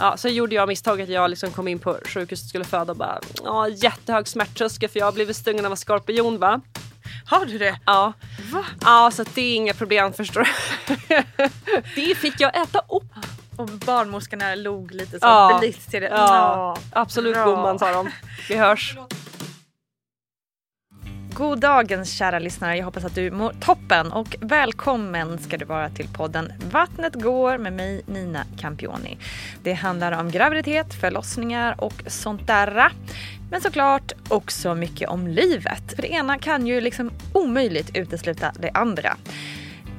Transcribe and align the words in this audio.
Ja, 0.00 0.16
sen 0.16 0.34
gjorde 0.34 0.54
jag 0.54 0.68
misstaget 0.68 1.04
att 1.08 1.14
jag 1.14 1.30
liksom 1.30 1.50
kom 1.50 1.68
in 1.68 1.78
på 1.78 1.98
sjukhuset 2.04 2.44
och 2.44 2.48
skulle 2.48 2.64
föda 2.64 2.92
och 2.92 2.96
bara 2.98 3.20
ja, 3.44 3.68
jättehög 3.68 4.28
smärttröskel 4.28 4.88
för 4.88 4.98
jag 4.98 5.06
har 5.06 5.12
blivit 5.12 5.36
stungen 5.36 5.66
av 5.66 5.70
en 5.72 5.76
skorpion 5.76 6.38
va. 6.38 6.60
Har 7.26 7.46
du 7.46 7.58
det? 7.58 7.78
Ja. 7.86 8.12
Va? 8.52 8.64
Ja, 8.80 9.10
så 9.14 9.24
det 9.34 9.40
är 9.42 9.54
inga 9.56 9.74
problem 9.74 10.12
förstår 10.12 10.48
du. 10.86 11.22
det 11.94 12.14
fick 12.14 12.40
jag 12.40 12.56
äta 12.62 12.78
upp. 12.78 13.02
Och 13.56 13.68
barnmorskorna 13.68 14.54
log 14.54 14.92
lite 14.92 15.10
så 15.10 15.26
Ja. 15.26 15.60
till 15.90 16.00
det. 16.00 16.08
Ja, 16.08 16.76
absolut 16.92 17.34
gumman 17.36 17.78
sa 17.78 17.92
de. 17.92 18.10
Vi 18.48 18.56
hörs. 18.56 18.96
God 21.40 21.60
dagens 21.60 22.12
kära 22.12 22.38
lyssnare. 22.38 22.76
Jag 22.76 22.84
hoppas 22.84 23.04
att 23.04 23.14
du 23.14 23.30
mår 23.30 23.52
toppen 23.60 24.12
och 24.12 24.36
välkommen 24.40 25.38
ska 25.38 25.56
du 25.56 25.64
vara 25.64 25.88
till 25.90 26.08
podden 26.08 26.52
Vattnet 26.70 27.14
går 27.14 27.58
med 27.58 27.72
mig 27.72 28.02
Nina 28.06 28.44
Campioni. 28.58 29.18
Det 29.62 29.72
handlar 29.72 30.12
om 30.12 30.30
graviditet, 30.30 30.94
förlossningar 30.94 31.74
och 31.78 32.02
sånt 32.06 32.46
där. 32.46 32.92
Men 33.50 33.60
såklart 33.60 34.12
också 34.28 34.74
mycket 34.74 35.08
om 35.08 35.26
livet. 35.26 35.92
För 35.94 36.02
det 36.02 36.08
ena 36.08 36.38
kan 36.38 36.66
ju 36.66 36.80
liksom 36.80 37.10
omöjligt 37.32 37.96
utesluta 37.96 38.52
det 38.58 38.70
andra. 38.74 39.16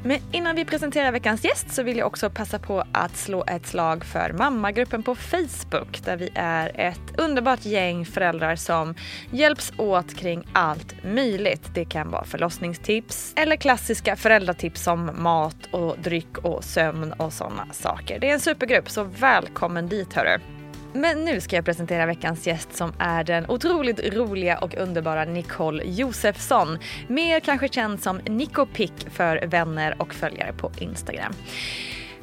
Men 0.03 0.19
innan 0.31 0.55
vi 0.55 0.65
presenterar 0.65 1.11
veckans 1.11 1.45
gäst 1.45 1.73
så 1.73 1.83
vill 1.83 1.97
jag 1.97 2.07
också 2.07 2.29
passa 2.29 2.59
på 2.59 2.83
att 2.91 3.17
slå 3.17 3.43
ett 3.47 3.67
slag 3.67 4.05
för 4.05 4.33
mammagruppen 4.33 5.03
på 5.03 5.15
Facebook 5.15 6.05
där 6.05 6.17
vi 6.17 6.29
är 6.35 6.79
ett 6.79 7.19
underbart 7.19 7.65
gäng 7.65 8.05
föräldrar 8.05 8.55
som 8.55 8.95
hjälps 9.31 9.73
åt 9.77 10.15
kring 10.15 10.47
allt 10.53 10.95
möjligt. 11.03 11.69
Det 11.73 11.85
kan 11.85 12.11
vara 12.11 12.23
förlossningstips 12.23 13.33
eller 13.35 13.55
klassiska 13.55 14.15
föräldratips 14.15 14.83
som 14.83 15.11
mat 15.15 15.67
och 15.71 15.95
dryck 15.99 16.37
och 16.37 16.63
sömn 16.63 17.13
och 17.13 17.33
sådana 17.33 17.67
saker. 17.71 18.19
Det 18.19 18.29
är 18.29 18.33
en 18.33 18.39
supergrupp 18.39 18.89
så 18.89 19.03
välkommen 19.03 19.87
dit 19.87 20.13
hörru. 20.13 20.60
Men 20.93 21.25
nu 21.25 21.41
ska 21.41 21.55
jag 21.55 21.65
presentera 21.65 22.05
veckans 22.05 22.47
gäst 22.47 22.75
som 22.75 22.93
är 22.99 23.23
den 23.23 23.49
otroligt 23.49 24.13
roliga 24.13 24.57
och 24.57 24.75
underbara 24.75 25.25
Nicole 25.25 25.83
Josefsson. 25.83 26.79
Mer 27.07 27.39
kanske 27.39 27.67
känd 27.67 28.03
som 28.03 28.17
Nico 28.17 28.65
Pick 28.65 29.09
för 29.09 29.47
vänner 29.47 29.95
och 30.01 30.13
följare 30.13 30.53
på 30.53 30.71
Instagram. 30.79 31.33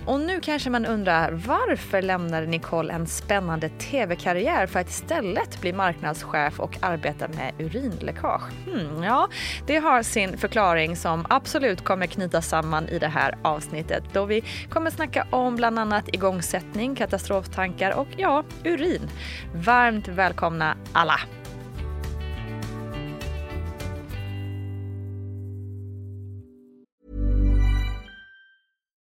Och 0.09 0.20
nu 0.20 0.41
kanske 0.41 0.70
man 0.70 0.87
undrar 0.87 1.33
varför 1.33 2.03
lämnade 2.03 2.47
Nicole 2.47 2.92
en 2.92 3.06
spännande 3.06 3.69
tv-karriär 3.69 4.67
för 4.67 4.81
att 4.81 4.89
istället 4.89 5.61
bli 5.61 5.73
marknadschef 5.73 6.61
och 6.61 6.78
arbeta 6.81 7.28
med 7.28 7.53
urinläckage? 7.59 8.42
Hmm, 8.67 9.03
ja, 9.03 9.29
det 9.67 9.77
har 9.77 10.03
sin 10.03 10.39
förklaring 10.39 10.97
som 10.97 11.27
absolut 11.31 11.84
kommer 11.84 12.06
knyta 12.06 12.42
samman 12.42 12.89
i 12.89 12.98
det 12.98 13.09
här 13.09 13.39
avsnittet 13.42 14.05
då 14.12 14.25
vi 14.25 14.45
kommer 14.70 14.91
snacka 14.91 15.27
om 15.31 15.56
bland 15.56 15.79
annat 15.79 16.09
igångsättning, 16.14 16.95
katastroftankar 16.95 17.91
och 17.91 18.09
ja, 18.17 18.45
urin. 18.64 19.11
Varmt 19.55 20.09
välkomna 20.09 20.77
alla! 20.92 21.20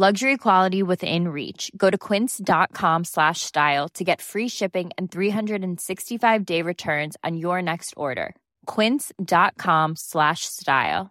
Luxury 0.00 0.36
quality 0.36 0.80
within 0.80 1.26
reach. 1.26 1.72
Go 1.76 1.90
to 1.90 1.98
quince.com 1.98 3.04
slash 3.04 3.40
style 3.40 3.88
to 3.94 4.04
get 4.04 4.20
free 4.22 4.48
shipping 4.48 4.90
and 4.96 5.10
365 5.10 6.44
day 6.46 6.62
returns 6.62 7.16
on 7.24 7.36
your 7.36 7.60
next 7.60 7.94
order. 7.96 8.36
Quince.com 8.66 9.96
slash 9.96 10.44
style. 10.44 11.10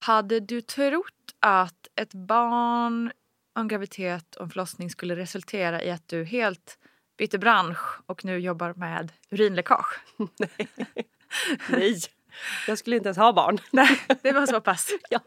Hade 0.00 0.40
du 0.40 0.60
trott 0.60 1.34
att 1.40 1.88
ett 1.96 2.14
barn, 2.14 3.12
en 3.58 3.68
graviditet 3.68 4.36
och 4.36 4.42
en 4.42 4.50
förlossning 4.50 4.90
skulle 4.90 5.16
resultera 5.16 5.82
i 5.82 5.90
att 5.90 6.08
du 6.08 6.24
helt 6.24 6.78
bytte 7.18 7.38
bransch 7.38 8.00
och 8.06 8.24
nu 8.24 8.38
jobbar 8.38 8.74
med 8.76 9.12
urinläckage? 9.30 10.00
Nej, 11.68 12.00
jag 12.68 12.78
skulle 12.78 12.96
inte 12.96 13.08
ens 13.08 13.18
ha 13.18 13.32
barn. 13.32 13.58
Nej, 13.70 14.00
det 14.22 14.32
var 14.32 14.46
så 14.46 14.60
pass. 14.60 14.88
Ja, 15.10 15.20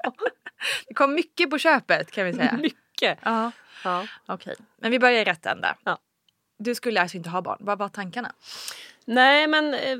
Det 0.88 0.94
kom 0.94 1.14
mycket 1.14 1.50
på 1.50 1.58
köpet 1.58 2.12
kan 2.12 2.26
vi 2.26 2.34
säga. 2.34 2.58
mycket. 2.62 3.20
Ja, 3.24 3.52
Ja. 3.84 4.08
okej. 4.26 4.56
Men 4.82 4.92
vi 4.92 5.00
börjar 5.00 5.22
i 5.22 5.24
rätt 5.24 5.46
ända. 5.46 5.76
Ja. 5.84 5.98
Du 6.58 6.76
skulle 6.76 7.02
alltså 7.02 7.18
inte 7.18 7.30
ha 7.30 7.42
barn. 7.42 7.58
Vad 7.60 7.78
var 7.80 7.90
tankarna? 7.90 8.32
Nej, 9.06 9.48
men 9.48 9.74
eh, 9.74 9.98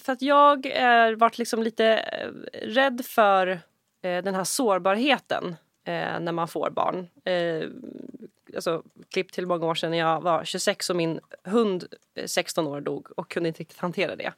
för 0.00 0.12
att 0.12 0.22
jag 0.22 0.66
är 0.66 1.12
varit 1.14 1.38
liksom 1.38 1.62
lite 1.62 1.86
eh, 1.86 2.28
rädd 2.68 3.04
för 3.06 3.46
eh, 4.02 4.22
den 4.24 4.34
här 4.34 4.44
sårbarheten 4.44 5.56
när 6.20 6.32
man 6.32 6.48
får 6.48 6.70
barn. 6.70 7.08
Alltså, 8.54 8.82
klipp 9.10 9.32
till 9.32 9.46
många 9.46 9.66
år 9.66 9.74
sedan 9.74 9.90
när 9.90 9.98
jag 9.98 10.20
var 10.20 10.44
26 10.44 10.90
och 10.90 10.96
min 10.96 11.20
hund 11.44 11.84
eh, 12.14 12.26
16 12.26 12.66
år 12.66 12.80
dog 12.80 13.08
och 13.18 13.30
kunde 13.30 13.48
inte 13.48 13.60
riktigt 13.60 13.78
hantera 13.78 14.16
det. 14.16 14.32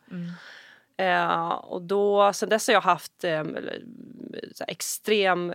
Eh, 0.96 1.48
och 1.48 1.82
då, 1.82 2.32
sen 2.32 2.48
dess 2.48 2.66
har 2.66 2.74
jag 2.74 2.80
haft 2.80 3.24
eh, 3.24 3.44
extrem 4.68 5.54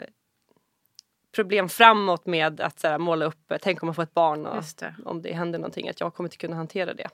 problem 1.36 1.70
framåt 1.70 2.26
med 2.26 2.62
att 2.62 2.84
här, 2.84 2.98
måla 2.98 3.26
upp, 3.26 3.54
tänk 3.62 3.84
om 3.84 3.88
man 3.88 3.96
får 3.96 4.04
ett 4.04 4.14
barn 4.14 4.46
och 4.46 4.64
det. 4.80 4.96
om 5.06 5.22
det 5.22 5.34
händer 5.34 5.60
någonting, 5.60 5.90
att 5.90 6.00
jag 6.00 6.14
kommer 6.14 6.28
inte 6.28 6.38
kunna 6.38 6.56
hantera 6.56 6.94
det. 6.94 7.10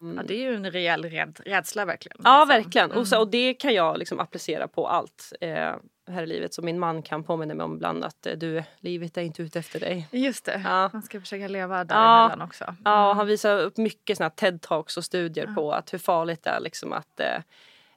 Ja, 0.00 0.22
det 0.22 0.34
är 0.34 0.50
ju 0.50 0.54
en 0.54 0.70
rejäl 0.70 1.04
räd, 1.04 1.40
rädsla 1.44 1.84
verkligen. 1.84 2.16
Ja, 2.24 2.44
liksom. 2.44 2.48
verkligen. 2.48 2.92
Och, 2.92 3.08
så, 3.08 3.20
och 3.20 3.28
det 3.28 3.54
kan 3.54 3.74
jag 3.74 3.98
liksom 3.98 4.20
applicera 4.20 4.68
på 4.68 4.88
allt 4.88 5.32
eh, 5.40 5.74
här 6.08 6.22
i 6.22 6.26
livet. 6.26 6.54
Så 6.54 6.62
min 6.62 6.78
man 6.78 7.02
kan 7.02 7.24
påminna 7.24 7.54
mig 7.54 7.64
om 7.64 7.74
ibland 7.74 8.04
att 8.04 8.26
eh, 8.26 8.32
du, 8.32 8.62
livet 8.78 9.16
är 9.16 9.22
inte 9.22 9.42
ute 9.42 9.58
efter 9.58 9.80
dig. 9.80 10.08
Just 10.10 10.44
det, 10.44 10.60
Ja. 10.64 10.90
man 10.92 11.02
ska 11.02 11.20
försöka 11.20 11.48
leva 11.48 11.78
Ja. 11.78 11.84
däremellan 11.84 12.42
också. 12.42 12.74
Ja, 12.84 13.08
och 13.10 13.16
han 13.16 13.26
visar 13.26 13.58
upp 13.58 13.76
mycket 13.76 14.16
såna 14.16 14.28
TED-talks 14.30 14.96
och 14.98 15.04
studier 15.04 15.46
på 15.54 15.72
att 15.72 15.92
hur 15.92 15.98
farligt 15.98 16.42
det 16.42 16.50
är 16.50 16.60
liksom 16.60 16.92
att 16.92 17.20
eh, 17.20 17.36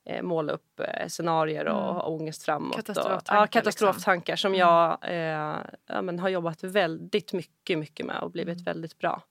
eh, 0.06 0.21
måla 0.21 0.53
upp 0.53 0.79
eh, 0.79 1.07
scenarier 1.07 1.65
och 1.65 1.94
ha 1.94 2.01
ångest 2.01 2.44
framåt. 2.44 2.75
Katastroftankar, 2.75 3.35
Och, 3.35 3.41
ja, 3.41 3.47
katastroftankar 3.47 4.35
som 4.35 4.56
jag 4.56 4.97
eh, 5.01 5.57
ja, 5.88 6.01
men 6.01 6.19
har 6.19 6.29
jobbat 6.29 6.63
väldigt 6.63 7.33
mycket, 7.33 7.77
mycket 7.79 8.06
med 8.06 8.19
och 8.21 8.31
blivit 8.31 8.61
väldigt 8.67 8.97
bra. 8.97 9.21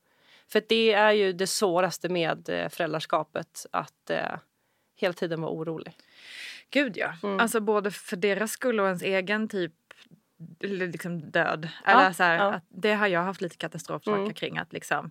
För 0.53 0.63
det 0.69 0.93
är 0.93 1.13
ju 1.13 1.33
det 1.33 1.47
svåraste 1.47 2.09
med 2.09 2.69
föräldraskapet, 2.71 3.67
att 3.73 4.11
eh, 4.11 4.19
hela 4.97 5.13
tiden 5.15 5.41
vara 5.41 5.53
orolig. 5.53 5.97
Gud 6.71 6.97
ja. 6.97 7.13
Mm. 7.23 7.41
Alltså 7.41 7.61
både 7.61 7.91
för 7.91 8.17
deras 8.17 8.51
skull 8.53 8.81
och 8.81 8.87
ens 8.87 9.03
egen 9.03 9.49
typ 9.49 9.73
liksom 10.61 11.31
död. 11.31 11.69
Eller 11.87 12.13
så 12.13 12.23
här, 12.23 12.37
ja. 12.37 12.53
att 12.55 12.65
det 12.69 12.95
har 12.95 13.07
jag 13.07 13.23
haft 13.23 13.41
lite 13.41 13.57
katastroftankar 13.57 14.21
Mm. 14.21 14.35
kring. 14.35 14.59
Att 14.59 14.73
liksom 14.73 15.11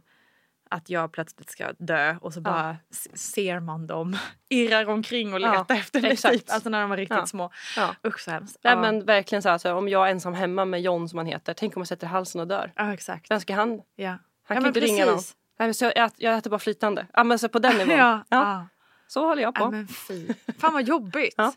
att 0.69 0.89
jag 0.89 1.11
plötsligt 1.11 1.49
ska 1.49 1.71
dö 1.77 2.15
och 2.21 2.33
så 2.33 2.41
bara 2.41 2.77
s- 2.91 3.31
ser 3.33 3.59
man 3.59 3.87
dem 3.87 4.17
irrar 4.49 4.89
omkring 4.89 5.33
och 5.33 5.39
Ja, 5.39 5.51
letar 5.59 5.75
efter 5.75 6.01
mig. 6.01 6.11
exakt. 6.11 6.33
Typ. 6.37 6.51
Alltså 6.51 6.69
när 6.69 6.81
de 6.81 6.89
var 6.89 6.97
riktigt 6.97 7.17
Ja. 7.17 7.25
små. 7.25 7.51
Ja. 7.77 7.95
Usch 8.07 8.19
så 8.19 8.31
hemskt. 8.31 8.57
Nej, 8.63 8.73
ja. 8.73 8.81
men 8.81 9.05
verkligen 9.05 9.41
så 9.41 9.49
här, 9.49 9.53
alltså, 9.53 9.73
om 9.73 9.89
jag 9.89 10.07
är 10.07 10.11
ensam 10.11 10.33
hemma 10.33 10.65
med 10.65 10.81
John 10.81 11.09
som 11.09 11.17
han 11.17 11.25
heter, 11.25 11.53
tänk 11.53 11.75
om 11.77 11.79
jag 11.79 11.87
sätter 11.87 12.07
halsen 12.07 12.41
och 12.41 12.47
dör. 12.47 12.71
ja 12.75 12.93
exakt. 12.93 13.31
Vem 13.31 13.39
ska 13.39 13.55
han? 13.55 13.81
Ja. 13.95 14.09
Han 14.09 14.17
ja, 14.47 14.55
kan 14.55 14.65
inte 14.65 14.79
ringa 14.79 15.05
någon. 15.05 15.15
precis. 15.15 15.35
Nej, 15.59 15.67
men 15.67 15.73
så 15.73 15.85
jag, 15.85 15.97
äter, 15.97 16.15
jag 16.17 16.37
äter 16.37 16.49
bara 16.49 16.59
flytande. 16.59 17.07
Ja, 17.13 17.23
men 17.23 17.39
så 17.39 17.49
på 17.49 17.59
den 17.59 17.75
nivån. 17.77 17.97
Ja, 17.97 18.23
Ja, 18.29 18.37
ja. 18.37 18.67
Så 19.07 19.27
håller 19.27 19.41
jag 19.41 19.55
på. 19.55 19.63
Ja, 19.63 19.69
men 19.71 19.87
fy. 19.87 20.27
Fan 20.59 20.73
vad 20.73 20.83
jobbigt. 20.87 21.33
Ja. 21.37 21.53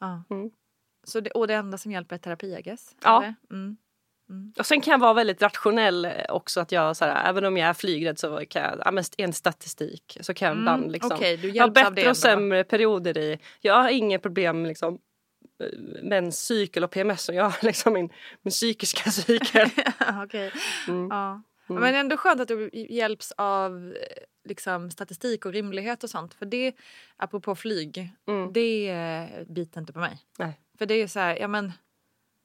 Ja. 0.00 0.24
Mm. 0.30 0.50
Så 1.04 1.20
det, 1.20 1.30
och 1.30 1.46
det 1.46 1.54
enda 1.54 1.78
som 1.78 1.92
hjälper 1.92 2.14
är 2.16 2.18
terapi 2.18 2.56
I 2.58 2.62
guess? 2.62 2.96
Ja. 3.02 3.18
eller? 3.22 3.34
Mm. 3.50 3.76
Och 4.58 4.66
sen 4.66 4.80
kan 4.80 4.92
jag 4.92 4.98
vara 4.98 5.14
väldigt 5.14 5.42
rationell 5.42 6.04
eh, 6.04 6.12
också. 6.28 6.60
att 6.60 6.72
jag 6.72 6.96
så 6.96 7.04
här, 7.04 7.28
Även 7.28 7.44
om 7.44 7.56
jag 7.56 7.68
är 7.68 7.74
flygrädd 7.74 8.18
så 8.18 8.44
kan 8.48 8.62
jag, 8.62 8.82
ja, 8.84 8.90
men 8.90 9.04
en 9.18 9.32
statistik 9.32 10.18
så 10.20 10.34
kan 10.34 10.48
jag 10.48 10.58
ibland 10.58 10.92
liksom, 10.92 11.10
Mm, 11.10 11.18
okej, 11.18 11.36
du 11.36 11.48
jag 11.48 11.62
har 11.62 11.68
hjälps 11.68 11.86
av 11.86 11.94
det 11.94 11.94
bättre 11.94 12.10
och 12.10 12.16
sämre 12.16 12.64
perioder 12.64 13.18
i. 13.18 13.38
Jag 13.60 13.82
har 13.82 13.88
inga 13.88 14.18
problem 14.18 14.62
med 14.62 14.68
liksom, 14.68 14.98
eh, 15.60 16.02
menscykel 16.02 16.84
och 16.84 16.90
PMS. 16.90 17.28
Och 17.28 17.34
jag 17.34 17.44
har 17.44 17.66
liksom 17.66 17.92
min, 17.92 18.10
min 18.42 18.50
psykiska 18.50 19.10
cykel. 19.10 19.68
Okej. 20.24 20.52
Mm. 20.88 21.08
Ja. 21.10 21.42
Men 21.66 21.94
ändå 21.94 22.16
skönt 22.16 22.40
att 22.40 22.48
du 22.48 22.70
hjälps 22.72 23.32
av 23.36 23.94
eh, 24.00 24.22
liksom, 24.44 24.90
statistik 24.90 25.44
och 25.46 25.52
rimlighet 25.52 26.04
och 26.04 26.10
sånt. 26.10 26.34
För 26.34 26.46
det, 26.46 26.72
apropå 27.16 27.54
flyg, 27.54 28.10
Mm. 28.26 28.52
det 28.52 28.90
eh, 28.90 29.44
biter 29.46 29.80
inte 29.80 29.92
på 29.92 29.98
mig. 29.98 30.18
Nej. 30.38 30.60
För 30.78 30.86
det 30.86 30.94
är 30.94 31.06
så 31.06 31.20
här, 31.20 31.36
ja 31.36 31.48
men, 31.48 31.72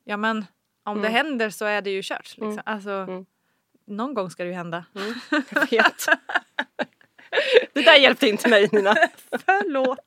ja 0.03 0.17
men 0.17 0.45
om 0.83 1.01
det 1.01 1.09
händer 1.09 1.49
så 1.49 1.65
är 1.65 1.81
det 1.81 1.89
ju 1.89 2.01
kört. 2.03 2.37
Liksom. 2.37 2.61
Alltså, 2.65 2.89
Mm. 2.91 3.25
Någon 3.85 4.13
gång 4.13 4.29
ska 4.29 4.43
det 4.43 4.49
ju 4.49 4.55
hända. 4.55 4.85
Jag 5.51 5.69
vet. 5.71 6.05
Det 7.73 7.81
där 7.81 7.95
hjälpte 7.95 8.27
inte 8.27 8.49
mig 8.49 8.69
Nina. 8.71 8.93
Förlåt. 9.45 9.99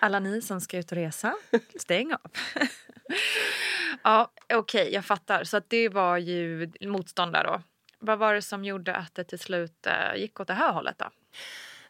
Alla 0.00 0.18
ni 0.20 0.42
som 0.42 0.60
ska 0.60 0.78
ut 0.78 0.92
och 0.92 0.96
resa, 0.98 1.34
stäng 1.80 2.12
av. 2.12 2.20
ja, 4.02 4.30
okej, 4.54 4.92
jag 4.92 5.04
fattar. 5.04 5.44
Så 5.44 5.56
att 5.56 5.70
det 5.70 5.88
var 5.88 6.16
ju 6.18 6.72
motstånd 6.80 7.32
där 7.32 7.44
då. 7.44 7.62
Vad 8.06 8.18
var 8.18 8.34
det 8.34 8.42
som 8.42 8.64
gjorde 8.64 8.94
att 8.94 9.14
det 9.14 9.24
till 9.24 9.38
slut 9.38 9.86
eh, 9.86 10.20
gick 10.20 10.40
åt 10.40 10.46
det 10.48 10.54
här 10.54 10.72
hållet 10.72 10.98
då? 10.98 11.06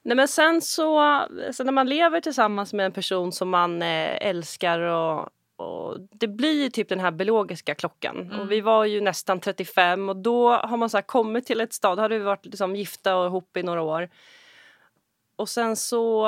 Nej 0.02 0.16
men 0.16 0.28
sen 0.28 0.62
så, 0.62 1.22
så 1.52 1.64
när 1.64 1.72
man 1.72 1.88
lever 1.88 2.20
tillsammans 2.20 2.72
med 2.72 2.86
en 2.86 2.92
person 2.92 3.32
som 3.32 3.48
man 3.48 3.82
eh, 3.82 4.26
älskar 4.26 4.80
och, 4.80 5.28
och 5.56 5.96
det 6.00 6.28
blir 6.28 6.70
typ 6.70 6.88
den 6.88 7.00
här 7.00 7.10
biologiska 7.10 7.74
klockan. 7.74 8.32
Och 8.40 8.52
vi 8.52 8.60
var 8.60 8.84
ju 8.84 9.00
nästan 9.00 9.40
35 9.40 10.08
och 10.08 10.16
då 10.16 10.52
har 10.52 10.76
man 10.76 10.90
så 10.90 11.02
kommit 11.02 11.46
till 11.46 11.60
ett 11.60 11.72
stad, 11.72 11.98
då 11.98 12.02
hade 12.02 12.18
vi 12.18 12.24
varit 12.24 12.44
liksom 12.46 12.76
gifta 12.76 13.16
och 13.16 13.26
ihop 13.26 13.56
i 13.56 13.62
några 13.62 13.82
år. 13.82 14.08
Och 15.36 15.48
sen 15.48 15.76
så 15.76 16.26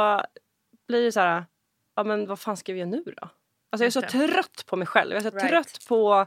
blir 0.89 1.05
det 1.05 1.13
så 1.13 1.21
här, 1.21 1.45
ja 1.97 2.05
men 2.05 2.27
vad 2.27 2.39
fan 2.41 2.57
ska 2.57 2.73
vi 2.73 2.79
göra 2.79 2.91
nu 2.91 3.03
då? 3.17 3.29
Alltså 3.71 3.85
jag 3.85 3.87
är 3.87 3.91
så 3.91 4.03
trött 4.33 4.65
på 4.67 4.77
mig 4.77 4.87
själv. 4.87 5.13
Jag 5.13 5.27
är 5.27 5.31
så 5.31 5.37
Right. 5.37 5.49
trött 5.49 5.79
på 5.89 6.27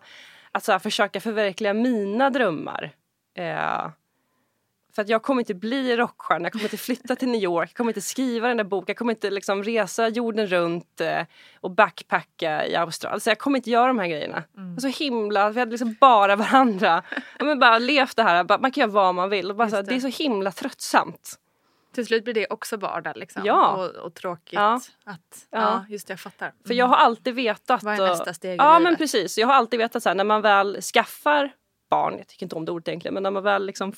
att 0.52 0.64
så 0.64 0.80
försöka 0.80 1.22
förverkliga 1.22 1.74
mina 1.74 2.30
drömmar. 2.30 2.92
Eh, 3.34 3.90
för 4.96 5.02
att 5.02 5.10
jag 5.10 5.24
kommer 5.24 5.42
inte 5.42 5.54
bli 5.54 5.98
rockstjärna, 5.98 6.46
jag 6.46 6.52
kommer 6.52 6.66
inte 6.66 6.78
flytta 6.78 7.16
till 7.16 7.28
New 7.30 7.42
York, 7.42 7.70
jag 7.70 7.78
kommer 7.78 7.90
inte 7.90 8.02
skriva 8.02 8.48
den 8.48 8.58
där 8.58 8.64
boken, 8.64 8.86
jag 8.88 8.98
kommer 8.98 9.14
inte 9.14 9.30
liksom 9.30 9.64
resa 9.64 10.08
jorden 10.08 10.48
runt 10.48 11.02
eh, 11.02 11.22
och 11.62 11.72
backpacka 11.72 12.68
i 12.68 12.76
Australien. 12.76 13.14
Alltså 13.14 13.30
jag 13.30 13.40
kommer 13.40 13.58
inte 13.58 13.70
göra 13.70 13.88
de 13.88 14.00
här 14.00 14.08
grejerna. 14.08 14.44
Mm. 14.58 14.80
Så 14.80 14.88
himla, 14.88 15.50
vi 15.50 15.60
hade 15.60 15.72
liksom 15.72 15.96
bara 16.00 16.36
varandra. 16.36 17.04
Men 17.40 17.60
bara 17.60 17.78
levt 17.78 18.16
det 18.16 18.24
här, 18.24 18.44
bara, 18.44 18.58
man 18.58 18.72
kan 18.72 18.82
göra 18.82 18.92
vad 18.92 19.16
man 19.16 19.30
vill. 19.30 19.54
Bara, 19.54 19.70
det. 19.70 19.82
det. 19.82 19.96
är 19.96 20.00
så 20.00 20.24
himla 20.24 20.52
tröttsamt. 20.52 21.38
Till 21.94 22.06
slut 22.06 22.24
blir 22.24 22.34
det 22.34 22.48
också 22.50 22.78
vardag 22.78 23.18
liksom. 23.18 23.42
Ja. 23.46 23.72
Och, 23.72 24.06
och 24.06 24.14
tråkigt. 24.14 24.54
Ja. 24.54 24.82
Att, 25.06 25.48
Ja. 25.50 25.60
ja. 25.60 25.86
just 25.90 26.08
det, 26.08 26.12
jag 26.12 26.20
fattar. 26.20 26.54
För 26.68 26.74
jag 26.74 26.86
har 26.86 26.96
alltid 26.96 27.36
vetat... 27.36 27.84
Vad 27.84 27.94
är 27.94 28.08
nästa 28.08 28.34
steg 28.34 28.54
i 28.54 28.56
Ja 28.56 28.74
men 28.74 28.84
livet? 28.84 28.98
precis. 28.98 29.38
Jag 29.38 29.48
har 29.48 29.54
alltid 29.54 29.80
vetat 29.80 30.04
så 30.04 30.10
här, 30.10 30.16
när 30.16 30.24
man 30.24 30.42
väl 30.42 30.82
skaffar 30.82 31.52
barn, 31.92 32.18
jag 32.18 32.28
tycker 32.28 32.46
inte 32.46 32.56
om 32.56 32.66
det 32.66 32.72
ordet 32.72 32.88
egentligen, 32.88 33.14
men 33.14 33.24
när 33.24 33.32
man 33.32 33.44
väl 33.44 33.66
liksom 33.66 33.94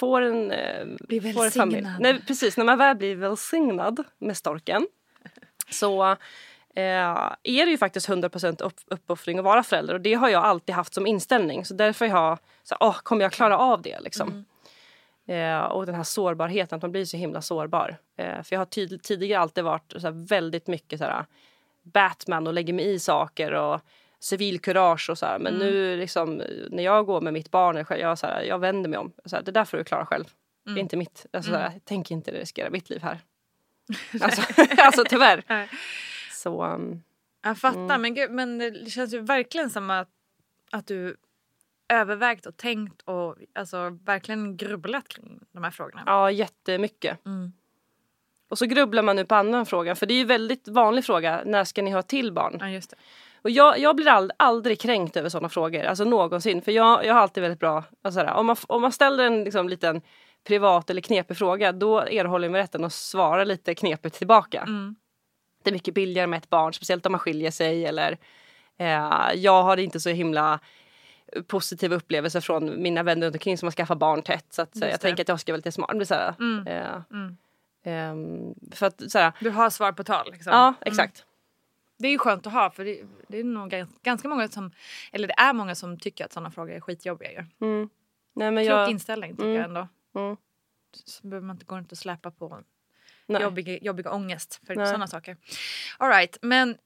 får 0.00 0.20
en, 0.22 0.50
eh, 0.50 0.86
får 1.34 1.44
en 1.44 1.50
familj. 1.50 1.86
Nej, 2.00 2.22
precis, 2.26 2.56
när 2.56 2.64
man 2.64 2.78
väl 2.78 2.96
blir 2.96 3.16
välsignad 3.16 4.04
med 4.18 4.36
storken 4.36 4.86
så 5.70 6.02
eh, 6.74 7.32
är 7.42 7.64
det 7.66 7.70
ju 7.70 7.78
faktiskt 7.78 8.08
100% 8.08 8.62
upp, 8.62 8.74
uppoffring 8.86 9.38
att 9.38 9.44
vara 9.44 9.62
förälder 9.62 9.94
och 9.94 10.00
det 10.00 10.14
har 10.14 10.28
jag 10.28 10.44
alltid 10.44 10.74
haft 10.74 10.94
som 10.94 11.06
inställning. 11.06 11.64
Så 11.64 11.74
därför 11.74 12.08
har 12.08 12.28
jag, 12.28 12.38
så, 12.62 12.76
åh, 12.80 12.96
kommer 13.02 13.22
jag 13.22 13.32
klara 13.32 13.58
av 13.58 13.82
det 13.82 14.00
liksom? 14.00 14.44
Eh, 15.26 15.58
och 15.58 15.86
den 15.86 15.94
här 15.94 16.02
sårbarheten, 16.02 16.76
att 16.76 16.82
man 16.82 16.92
blir 16.92 17.04
så 17.04 17.16
himla 17.16 17.42
sårbar. 17.42 17.96
Eh, 18.16 18.42
för 18.42 18.56
jag 18.56 18.60
har 18.60 18.66
tyd- 18.66 19.02
tidigare 19.02 19.40
alltid 19.42 19.64
varit 19.64 19.92
så 19.96 20.10
väldigt 20.10 20.66
mycket 20.66 20.98
så 20.98 21.04
här, 21.04 21.24
Batman 21.82 22.46
och 22.46 22.52
lägger 22.54 22.72
mig 22.72 22.92
i 22.92 22.98
saker 22.98 23.52
och 23.52 23.80
civilkurage 24.22 25.10
och 25.10 25.18
så 25.18 25.26
här. 25.26 25.38
Men 25.38 25.54
nu 25.54 25.96
liksom, 25.96 26.42
när 26.70 26.82
jag 26.82 27.06
går 27.06 27.20
med 27.20 27.32
mitt 27.32 27.50
barn, 27.50 27.84
jag, 28.00 28.18
så 28.18 28.26
här, 28.26 28.42
jag 28.42 28.58
vänder 28.58 28.90
mig 28.90 28.98
om. 28.98 29.12
Så 29.24 29.36
här, 29.36 29.42
det 29.42 29.52
där 29.52 29.64
får 29.64 29.78
du 29.78 29.84
klara 29.84 30.06
själv. 30.06 30.24
Det 30.64 30.70
är 30.70 30.78
inte 30.78 30.96
mitt. 30.96 31.26
Alltså, 31.32 31.50
så 31.50 31.56
här, 31.56 31.80
tänk 31.84 32.10
inte 32.10 32.30
riskera 32.30 32.70
mitt 32.70 32.90
liv 32.90 33.02
här. 33.02 33.18
alltså, 34.20 34.42
alltså 34.78 35.04
tyvärr. 35.08 35.44
Nej. 35.48 35.68
Så 36.30 36.64
um, 36.64 37.02
Jag 37.42 37.58
fattar, 37.58 37.98
men, 37.98 38.14
gud, 38.14 38.30
men 38.30 38.58
det 38.58 38.90
känns 38.90 39.14
ju 39.14 39.20
verkligen 39.20 39.70
som 39.70 39.90
att, 39.90 40.08
att 40.70 40.86
du 40.86 41.16
övervägt 41.88 42.46
och 42.46 42.56
tänkt 42.56 43.02
och 43.02 43.36
alltså, 43.54 43.98
verkligen 44.04 44.56
grubblat 44.56 45.08
kring 45.08 45.40
de 45.52 45.64
här 45.64 45.70
frågorna. 45.70 46.02
ja, 46.06 46.30
jättemycket. 46.30 47.26
Mm. 47.26 47.52
Och 48.52 48.58
så 48.58 48.66
grubblar 48.66 49.02
man 49.02 49.16
nu 49.16 49.24
på 49.24 49.34
annan 49.34 49.66
fråga. 49.66 49.94
För 49.94 50.06
det 50.06 50.14
är 50.14 50.18
ju 50.18 50.24
väldigt 50.24 50.68
vanlig 50.68 51.04
fråga. 51.04 51.42
När 51.44 51.64
ska 51.64 51.82
ni 51.82 51.90
ha 51.90 52.02
till 52.02 52.32
barn? 52.32 52.56
Ja, 52.60 52.68
just 52.68 52.90
det. 52.90 52.96
Och 53.42 53.50
jag, 53.50 53.78
jag 53.78 53.96
blir 53.96 54.08
ald, 54.08 54.32
aldrig 54.36 54.80
kränkt 54.80 55.16
över 55.16 55.28
sådana 55.28 55.48
frågor, 55.48 55.84
alltså 55.84 56.04
någonsin. 56.04 56.62
För 56.62 56.72
jag, 56.72 57.06
jag 57.06 57.14
har 57.14 57.20
alltid 57.20 57.42
väldigt 57.42 57.60
bra, 57.60 57.76
alltså 57.76 58.20
sådär, 58.20 58.32
om, 58.34 58.46
man, 58.46 58.56
om 58.66 58.82
man 58.82 58.92
ställer 58.92 59.24
en 59.24 59.44
liksom, 59.44 59.68
liten 59.68 60.02
privat 60.46 60.90
eller 60.90 61.00
knepig 61.00 61.36
fråga 61.36 61.72
då 61.72 62.00
erhåller 62.00 62.48
mig 62.48 62.60
rätten 62.62 62.84
att 62.84 62.92
svara 62.92 63.44
lite 63.44 63.74
knepigt 63.74 64.18
tillbaka. 64.18 64.60
Mm. 64.60 64.96
Det 65.64 65.70
är 65.70 65.74
mycket 65.74 65.94
billigare 65.94 66.26
med 66.26 66.36
ett 66.38 66.50
barn, 66.50 66.72
speciellt 66.72 67.06
om 67.06 67.12
man 67.12 67.18
skiljer 67.18 67.50
sig 67.50 67.86
eller 67.86 68.18
eh, 68.78 69.10
jag 69.34 69.62
har 69.62 69.76
inte 69.76 70.00
så 70.00 70.10
himla 70.10 70.60
positiva 71.46 71.96
upplevelser 71.96 72.40
från 72.40 72.82
mina 72.82 73.02
vänner 73.02 73.26
runt 73.26 73.36
omkring 73.36 73.58
som 73.58 73.66
har 73.66 73.72
skaffat 73.72 73.98
barn 73.98 74.22
tätt. 74.22 74.46
Så 74.50 74.62
att, 74.62 74.76
så, 74.78 74.84
jag 74.84 75.00
tänker 75.00 75.22
att 75.22 75.28
jag 75.28 75.40
ska 75.40 75.52
vara 75.52 75.56
lite 75.56 75.72
smart. 75.72 75.88
Det 75.90 75.96
blir 75.96 76.06
såhär, 76.06 76.34
Mm. 76.38 76.66
eh, 76.66 77.00
Mm. 77.12 77.36
Ehm, 77.82 78.54
för 78.72 78.86
att, 78.86 79.10
såhär, 79.10 79.32
Du 79.40 79.50
har 79.50 79.70
svar 79.70 79.92
på 79.92 80.04
tal. 80.04 80.32
Liksom. 80.32 80.52
ja 80.52 80.66
Mm. 80.68 80.74
exakt. 80.80 81.26
Det 81.98 82.08
är 82.08 82.12
ju 82.12 82.18
skönt 82.18 82.46
att 82.46 82.52
ha 82.52 82.70
för 82.70 82.84
det, 82.84 83.00
det 83.28 83.38
är 83.38 83.44
nog 83.44 83.70
gans- 83.70 83.98
ganska 84.02 84.28
många 84.28 84.48
som, 84.48 84.70
eller 85.12 85.28
det 85.28 85.34
är 85.38 85.52
många 85.52 85.74
som 85.74 85.98
tycker 85.98 86.24
att 86.24 86.32
sådana 86.32 86.50
frågor 86.50 86.72
är 86.72 86.80
skitjobbiga 86.80 87.30
ju. 87.32 87.38
Mm. 87.66 87.88
Nej, 88.34 88.50
men 88.50 88.64
Klok 88.64 88.72
jag, 88.78 88.90
inställning 88.90 89.30
tycker 89.32 89.44
Mm. 89.44 89.56
jag 89.56 89.64
ändå. 89.64 89.88
Mm. 90.20 90.36
Så 91.04 91.26
behöver 91.28 91.46
man 91.46 91.56
inte, 91.56 91.64
går 91.66 91.78
inte 91.78 91.92
att 91.92 91.98
släppa 91.98 92.30
på 92.30 92.62
nej. 93.26 93.42
jobbig, 93.42 93.78
jobbig 93.82 94.06
ångest 94.06 94.60
för 94.66 94.74
sådana 94.74 95.06
saker. 95.06 95.36
All 95.98 96.08
right, 96.08 96.36
men 96.42 96.78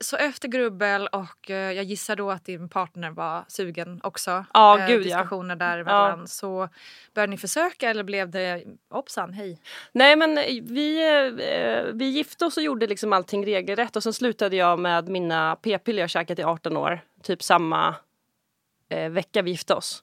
så 0.00 0.16
efter 0.16 0.48
grubbel 0.48 1.06
och 1.06 1.50
eh, 1.50 1.72
jag 1.72 1.84
gissar 1.84 2.16
då 2.16 2.30
att 2.30 2.44
din 2.44 2.68
partner 2.68 3.10
var 3.10 3.44
sugen 3.48 4.00
också. 4.02 4.44
Ja, 4.54 4.78
eh, 4.78 4.86
gud, 4.86 5.06
ja. 5.06 5.16
diskussioner 5.16 5.56
däremellan. 5.56 6.28
Så 6.28 6.68
började 7.14 7.30
ni 7.30 7.36
försöka 7.36 7.90
eller 7.90 8.04
blev 8.04 8.30
det 8.30 8.64
hoppsan 8.90 9.32
hej? 9.32 9.60
Nej 9.92 10.16
men 10.16 10.34
vi, 10.62 11.14
eh, 11.16 11.94
vi 11.94 12.04
gifte 12.04 12.44
oss 12.44 12.56
och 12.56 12.62
gjorde 12.62 12.86
liksom 12.86 13.12
allting 13.12 13.46
regelrätt 13.46 13.96
och 13.96 14.02
sen 14.02 14.12
slutade 14.12 14.56
jag 14.56 14.78
med 14.78 15.08
mina 15.08 15.56
p-piller 15.56 16.00
jag 16.00 16.10
käkat 16.10 16.38
i 16.38 16.42
18 16.42 16.76
år. 16.76 17.00
Typ 17.22 17.42
samma 17.42 17.94
eh, 18.88 19.10
vecka 19.10 19.42
vi 19.42 19.50
gifte 19.50 19.74
oss. 19.74 20.02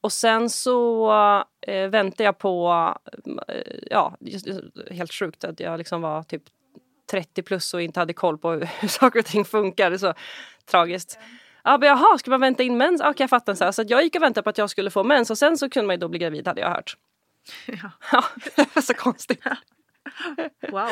Och 0.00 0.12
sen 0.12 0.50
så 0.50 1.12
eh, 1.60 1.88
väntade 1.88 2.24
jag 2.24 2.38
på, 2.38 2.72
eh, 3.48 3.72
ja 3.90 4.16
just, 4.20 4.46
helt 4.90 5.12
sjukt 5.12 5.44
att 5.44 5.60
jag 5.60 5.78
liksom 5.78 6.02
var 6.02 6.22
typ 6.22 6.42
30 7.12 7.42
plus 7.42 7.74
och 7.74 7.82
inte 7.82 8.00
hade 8.00 8.12
koll 8.12 8.38
på 8.38 8.50
hur, 8.50 8.88
saker 8.88 9.18
och 9.18 9.26
ting 9.26 9.44
funkar. 9.44 9.90
Det 9.90 9.96
är 9.96 9.98
så 9.98 10.14
tragiskt. 10.70 11.18
Ja, 11.64 11.78
men 11.78 11.88
jaha, 11.88 12.18
ska 12.18 12.30
man 12.30 12.40
vänta 12.40 12.62
in 12.62 12.76
mens? 12.76 13.00
Okej, 13.00 13.14
jag 13.18 13.30
fattar. 13.30 13.54
Så, 13.54 13.64
här. 13.64 13.72
så 13.72 13.82
att 13.82 13.90
jag 13.90 14.02
gick 14.02 14.16
och 14.16 14.22
väntade 14.22 14.42
på 14.42 14.50
att 14.50 14.58
jag 14.58 14.70
skulle 14.70 14.90
få 14.90 15.04
mens 15.04 15.30
och 15.30 15.38
sen 15.38 15.58
så 15.58 15.70
kunde 15.70 15.86
man 15.86 15.94
ju 15.94 16.00
då 16.00 16.08
bli 16.08 16.18
gravid 16.18 16.48
hade 16.48 16.60
jag 16.60 16.68
hört. 16.68 16.96
Ja. 17.66 17.90
Ja, 18.12 18.24
det 18.56 18.68
var 18.74 18.82
så 18.82 18.94
konstigt. 18.94 19.44
Wow. 20.70 20.88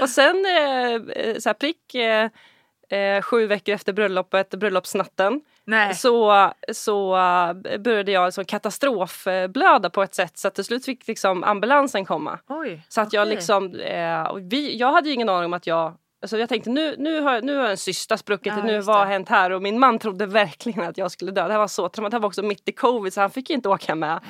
Och 0.00 0.08
sen 0.08 0.44
eh, 0.46 0.94
eh, 0.94 1.38
så 1.38 1.48
här 1.48 1.54
prick 1.54 1.94
eh, 1.94 3.22
sju 3.22 3.46
veckor 3.46 3.74
efter 3.74 3.92
bröllopet, 3.92 4.50
bröllopsnatten, 4.50 5.40
Nej. 5.66 5.94
så, 5.94 6.52
så 6.72 7.16
eh, 7.16 7.78
började 7.78 8.12
jag 8.12 8.24
alltså 8.24 8.44
katastrofblöda 8.44 9.90
på 9.90 10.02
ett 10.02 10.14
sätt 10.14 10.38
så 10.38 10.48
att 10.48 10.54
till 10.54 10.64
slut 10.64 10.84
fick 10.84 11.08
liksom 11.08 11.44
ambulansen 11.44 12.04
komma. 12.04 12.38
Oj. 12.48 12.86
Så 12.88 13.00
att 13.00 13.12
jag 13.12 13.22
okej. 13.22 13.34
liksom, 13.34 13.74
eh, 13.74 14.34
vi, 14.34 14.76
jag 14.76 14.92
hade 14.92 15.08
ju 15.08 15.14
ingen 15.14 15.28
aning 15.28 15.44
om 15.44 15.52
att 15.52 15.66
jag 15.66 15.94
Alltså 16.22 16.38
jag 16.38 16.48
tänkte 16.48 16.70
nu, 16.70 16.94
nu, 16.98 17.20
har, 17.20 17.40
nu 17.40 17.56
har 17.56 17.68
en 17.68 17.76
cysta 17.76 18.16
spruckit, 18.16 18.52
Ja, 18.56 18.62
nu 18.62 18.80
vad 18.80 18.96
har 18.96 19.06
hänt 19.06 19.28
här? 19.28 19.50
Och 19.50 19.62
min 19.62 19.78
man 19.78 19.98
trodde 19.98 20.26
verkligen 20.26 20.82
att 20.82 20.98
jag 20.98 21.10
skulle 21.10 21.32
dö. 21.32 21.46
Det 21.46 21.52
här 21.52 21.58
var 21.58 21.68
så 21.68 21.88
traumat. 21.88 22.10
Det 22.10 22.14
här 22.14 22.20
var 22.20 22.26
också 22.28 22.42
mitt 22.42 22.68
i 22.68 22.72
covid 22.72 23.12
så 23.12 23.20
han 23.20 23.30
fick 23.30 23.50
inte 23.50 23.68
åka 23.68 23.94
med. 23.94 24.20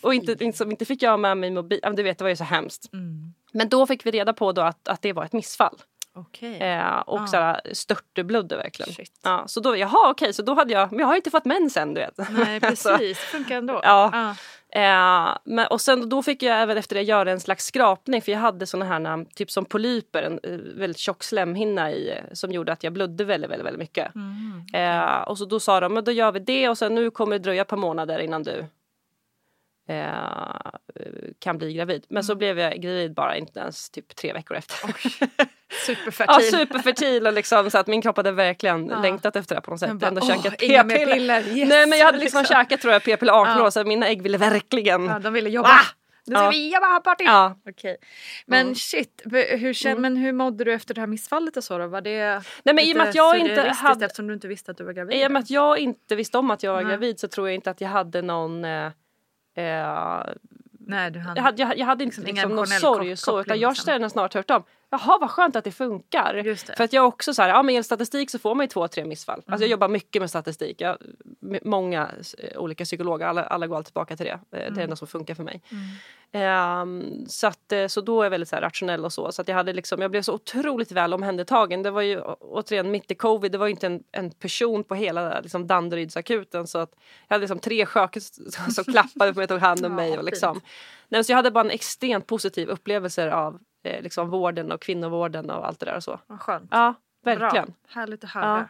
Och 0.00 0.14
inte, 0.14 0.44
inte, 0.44 0.64
inte 0.64 0.84
fick 0.84 1.02
jag 1.02 1.20
med 1.20 1.36
mig 1.36 1.50
mobil. 1.50 1.80
Du 1.92 2.02
vet, 2.02 2.18
det 2.18 2.24
var 2.24 2.28
ju 2.28 2.36
så 2.36 2.44
hemskt. 2.44 2.92
Mm. 2.92 3.34
Men 3.52 3.68
då 3.68 3.86
fick 3.86 4.06
vi 4.06 4.10
reda 4.10 4.32
på 4.32 4.52
då 4.52 4.62
att, 4.62 4.88
att 4.88 5.02
det 5.02 5.12
var 5.12 5.24
ett 5.24 5.32
missfall. 5.32 5.76
Okej. 6.20 6.60
Eh, 6.60 6.98
och 6.98 7.20
Ah. 7.20 7.26
såhär 7.26 7.60
störteblödde 7.72 8.56
verkligen. 8.56 8.92
Shit. 8.92 9.20
Ja, 9.24 9.44
så 9.46 9.60
då, 9.60 9.76
jaha 9.76 10.10
okej, 10.10 10.32
så 10.32 10.42
då 10.42 10.54
hade 10.54 10.72
jag, 10.72 10.92
men 10.92 11.00
jag 11.00 11.06
har 11.06 11.16
inte 11.16 11.30
fått 11.30 11.44
mens 11.44 11.76
än 11.76 11.94
du 11.94 12.00
vet. 12.00 12.18
Nej 12.30 12.60
precis, 12.70 13.18
funkar 13.18 13.56
ändå. 13.58 13.80
Ja. 13.82 14.34
Eh, 14.72 15.36
men, 15.44 15.66
och 15.70 15.80
sen 15.80 16.08
då 16.08 16.22
fick 16.22 16.42
jag 16.42 16.62
även 16.62 16.76
efter 16.76 16.94
det 16.96 17.02
göra 17.02 17.30
en 17.30 17.40
slags 17.40 17.64
skrapning 17.66 18.22
för 18.22 18.32
jag 18.32 18.38
hade 18.38 18.66
såna 18.66 18.84
här 18.84 19.00
na- 19.00 19.26
typ 19.34 19.50
som 19.50 19.64
polyper, 19.64 20.22
en 20.22 20.40
eh, 20.42 20.58
väldigt 20.80 20.98
tjock 20.98 21.22
slemhinna 21.22 21.90
i 21.92 22.10
eh, 22.10 22.16
som 22.32 22.52
gjorde 22.52 22.72
att 22.72 22.84
jag 22.84 22.92
blödde 22.92 23.24
väldigt, 23.24 23.50
väldigt, 23.50 23.66
väldigt 23.66 23.80
mycket. 23.80 24.14
Mm. 24.14 24.64
Eh, 24.74 25.20
och 25.22 25.38
så 25.38 25.44
då 25.44 25.60
sa 25.60 25.80
de, 25.80 25.94
men 25.94 26.04
då 26.04 26.12
gör 26.12 26.32
vi 26.32 26.40
det 26.40 26.68
och 26.68 26.78
sen 26.78 26.94
nu 26.94 27.10
kommer 27.10 27.32
det 27.38 27.42
dröja 27.44 27.62
ett 27.62 27.68
par 27.68 27.76
månader 27.76 28.18
innan 28.18 28.42
du 28.42 28.64
eh, 29.90 31.00
kan 31.38 31.58
bli 31.58 31.72
gravid. 31.72 32.04
Men 32.08 32.16
Mm. 32.16 32.22
så 32.22 32.34
blev 32.34 32.58
jag 32.58 32.72
gravid 32.80 33.14
bara 33.14 33.36
inte 33.36 33.60
ens 33.60 33.90
typ 33.90 34.16
tre 34.16 34.32
veckor 34.32 34.56
efter. 34.56 34.76
Superfertil. 35.86 36.44
Ja, 36.52 36.58
superfertil 36.58 37.26
och 37.26 37.32
liksom 37.32 37.70
så 37.70 37.78
att 37.78 37.86
min 37.86 38.02
kropp 38.02 38.16
hade 38.16 38.32
verkligen 38.32 38.88
Ja. 38.88 39.02
längtat 39.02 39.36
efter 39.36 39.54
det 39.54 39.60
på 39.60 39.70
något 39.70 39.80
sätt. 39.80 39.92
Bara, 39.92 40.06
Ändå 40.06 40.20
käkat 40.20 40.58
p-piller. 40.58 41.14
piller, 41.14 41.40
yes, 41.56 41.68
Nej 41.68 41.86
men 41.86 41.98
jag 41.98 42.06
hade 42.06 42.18
liksom, 42.18 42.40
liksom. 42.40 42.56
käkat 42.56 42.80
tror 42.80 42.92
jag 42.92 43.04
p-piller 43.04 43.32
18 43.32 43.56
Ja. 43.58 43.66
år 43.66 43.70
så 43.70 43.84
mina 43.84 44.06
ägg 44.08 44.22
ville 44.22 44.38
verkligen. 44.38 45.04
Ja, 45.04 45.18
de 45.18 45.32
ville 45.32 45.50
jobba. 45.50 45.68
Va? 45.68 45.78
Nu 46.26 46.34
ska 46.36 46.44
Ja. 46.44 46.50
vi 46.50 46.72
jobba 46.74 47.00
party. 47.00 47.24
Ja. 47.24 47.60
Okej. 47.70 47.96
Men 48.46 48.60
Mm. 48.60 48.74
shit, 48.74 49.22
hur, 49.24 49.72
kän- 49.72 49.98
men 49.98 50.16
hur 50.16 50.32
mådde 50.32 50.64
du 50.64 50.72
efter 50.72 50.94
det 50.94 51.00
här 51.00 51.08
missfallet 51.08 51.56
och 51.56 51.64
så 51.64 51.78
då? 51.78 51.86
Var 51.86 52.00
det 52.00 52.42
Nej 52.62 52.74
men 52.74 52.78
i 52.78 52.92
och 52.92 52.96
med 52.96 53.08
att 53.08 53.14
jag 53.14 53.38
inte 53.38 53.68
hade 53.70 54.04
eftersom 54.06 54.26
du 54.26 54.34
inte 54.34 54.48
visste 54.48 54.70
att 54.70 54.76
du 54.78 54.84
var 54.84 54.92
gravid? 54.92 55.16
I 55.16 55.26
och 55.26 55.30
med 55.32 55.40
att 55.40 55.50
jag 55.50 55.78
inte 55.78 56.16
visste 56.16 56.38
om 56.38 56.50
att 56.50 56.62
jag 56.62 56.72
var 56.72 56.82
Nej. 56.82 56.90
gravid 56.90 57.20
så 57.20 57.28
tror 57.28 57.48
jag 57.48 57.54
inte 57.54 57.70
att 57.70 57.80
jag 57.80 57.88
hade 57.88 58.22
någon 58.22 58.64
eh, 58.64 58.90
eh, 59.54 60.22
Nej, 60.86 61.10
du 61.10 61.18
hann. 61.20 61.36
jag, 61.36 61.42
hade, 61.42 61.62
jag, 61.62 61.78
jag 61.78 61.86
hade 61.86 62.04
inte 62.04 62.20
Liksom 62.20 62.34
liksom, 62.34 62.56
någon 62.56 62.66
sorg 62.66 63.08
kop- 63.10 63.16
så 63.18 63.40
utan 63.40 63.58
jag 63.60 63.70
liksom. 63.70 63.84
känner 63.86 64.08
snart 64.08 64.32
tvärtom. 64.32 64.62
Jaha 64.90 65.18
vad 65.20 65.30
skönt 65.30 65.56
att 65.56 65.64
det 65.64 65.72
funkar. 65.72 66.34
Det. 66.34 66.76
För 66.76 66.84
att 66.84 66.92
jag 66.92 67.06
också 67.06 67.34
så 67.34 67.42
här, 67.42 67.48
ja 67.48 67.62
men 67.62 67.74
i 67.74 67.82
statistik 67.82 68.30
så 68.30 68.38
får 68.38 68.54
man 68.54 68.64
ju 68.64 68.68
två, 68.68 68.88
tre 68.88 69.04
missfall. 69.04 69.34
Alltså 69.38 69.52
Mm. 69.52 69.60
jag 69.60 69.68
jobbar 69.70 69.88
mycket 69.88 70.22
med 70.22 70.30
statistik. 70.30 70.80
Jag, 70.80 70.96
med 71.40 71.60
många 71.66 72.10
eh, 72.38 72.58
olika 72.60 72.84
psykologer, 72.84 73.26
alla, 73.26 73.44
alla 73.44 73.66
går 73.66 73.76
alltid 73.76 73.86
tillbaka 73.86 74.16
till 74.16 74.26
det. 74.26 74.32
Eh, 74.32 74.38
Det 74.50 74.56
är 74.56 74.62
Mm. 74.62 74.74
det 74.74 74.82
enda 74.82 74.96
som 74.96 75.08
funkar 75.08 75.34
för 75.34 75.42
mig. 75.44 75.62
Ehm, 76.32 77.26
så, 77.28 77.46
att, 77.46 77.72
eh, 77.72 77.86
så 77.86 78.00
då 78.00 78.20
är 78.20 78.24
jag 78.24 78.30
väldigt 78.30 78.48
så 78.48 78.56
rationell 78.56 79.04
och 79.04 79.12
så. 79.12 79.32
Så 79.32 79.42
att 79.42 79.48
jag, 79.48 79.54
hade 79.54 79.72
liksom, 79.72 80.00
jag 80.02 80.10
blev 80.10 80.22
så 80.22 80.32
otroligt 80.34 80.92
väl 80.92 81.14
omhändertagen. 81.14 81.82
Det 81.82 81.90
var 81.90 82.02
ju 82.02 82.20
återigen 82.40 82.90
mitt 82.90 83.10
i 83.10 83.14
covid. 83.14 83.52
Det 83.52 83.58
var 83.58 83.68
inte 83.68 83.86
en, 83.86 84.02
en 84.12 84.30
person 84.30 84.84
på 84.84 84.94
hela 84.94 85.40
liksom, 85.40 85.66
Danderydsakuten. 85.66 86.66
Så 86.66 86.78
att 86.78 86.90
jag 87.28 87.34
hade 87.34 87.40
liksom 87.42 87.58
tre 87.58 87.86
sköterskor 87.86 88.50
som, 88.50 88.70
som 88.72 88.84
klappade 88.92 89.32
på 89.32 89.38
mig 89.38 89.44
och 89.44 89.48
tog 89.48 89.58
hand 89.60 89.86
om 89.86 89.94
mig. 89.96 90.18
Och 90.18 90.24
liksom. 90.24 90.60
Nej, 91.08 91.24
så 91.24 91.32
jag 91.32 91.36
hade 91.36 91.50
bara 91.50 91.64
en 91.64 91.70
extremt 91.70 92.26
positiv 92.26 92.68
upplevelse 92.68 93.32
av 93.34 93.58
eh, 93.82 94.02
liksom, 94.02 94.30
vården 94.30 94.72
och 94.72 94.82
kvinnovården 94.82 95.50
och 95.50 95.66
allt 95.66 95.80
det 95.80 95.86
där. 95.86 95.96
Och 95.96 96.04
så. 96.04 96.20
Vad 96.26 96.40
skönt. 96.40 96.68
Ja, 96.70 96.94
verkligen. 97.24 97.66
Bra. 97.66 97.74
Härligt 97.88 98.24
att 98.24 98.30
höra. 98.30 98.68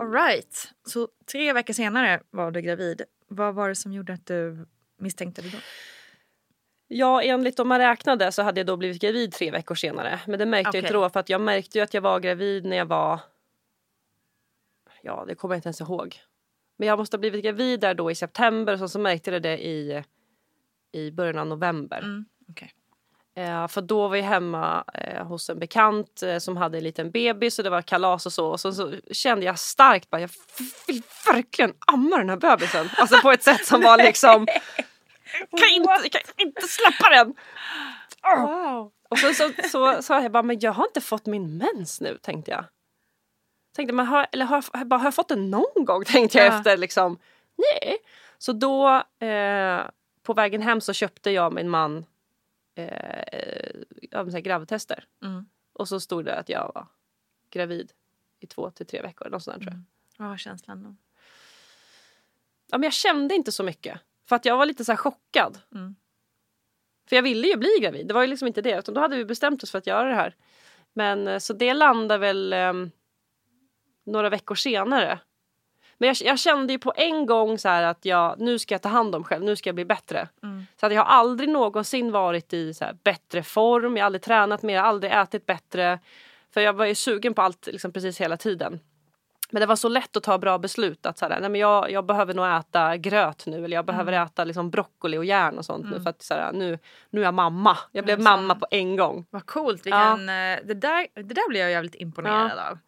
All 0.00 0.12
right. 0.12 0.72
Så 0.86 1.08
tre 1.32 1.52
veckor 1.52 1.74
senare 1.74 2.20
var 2.30 2.50
du 2.50 2.60
gravid. 2.60 3.02
Vad 3.28 3.54
var 3.54 3.68
det 3.68 3.74
som 3.74 3.92
gjorde 3.92 4.12
att 4.12 4.26
du 4.26 4.66
misstänkte 4.98 5.42
det 5.42 5.48
då? 5.48 5.58
Ja, 6.88 7.22
enligt 7.22 7.60
om 7.60 7.68
man 7.68 7.78
räknade 7.78 8.32
så 8.32 8.42
hade 8.42 8.60
jag 8.60 8.66
då 8.66 8.76
blivit 8.76 9.02
gravid 9.02 9.32
tre 9.32 9.50
veckor 9.50 9.74
senare. 9.74 10.20
Men 10.26 10.38
det 10.38 10.46
märkte 10.46 10.76
jag 10.76 10.84
inte 10.84 10.92
då 10.92 11.08
för 11.10 11.20
att 11.20 11.28
jag 11.28 11.40
märkte 11.40 11.78
ju 11.78 11.84
att 11.84 11.94
jag 11.94 12.02
var 12.02 12.20
gravid 12.20 12.64
när 12.64 12.76
jag 12.76 12.86
var... 12.86 13.20
Ja, 15.02 15.24
det 15.28 15.34
kommer 15.34 15.54
jag 15.54 15.58
inte 15.58 15.68
ens 15.68 15.80
ihåg. 15.80 16.16
Men 16.76 16.88
jag 16.88 16.98
måste 16.98 17.16
ha 17.16 17.20
blivit 17.20 17.44
gravid 17.44 17.80
där 17.80 17.94
då 17.94 18.10
i 18.10 18.14
september 18.14 18.72
och 18.72 18.78
så, 18.78 18.88
så 18.88 18.98
märkte 18.98 19.30
jag 19.30 19.42
det 19.42 19.66
i, 19.66 20.04
i 20.96 21.12
början 21.12 21.38
av 21.38 21.46
november. 21.46 21.98
Mm. 21.98 22.24
Okej. 22.50 22.72
Eh, 23.36 23.68
för 23.68 23.80
då 23.80 24.08
var 24.08 24.16
jag 24.16 24.24
hemma 24.24 24.84
eh, 24.94 25.26
hos 25.26 25.50
en 25.50 25.58
bekant 25.58 26.22
eh, 26.22 26.38
som 26.38 26.56
hade 26.56 26.78
en 26.78 26.84
liten 26.84 27.10
bebis 27.10 27.58
och 27.58 27.64
det 27.64 27.70
var 27.70 27.82
kalas 27.82 28.26
och 28.26 28.32
så. 28.32 28.46
Och 28.46 28.60
så, 28.60 28.72
så 28.72 28.94
kände 29.10 29.46
jag 29.46 29.58
starkt 29.58 30.10
bara 30.10 30.20
jag 30.20 30.30
vill 30.86 31.02
verkligen 31.32 31.74
amma 31.86 32.18
den 32.18 32.30
här 32.30 32.36
bebisen. 32.36 32.88
Alltså 32.96 33.20
på 33.22 33.32
ett 33.32 33.42
sätt 33.42 33.66
som 33.66 33.80
var 33.82 33.96
liksom 33.96 34.46
kan 35.58 35.68
inte, 35.68 36.08
kan 36.08 36.22
inte 36.46 36.68
släppa 36.68 37.10
den! 37.10 37.34
Wow. 38.46 38.92
Och 39.08 39.18
så 39.18 39.34
så, 39.34 39.50
så 39.70 40.02
sa 40.02 40.22
jag 40.22 40.32
bara, 40.32 40.42
men 40.42 40.58
jag 40.60 40.72
har 40.72 40.84
inte 40.84 41.00
fått 41.00 41.26
min 41.26 41.56
mens 41.56 42.00
nu 42.00 42.18
tänkte 42.22 42.50
jag. 42.50 42.64
Tänkte, 43.76 43.94
men 43.94 44.06
har, 44.06 44.26
eller 44.32 44.44
har, 44.44 44.84
bara, 44.84 44.98
har 44.98 45.06
jag 45.06 45.14
fått 45.14 45.28
den 45.28 45.50
någon 45.50 45.84
gång 45.84 46.04
tänkte 46.04 46.38
jag 46.38 46.46
Ja. 46.46 46.58
efter 46.58 46.76
liksom. 46.76 47.18
Nej. 47.56 47.96
Så 48.38 48.52
då 48.52 48.88
eh, 49.26 49.80
på 50.26 50.34
vägen 50.34 50.62
hem 50.62 50.80
så 50.80 50.92
köpte 50.92 51.30
jag 51.30 51.52
min 51.52 51.68
man 51.68 52.06
eh, 52.74 54.40
gravtester. 54.40 55.04
Mm. 55.22 55.46
Och 55.72 55.88
så 55.88 56.00
stod 56.00 56.24
det 56.24 56.38
att 56.38 56.48
jag 56.48 56.72
var 56.74 56.86
gravid 57.50 57.92
i 58.40 58.46
två 58.46 58.70
till 58.70 58.86
tre 58.86 59.02
veckor. 59.02 59.30
Något 59.30 59.42
sånt 59.42 59.64
där, 59.64 59.66
jag. 59.66 59.82
Vad 60.18 60.28
var 60.28 60.36
känslan 60.36 60.82
då? 60.82 60.96
Ja, 62.66 62.78
men 62.78 62.82
jag 62.82 62.92
kände 62.92 63.34
inte 63.34 63.52
så 63.52 63.62
mycket. 63.62 64.00
För 64.28 64.36
att 64.36 64.44
jag 64.44 64.56
var 64.56 64.66
lite 64.66 64.84
så 64.84 64.96
chockad. 64.96 65.58
Mm. 65.74 65.96
För 67.08 67.16
jag 67.16 67.22
ville 67.22 67.46
ju 67.46 67.56
bli 67.56 67.78
gravid. 67.80 68.06
Det 68.06 68.14
var 68.14 68.22
ju 68.22 68.26
liksom 68.26 68.48
inte 68.48 68.62
det. 68.62 68.78
Utan 68.78 68.94
då 68.94 69.00
hade 69.00 69.16
vi 69.16 69.24
bestämt 69.24 69.62
oss 69.62 69.70
för 69.70 69.78
att 69.78 69.86
göra 69.86 70.08
det 70.08 70.14
här. 70.14 70.34
Men 70.92 71.28
eh, 71.28 71.38
så 71.38 71.52
det 71.52 71.74
landade 71.74 72.18
väl 72.18 72.52
ehm, 72.52 72.90
några 74.04 74.30
veckor 74.30 74.54
senare. 74.54 75.18
Men 75.98 76.06
jag, 76.06 76.16
jag 76.20 76.38
kände 76.38 76.72
ju 76.72 76.78
på 76.78 76.92
en 76.96 77.26
gång 77.26 77.58
så 77.58 77.68
att 77.68 78.04
jag, 78.04 78.40
nu 78.40 78.58
ska 78.58 78.74
jag 78.74 78.82
ta 78.82 78.88
hand 78.88 79.14
om 79.14 79.24
själv. 79.24 79.44
Nu 79.44 79.56
ska 79.56 79.68
jag 79.68 79.74
bli 79.74 79.84
bättre. 79.84 80.28
Mm. 80.42 80.66
Så 80.80 80.86
att 80.86 80.94
jag 80.94 81.04
har 81.04 81.18
aldrig 81.18 81.48
någonsin 81.48 82.12
varit 82.12 82.52
i 82.52 82.74
så 82.74 82.84
bättre 83.04 83.42
form. 83.42 83.96
Jag 83.96 84.02
har 84.02 84.06
aldrig 84.06 84.22
tränat 84.22 84.62
mer, 84.62 84.78
aldrig 84.78 85.12
ätit 85.12 85.46
bättre. 85.46 85.98
För 86.54 86.60
jag 86.60 86.72
var 86.72 86.86
ju 86.86 86.94
sugen 86.94 87.34
på 87.34 87.42
allt 87.42 87.66
liksom 87.66 87.92
precis 87.92 88.20
hela 88.20 88.36
tiden. 88.36 88.80
Men 89.50 89.60
det 89.60 89.66
var 89.66 89.76
så 89.76 89.88
lätt 89.88 90.16
att 90.16 90.22
ta 90.22 90.38
bra 90.38 90.58
beslut. 90.58 91.06
Att 91.06 91.18
så 91.18 91.28
här, 91.28 91.40
nej 91.40 91.50
men 91.50 91.60
jag, 91.60 91.90
jag 91.90 92.06
behöver 92.06 92.34
nog 92.34 92.46
äta 92.46 92.96
gröt 92.96 93.46
nu. 93.46 93.64
Eller 93.64 93.76
jag 93.76 93.84
behöver 93.84 94.12
äta 94.12 94.44
liksom 94.44 94.70
broccoli 94.70 95.18
och 95.18 95.24
järn 95.24 95.58
och 95.58 95.64
sånt 95.64 95.90
nu. 95.90 96.00
För 96.00 96.10
att 96.10 96.22
så 96.22 96.34
här, 96.34 96.52
nu, 96.52 96.78
nu 97.10 97.20
är 97.20 97.24
jag 97.24 97.34
mamma. 97.34 97.76
Jag 97.92 98.04
blev 98.04 98.18
Ja, 98.18 98.24
mamma 98.24 98.54
på 98.54 98.66
en 98.70 98.96
gång. 98.96 99.26
Vad 99.30 99.46
coolt. 99.46 99.86
Vilken, 99.86 100.28
eh, 100.28 100.58
det, 100.64 100.74
där, 100.74 101.06
det 101.14 101.34
där 101.34 101.48
blir 101.48 101.60
jag 101.60 101.70
jävligt 101.70 101.94
imponerad 101.94 102.58
av. 102.58 102.78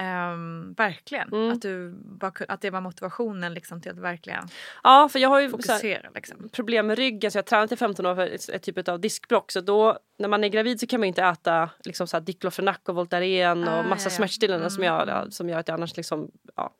Ehm, 0.00 0.74
verkligen. 0.76 1.28
Mm. 1.32 1.52
Att, 1.52 1.62
du 1.62 1.94
bara, 2.04 2.32
att 2.48 2.60
det 2.60 2.70
var 2.70 2.80
motivationen 2.80 3.54
liksom, 3.54 3.80
till 3.80 3.90
att 3.92 3.98
verkligen 3.98 4.48
Ja, 4.82 5.08
för 5.12 5.18
jag 5.18 5.28
har 5.28 5.40
ju 5.40 5.48
så 5.50 5.56
här, 5.56 5.62
fokusera. 5.62 6.10
Liksom. 6.14 6.48
problem 6.52 6.86
med 6.86 6.98
ryggen. 6.98 7.30
Så 7.30 7.38
jag 7.38 7.42
har 7.42 7.46
tränat 7.46 7.72
i 7.72 7.76
15 7.76 8.06
år 8.06 8.14
för 8.14 8.26
ett, 8.26 8.48
ett 8.48 8.62
typ 8.62 8.88
av 8.88 9.00
diskbråck. 9.00 9.52
Så 9.52 9.60
då 9.60 9.98
när 10.18 10.28
man 10.28 10.44
är 10.44 10.48
gravid 10.48 10.80
så 10.80 10.86
kan 10.86 11.00
man 11.00 11.06
inte 11.06 11.22
äta 11.22 11.70
liksom 11.84 12.06
så 12.06 12.16
här 12.16 12.24
Diclofenac 12.24 12.78
och 12.88 12.94
Voltaren 12.94 13.68
Ah, 13.68 13.78
och 13.78 13.84
massa 13.84 14.08
ja, 14.08 14.12
ja. 14.12 14.16
smärtstillande 14.16 14.70
som, 14.70 14.82
Mm, 14.82 14.94
gör, 14.94 15.06
ja, 15.06 15.30
som 15.30 15.48
gör 15.48 15.58
att 15.58 15.68
jag 15.68 15.74
annars 15.74 15.96
liksom... 15.96 16.30
Ja. 16.56 16.74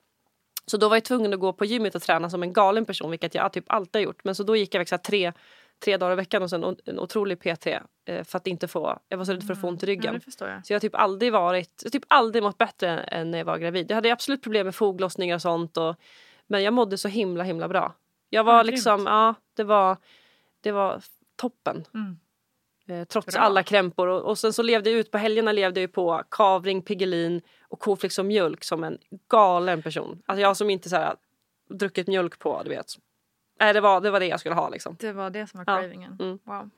Så 0.67 0.77
då 0.77 0.89
var 0.89 0.97
jag 0.97 1.05
tvungen 1.05 1.35
att 1.35 1.41
gå 1.41 1.53
på 1.53 1.65
gymmet 1.65 1.95
och 1.95 2.03
träna 2.03 2.31
som 2.31 2.43
en 2.43 2.53
galen 2.53 2.85
person, 2.85 3.11
vilket 3.11 3.35
jag 3.35 3.53
typ 3.53 3.65
alltid 3.67 4.01
har 4.01 4.05
gjort. 4.05 4.25
Men 4.25 4.35
så 4.35 4.43
då 4.43 4.57
gick 4.57 4.75
jag 4.75 4.89
så 4.89 4.95
här 4.95 5.03
tre, 5.03 5.33
tre 5.85 5.97
dagar 5.97 6.13
i 6.13 6.17
veckan 6.17 6.43
hos 6.43 6.53
en, 6.53 6.65
en 6.85 6.99
otrolig 6.99 7.41
PT 7.41 7.67
eh, 7.67 8.25
för 8.25 8.37
att 8.37 8.47
inte 8.47 8.69
få, 8.69 8.99
jag 9.09 9.19
var 9.19 9.25
så 9.25 9.33
rädd 9.33 9.43
för 9.47 9.53
att 9.53 9.61
få 9.61 9.69
ont 9.69 9.83
i 9.83 9.87
Ja, 9.87 9.91
ryggen. 9.93 10.21
jag. 10.25 10.35
Så 10.67 10.73
jag 10.73 10.75
har 10.77 10.81
typ 10.81 10.95
aldrig 10.95 11.33
varit, 11.33 11.81
jag 11.85 11.93
typ 11.93 12.05
aldrig 12.09 12.43
mått 12.43 12.59
bättre 12.59 12.89
än 13.01 13.31
när 13.31 13.39
jag 13.39 13.45
var 13.45 13.59
gravid. 13.59 13.91
Jag 13.91 13.95
hade 13.95 14.13
absolut 14.13 14.43
problem 14.43 14.67
med 14.67 14.75
foglossningar 14.75 15.35
och 15.35 15.43
sånt 15.43 15.77
och, 15.77 15.97
men 16.47 16.63
jag 16.63 16.75
mådde 16.75 16.99
så 16.99 17.09
himla 17.09 17.45
himla 17.45 17.69
bra. 17.69 17.95
Jag 18.31 18.45
var 18.45 18.57
Ja, 18.57 18.63
liksom, 18.63 19.07
ja 19.07 19.35
det 19.55 19.65
var, 19.65 19.97
det 20.61 20.73
var 20.73 21.03
toppen. 21.37 21.85
Mm. 21.95 22.19
Eh, 22.89 23.05
trots 23.05 23.35
Bra. 23.35 23.43
alla 23.43 23.63
krämpor 23.63 24.07
och, 24.09 24.23
och 24.23 24.39
sen 24.39 24.53
så 24.53 24.63
levde 24.63 24.91
jag 24.91 24.99
ut 25.01 25.11
på 25.11 25.19
helgerna 25.19 25.53
levde 25.53 25.81
jag 25.81 25.89
ju 25.89 25.93
på 25.93 26.23
kavring, 26.31 26.83
Piggelin 26.83 27.43
och 27.69 27.79
cornflakes 27.81 28.19
och 28.19 28.25
mjölk 28.25 28.65
som 28.65 28.85
en 28.85 28.99
galen 29.31 29.83
person. 29.83 30.23
Alltså 30.27 30.41
jag 30.43 30.57
som 30.57 30.71
inte 30.71 30.89
så 30.89 30.97
här, 30.97 31.15
druckit 31.71 32.07
mjölk 32.07 32.39
på, 32.39 32.63
du 32.65 32.71
vet. 32.71 32.87
Nej 33.61 33.73
det 33.73 33.81
var, 33.81 34.01
det 34.01 34.11
var 34.11 34.21
det 34.21 34.27
jag 34.27 34.41
skulle 34.41 34.55
ha 34.55 34.69
liksom. 34.69 34.97
Det 35.01 35.13
var 35.13 35.31
det 35.31 35.47
som 35.47 35.65
var 35.65 35.75
Ja. 35.75 35.81
cravingen. 35.81 36.17
Mm. 36.21 36.39
Wow. 36.45 36.71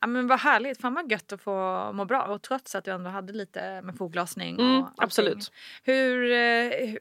Ja, 0.00 0.06
men 0.06 0.26
vad 0.26 0.40
härligt, 0.40 0.80
fan 0.80 0.94
vad 0.94 1.12
gött 1.12 1.32
att 1.32 1.40
få 1.42 1.90
må 1.92 2.04
bra 2.04 2.22
och 2.22 2.42
trots 2.42 2.74
att 2.74 2.84
du 2.84 2.90
ändå 2.90 3.10
hade 3.10 3.32
lite 3.32 3.82
med 3.82 3.96
foglossning. 3.96 4.56
och 4.58 4.64
Mm, 4.64 4.84
absolut. 4.96 5.52
Hur, 5.82 6.32
eh, 6.32 6.88
hur, 6.88 6.98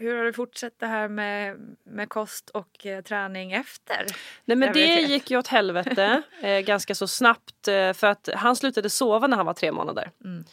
hur 0.00 0.16
har 0.16 0.24
du 0.24 0.32
fortsatt 0.32 0.72
det 0.78 0.86
här 0.86 1.08
med, 1.08 1.56
med 1.84 2.08
kost 2.08 2.50
och 2.50 2.86
eh, 2.86 3.02
träning 3.02 3.52
efter? 3.52 4.06
Nej 4.44 4.56
men 4.56 4.72
det 4.72 5.00
gick 5.00 5.30
ju 5.30 5.38
åt 5.38 5.46
helvete 5.46 6.22
eh, 6.42 6.60
ganska 6.60 6.94
så 6.94 7.08
snabbt 7.08 7.68
eh, 7.68 7.92
för 7.92 8.06
att 8.06 8.28
han 8.34 8.56
slutade 8.56 8.90
sova 8.90 9.26
när 9.26 9.36
han 9.36 9.46
var 9.46 9.54
tre 9.54 9.72
månader. 9.72 10.10
Mm. 10.24 10.44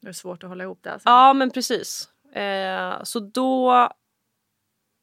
Det 0.00 0.08
är 0.08 0.12
svårt 0.12 0.42
att 0.42 0.48
hålla 0.48 0.64
ihop 0.64 0.78
det. 0.82 0.92
Alltså. 0.92 1.08
ja 1.08 1.32
men 1.32 1.50
precis. 1.50 2.08
Så 3.02 3.20
då 3.20 3.88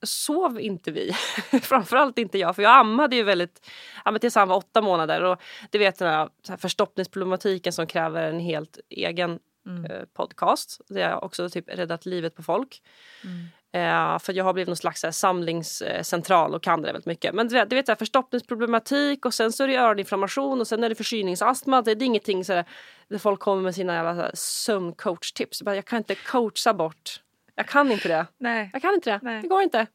sov 0.03 0.60
inte 0.60 0.91
vi. 0.91 1.12
Framförallt 1.62 2.17
inte 2.17 2.38
jag 2.38 2.55
för 2.55 2.63
jag 2.63 2.79
ammade 2.79 3.15
ju 3.15 3.24
väldigt, 3.24 3.70
ja, 4.05 4.17
tills 4.20 4.36
han 4.36 4.48
var 4.48 4.55
åtta 4.55 4.81
månader 4.81 5.24
och 5.24 5.41
det 5.70 5.77
vet 5.77 6.00
den 6.00 6.08
här, 6.08 6.58
förstoppningsproblematiken 6.58 7.74
som 7.74 7.88
kräver 7.88 8.24
en 8.24 8.39
helt 8.39 8.79
egen 8.89 9.39
Mm. 9.65 9.91
eh, 9.91 10.01
podcast. 10.13 10.81
Det 10.89 11.03
har 11.03 11.24
också 11.24 11.50
typ 11.50 11.70
räddat 11.70 12.05
livet 12.05 12.36
på 12.36 12.43
folk. 12.43 12.81
Mm. 13.24 13.46
Eh, 13.74 14.20
för 14.20 14.34
jag 14.34 14.43
har 14.43 14.53
blivit 14.53 14.67
någon 14.67 14.77
slags 14.77 15.03
här, 15.03 15.12
samlingscentral 15.12 16.55
och 16.55 16.63
kan 16.63 16.81
det 16.81 16.88
väldigt 16.88 17.05
mycket. 17.05 17.36
Men 17.36 17.48
du 17.48 17.55
vet, 17.55 17.88
du 17.88 17.96
förstoppningsproblematik 17.96 19.25
och 19.25 19.34
sen 19.34 19.51
så 19.51 19.63
är 19.63 19.67
det 19.67 19.75
öroninflammation 19.75 20.62
och 20.62 20.67
sen 20.67 20.84
är 20.84 20.89
det 20.89 20.96
förkylningsastma. 20.96 21.81
Det 21.81 21.91
är 21.91 22.03
ingenting 22.03 22.46
så 22.46 22.53
där, 22.53 22.65
där 23.08 23.17
folk 23.17 23.39
kommer 23.39 23.62
med 23.62 23.75
sina 23.75 23.93
jävla 23.93 24.31
sömncoachtips. 24.34 25.62
Jag 25.65 25.86
kan 25.86 25.98
inte 25.98 26.15
coacha 26.15 26.74
bort. 26.74 27.22
Jag 27.62 27.70
kan 27.70 27.91
inte 27.91 28.08
det. 28.08 28.25
Nej. 28.38 28.70
Jag 28.74 28.82
kan 28.82 28.94
inte 28.94 29.10
det. 29.12 29.20
Nej. 29.24 29.41
Det 29.41 29.48
går 29.48 29.62
inte. 29.62 29.88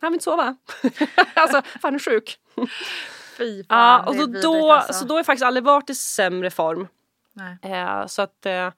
Han 0.00 0.12
vill 0.12 0.16
inte 0.16 0.24
sova. 0.24 0.56
alltså, 1.34 1.62
fan 1.62 1.94
är 1.94 1.98
sjuk. 1.98 2.38
Fy 3.38 3.64
fan, 3.64 3.66
Ja, 3.68 4.04
och 4.06 4.14
det 4.14 4.18
är 4.18 4.20
så 4.20 4.26
vidrigt, 4.26 4.42
då, 4.44 4.72
alltså. 4.72 4.92
så 4.92 5.04
då 5.04 5.14
har 5.14 5.18
jag 5.18 5.26
faktiskt 5.26 5.44
aldrig 5.44 5.64
varit 5.64 5.90
i 5.90 5.94
sämre 5.94 6.50
form. 6.50 6.88
Nej. 7.32 7.56
Eh, 7.72 8.06
så 8.06 8.22
att, 8.22 8.46
eh, 8.46 8.70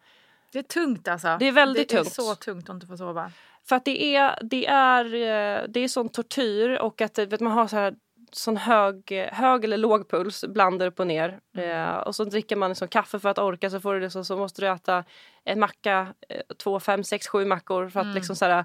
Det 0.52 0.58
är 0.58 0.62
tungt 0.62 1.08
alltså. 1.08 1.36
Det 1.40 1.44
är 1.48 1.52
väldigt 1.52 1.88
det 1.88 1.94
är 1.94 1.98
tungt. 1.98 2.14
så 2.14 2.34
tungt 2.34 2.70
att 2.70 2.74
inte 2.74 2.86
få 2.86 2.96
sova. 2.96 3.30
För 3.68 3.76
att 3.76 3.84
det 3.84 4.16
är, 4.16 4.38
det 4.42 4.66
är, 4.66 5.04
eh, 5.04 5.62
det 5.68 5.80
är 5.80 5.88
sån 5.88 6.08
tortyr 6.08 6.70
och 6.70 7.00
att 7.00 7.18
eh, 7.18 7.26
vet, 7.26 7.40
man 7.40 7.52
har 7.52 7.66
så 7.66 7.76
här 7.76 7.94
sån 8.36 8.56
hög, 8.56 9.28
hög 9.32 9.64
eller 9.64 9.76
låg 9.76 10.08
puls, 10.10 10.44
blandar 10.48 10.86
upp 10.86 11.00
och 11.00 11.06
ner. 11.06 11.40
Eh, 11.56 11.96
och 11.96 12.14
så 12.14 12.24
dricker 12.24 12.56
man 12.56 12.70
liksom 12.70 12.88
kaffe 12.88 13.18
för 13.18 13.28
att 13.28 13.38
orka 13.38 13.70
så, 13.70 13.80
får 13.80 13.94
du 13.94 14.00
liksom, 14.00 14.24
så 14.24 14.36
måste 14.36 14.60
du 14.62 14.68
äta 14.68 15.04
en 15.44 15.60
macka, 15.60 16.14
eh, 16.28 16.40
två, 16.56 16.80
fem, 16.80 17.04
sex, 17.04 17.28
sju 17.28 17.44
mackor 17.44 17.88
för 17.88 18.00
att 18.00 18.04
Mm. 18.04 18.14
liksom 18.14 18.36
så 18.36 18.44
här, 18.44 18.64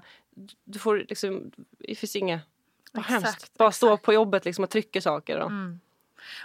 du 0.64 0.78
får 0.78 0.96
liksom, 0.96 1.50
det 1.78 1.94
finns 1.94 2.16
inget, 2.16 2.40
vad 2.92 3.04
hemskt. 3.04 3.58
Bara 3.58 3.72
stå 3.72 3.86
exakt. 3.86 4.04
på 4.04 4.12
jobbet 4.12 4.44
liksom 4.44 4.64
och 4.64 4.70
trycka 4.70 5.00
saker. 5.00 5.38
Och, 5.38 5.50
Mm. 5.50 5.80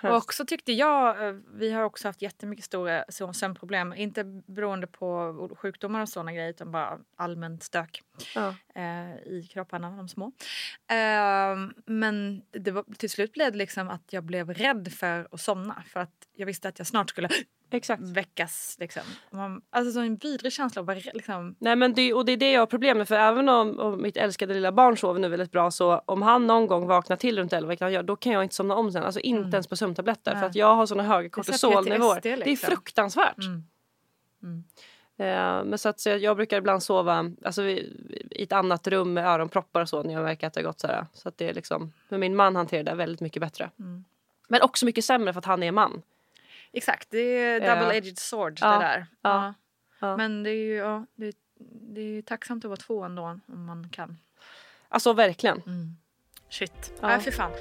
Och 0.04 0.16
också 0.16 0.46
tyckte 0.46 0.74
jag, 0.74 1.28
eh, 1.28 1.36
vi 1.54 1.72
har 1.72 1.84
också 1.84 2.08
haft 2.08 2.22
jättemycket 2.22 2.66
stora 2.66 3.06
sömnproblem. 3.34 3.94
Inte 3.94 4.24
beroende 4.24 4.88
på 4.88 5.50
sjukdomar 5.58 6.02
och 6.02 6.10
sådana 6.10 6.34
grejer 6.34 6.50
utan 6.50 6.72
bara 6.72 7.00
allmänt 7.16 7.64
stök 7.64 8.02
ja. 8.36 8.56
eh, 8.76 9.16
i 9.16 9.50
kropparna, 9.54 9.90
de 9.90 10.10
små. 10.10 10.26
Eh, 10.88 11.56
men 11.86 12.42
var, 12.52 12.96
till 12.98 13.10
slut 13.10 13.32
blev 13.34 13.52
det 13.52 13.58
liksom 13.58 13.90
att 13.90 14.14
jag 14.14 14.24
blev 14.24 14.54
rädd 14.54 14.92
för 14.92 15.28
att 15.32 15.42
somna 15.42 15.84
för 15.88 16.00
att 16.00 16.28
jag 16.34 16.46
visste 16.46 16.68
att 16.70 16.80
jag 16.80 16.88
snart 16.88 17.10
skulle 17.10 17.30
Exakt. 17.76 18.02
väckas. 18.02 18.78
Liksom. 18.80 19.02
Man, 19.32 19.62
alltså 19.70 19.92
så 19.92 20.00
en 20.00 20.16
vidrig 20.16 20.54
känsla 20.54 20.82
rädd, 20.82 21.10
liksom, 21.14 21.56
Nej 21.60 21.76
men 21.76 21.94
det, 21.94 22.14
och 22.14 22.26
det 22.26 22.32
är 22.32 22.38
det 22.38 22.52
jag 22.52 22.62
har 22.62 22.66
problem 22.66 22.98
med 22.98 23.08
för 23.08 23.16
även 23.16 23.50
om, 23.50 23.80
om 23.80 24.02
mitt 24.02 24.18
älskade 24.18 24.54
lilla 24.54 24.72
barn 24.72 24.98
sover 24.98 25.20
nu 25.20 25.30
väldigt 25.30 25.52
bra 25.52 25.72
så 25.72 26.02
om 26.06 26.22
han 26.22 26.48
någon 26.48 26.68
gång 26.68 26.88
vaknar 26.88 27.16
till 27.16 27.40
runt 27.40 27.54
11 27.54 27.70
vilket 27.70 27.84
han 27.84 27.94
gör, 27.94 28.04
då 28.04 28.16
kan 28.16 28.32
jag 28.34 28.44
inte 28.44 28.56
somna 28.56 28.76
om 28.76 28.92
sen. 28.92 29.04
Alltså 29.04 29.20
inte 29.20 29.56
ens 29.56 29.68
på 29.68 29.76
sömntabletter 29.76 30.32
Nej. 30.32 30.40
för 30.40 30.48
att 30.48 30.56
jag 30.56 30.76
har 30.76 30.86
såna 30.86 31.04
höga 31.04 31.24
Det 31.24 31.30
kortisolnivåer. 31.30 32.16
PTSD 32.16 32.24
Det 32.24 32.32
är 32.32 32.38
liksom. 32.38 32.68
fruktansvärt. 32.68 33.38
Mm. 33.38 33.64
Mm. 34.44 34.64
Eh, 35.18 35.64
men 35.66 35.78
så 35.78 35.90
att 35.90 36.00
så 36.00 36.10
jag 36.10 36.36
brukar 36.38 36.58
ibland 36.58 36.84
sova 36.84 37.32
alltså, 37.46 37.64
i, 37.64 37.78
i 38.32 38.44
ett 38.44 38.52
annat 38.52 38.88
rum 38.88 39.14
med 39.14 39.28
öronproppar 39.28 39.82
och 39.82 39.90
så 39.90 40.04
när 40.04 40.14
jag 40.14 40.24
märker 40.24 40.48
att 40.48 40.54
det 40.54 40.62
har 40.62 40.66
gått 40.66 40.80
så 40.80 40.88
här. 40.88 41.06
Så 41.14 41.30
att 41.30 41.38
det 41.38 41.50
är 41.50 41.54
liksom, 41.54 41.94
men 42.10 42.20
min 42.20 42.36
man 42.36 42.56
hanterar 42.56 42.84
det 42.84 42.96
väldigt 42.96 43.22
mycket 43.22 43.40
bättre. 43.40 43.70
Mm. 43.80 44.06
Men 44.48 44.62
också 44.62 44.86
mycket 44.86 45.06
sämre 45.06 45.34
för 45.34 45.40
att 45.40 45.46
han 45.46 45.64
är 45.64 45.72
man. 45.72 46.02
Exakt, 46.76 47.08
det 47.10 47.20
är 47.20 47.60
double-edged 47.60 48.20
sword 48.20 48.60
det 48.60 48.66
där. 48.66 49.06
Men 50.18 50.44
det 50.44 50.50
är 50.50 50.66
ju 50.66 50.76
ja, 50.76 51.06
det, 51.16 51.38
det 51.94 52.02
är 52.02 52.22
tacksamt 52.22 52.66
att 52.66 52.70
vara 52.70 52.78
två 52.78 53.04
ändå 53.04 53.40
om 53.48 53.66
man 53.66 53.90
kan. 53.90 54.18
Alltså 54.90 55.14
verkligen. 55.14 55.62
Shit. 56.50 56.94
Ja. 57.02 57.08
Nej, 57.08 57.20
för 57.20 57.32
fan. 57.32 57.52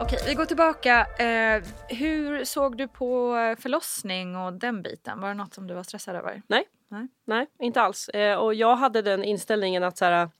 Okej, 0.00 0.18
vi 0.26 0.34
går 0.34 0.44
tillbaka. 0.44 1.06
Eh, 1.06 1.62
hur 1.88 2.44
såg 2.44 2.76
du 2.78 2.88
på 2.88 3.34
förlossning 3.58 4.36
och 4.36 4.52
den 4.52 4.82
biten? 4.82 5.20
Var 5.20 5.28
det 5.28 5.34
något 5.34 5.54
som 5.54 5.66
du 5.66 5.74
var 5.74 5.82
stressad 5.82 6.16
över? 6.16 6.42
Nej. 6.46 6.64
Nej. 6.88 7.08
Nej, 7.24 7.46
inte 7.58 7.80
alls. 7.80 8.08
Eh, 8.08 8.36
och 8.36 8.54
jag 8.54 8.76
hade 8.76 9.02
den 9.02 9.24
inställningen 9.24 9.82
att 9.82 9.96
så 9.98 10.04
här, 10.04 10.30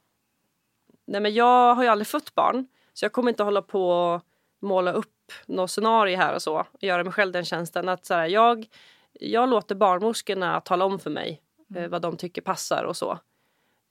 nej 1.04 1.20
men 1.20 1.34
jag 1.34 1.74
har 1.74 1.82
ju 1.82 1.88
aldrig 1.88 2.06
fött 2.06 2.34
barn 2.34 2.66
så 2.96 3.04
jag 3.04 3.12
kommer 3.12 3.30
inte 3.30 3.42
hålla 3.42 3.62
på 3.62 3.90
och 3.90 4.22
måla 4.60 4.92
upp 4.92 5.32
något 5.46 5.70
scenario 5.70 6.16
här 6.16 6.34
och 6.34 6.42
så 6.42 6.58
och 6.58 6.82
göra 6.82 7.04
mig 7.04 7.12
själv 7.12 7.32
den 7.32 7.44
tjänsten 7.44 7.88
att 7.88 8.06
så 8.06 8.14
här, 8.14 8.26
jag, 8.26 8.66
jag 9.12 9.48
låter 9.48 9.74
barnmorskorna 9.74 10.60
tala 10.60 10.84
om 10.84 10.98
för 10.98 11.10
mig 11.10 11.42
eh, 11.74 11.88
vad 11.88 12.02
de 12.02 12.16
tycker 12.16 12.42
passar 12.42 12.84
och 12.84 12.96
så. 12.96 13.18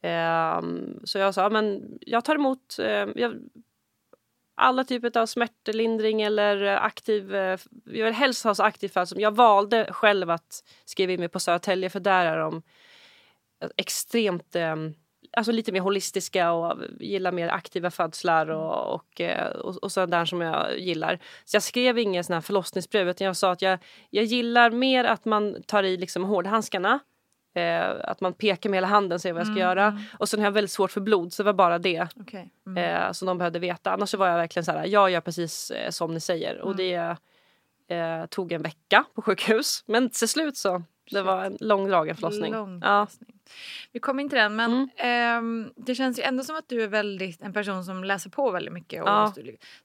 Ehm, 0.01 0.99
så 1.03 1.17
jag 1.17 1.33
sa, 1.33 1.49
men 1.49 1.97
jag 2.01 2.25
tar 2.25 2.35
emot 2.35 2.79
eh, 2.79 3.07
jag, 3.15 3.35
alla 4.55 4.83
typer 4.83 5.17
av 5.17 5.25
smärtlindring 5.25 6.21
eller 6.21 6.63
eh, 6.63 6.83
aktiv, 6.83 7.35
eh, 7.35 7.59
jag 7.85 8.05
vill 8.05 8.13
helst 8.13 8.43
ha 8.43 8.55
så 8.55 8.63
aktiv 8.63 8.89
fall 8.89 9.07
som 9.07 9.19
jag 9.19 9.35
valde 9.35 9.93
själv 9.93 10.29
att 10.29 10.63
skriva 10.85 11.13
in 11.13 11.19
mig 11.19 11.29
på 11.29 11.39
Södertälje 11.39 11.89
för 11.89 11.99
där 11.99 12.25
är 12.25 12.37
de 12.37 12.61
extremt, 13.77 14.55
eh, 14.55 14.75
alltså 15.35 15.51
lite 15.51 15.71
mer 15.71 15.79
holistiska 15.79 16.51
och 16.51 16.77
gillar 16.99 17.31
mer 17.31 17.47
aktiva 17.47 17.91
födslar 17.91 18.49
och, 18.49 18.95
och, 18.95 19.21
eh, 19.21 19.47
och, 19.47 19.75
och 19.75 19.91
sådant 19.91 20.11
där 20.11 20.25
som 20.25 20.41
jag 20.41 20.79
gillar. 20.79 21.19
Så 21.45 21.55
jag 21.55 21.63
skrev 21.63 21.97
ingen 21.97 22.23
sån 22.23 22.33
här 22.33 22.41
förlossningsbrev 22.41 23.09
utan 23.09 23.27
jag 23.27 23.37
sa 23.37 23.51
att 23.51 23.61
jag, 23.61 23.79
jag 24.09 24.23
gillar 24.23 24.71
mer 24.71 25.03
att 25.03 25.25
man 25.25 25.63
tar 25.63 25.83
i 25.83 25.97
liksom 25.97 26.23
hårdhandskarna 26.23 26.99
Eh, 27.55 27.95
att 28.03 28.21
man 28.21 28.33
pekar 28.33 28.69
med 28.69 28.77
hela 28.77 28.87
handen 28.87 29.15
och 29.15 29.21
säger 29.21 29.33
vad 29.33 29.39
jag 29.39 29.47
ska 29.47 29.59
göra. 29.59 29.99
Och 30.19 30.29
sen 30.29 30.39
har 30.39 30.47
jag 30.47 30.51
väldigt 30.51 30.71
svårt 30.71 30.91
för 30.91 31.01
blod 31.01 31.33
så 31.33 31.43
det 31.43 31.45
var 31.45 31.53
bara 31.53 31.79
det 31.79 32.07
Okej. 32.19 32.49
Mm. 32.67 32.77
eh, 32.77 33.11
som 33.11 33.25
de 33.25 33.37
behövde 33.37 33.59
veta. 33.59 33.91
Annars 33.91 34.09
så 34.09 34.17
var 34.17 34.27
jag 34.27 34.37
verkligen 34.37 34.65
så 34.65 34.71
här, 34.71 34.85
jag 34.85 35.09
gör 35.11 35.21
precis 35.21 35.71
eh, 35.71 35.89
som 35.89 36.13
ni 36.13 36.19
säger. 36.19 36.61
Och 36.61 36.75
det 36.75 37.17
eh, 37.87 38.25
tog 38.29 38.51
en 38.51 38.61
vecka 38.61 39.03
på 39.15 39.21
sjukhus. 39.21 39.83
Men 39.87 40.09
till 40.09 40.29
slut 40.29 40.57
så, 40.57 40.83
det 41.11 41.21
var 41.21 41.45
en 41.45 41.57
långdragen 41.59 42.15
förlossning. 42.15 42.51
Lång 42.53 42.79
Ja. 42.83 43.07
Vi 43.91 43.99
kommer 43.99 44.23
in 44.23 44.29
till 44.29 44.37
den 44.39 44.55
men 44.55 44.71
Mm. 44.71 44.89
ehm, 44.97 45.71
det 45.75 45.95
känns 45.95 46.19
ju 46.19 46.23
ändå 46.23 46.43
som 46.43 46.55
att 46.55 46.69
du 46.69 46.83
är 46.83 46.87
väldigt, 46.87 47.41
en 47.41 47.53
person 47.53 47.83
som 47.85 48.03
läser 48.03 48.29
på 48.29 48.51
väldigt 48.51 48.73
mycket. 48.73 49.01
Och 49.03 49.09
Ja. 49.09 49.33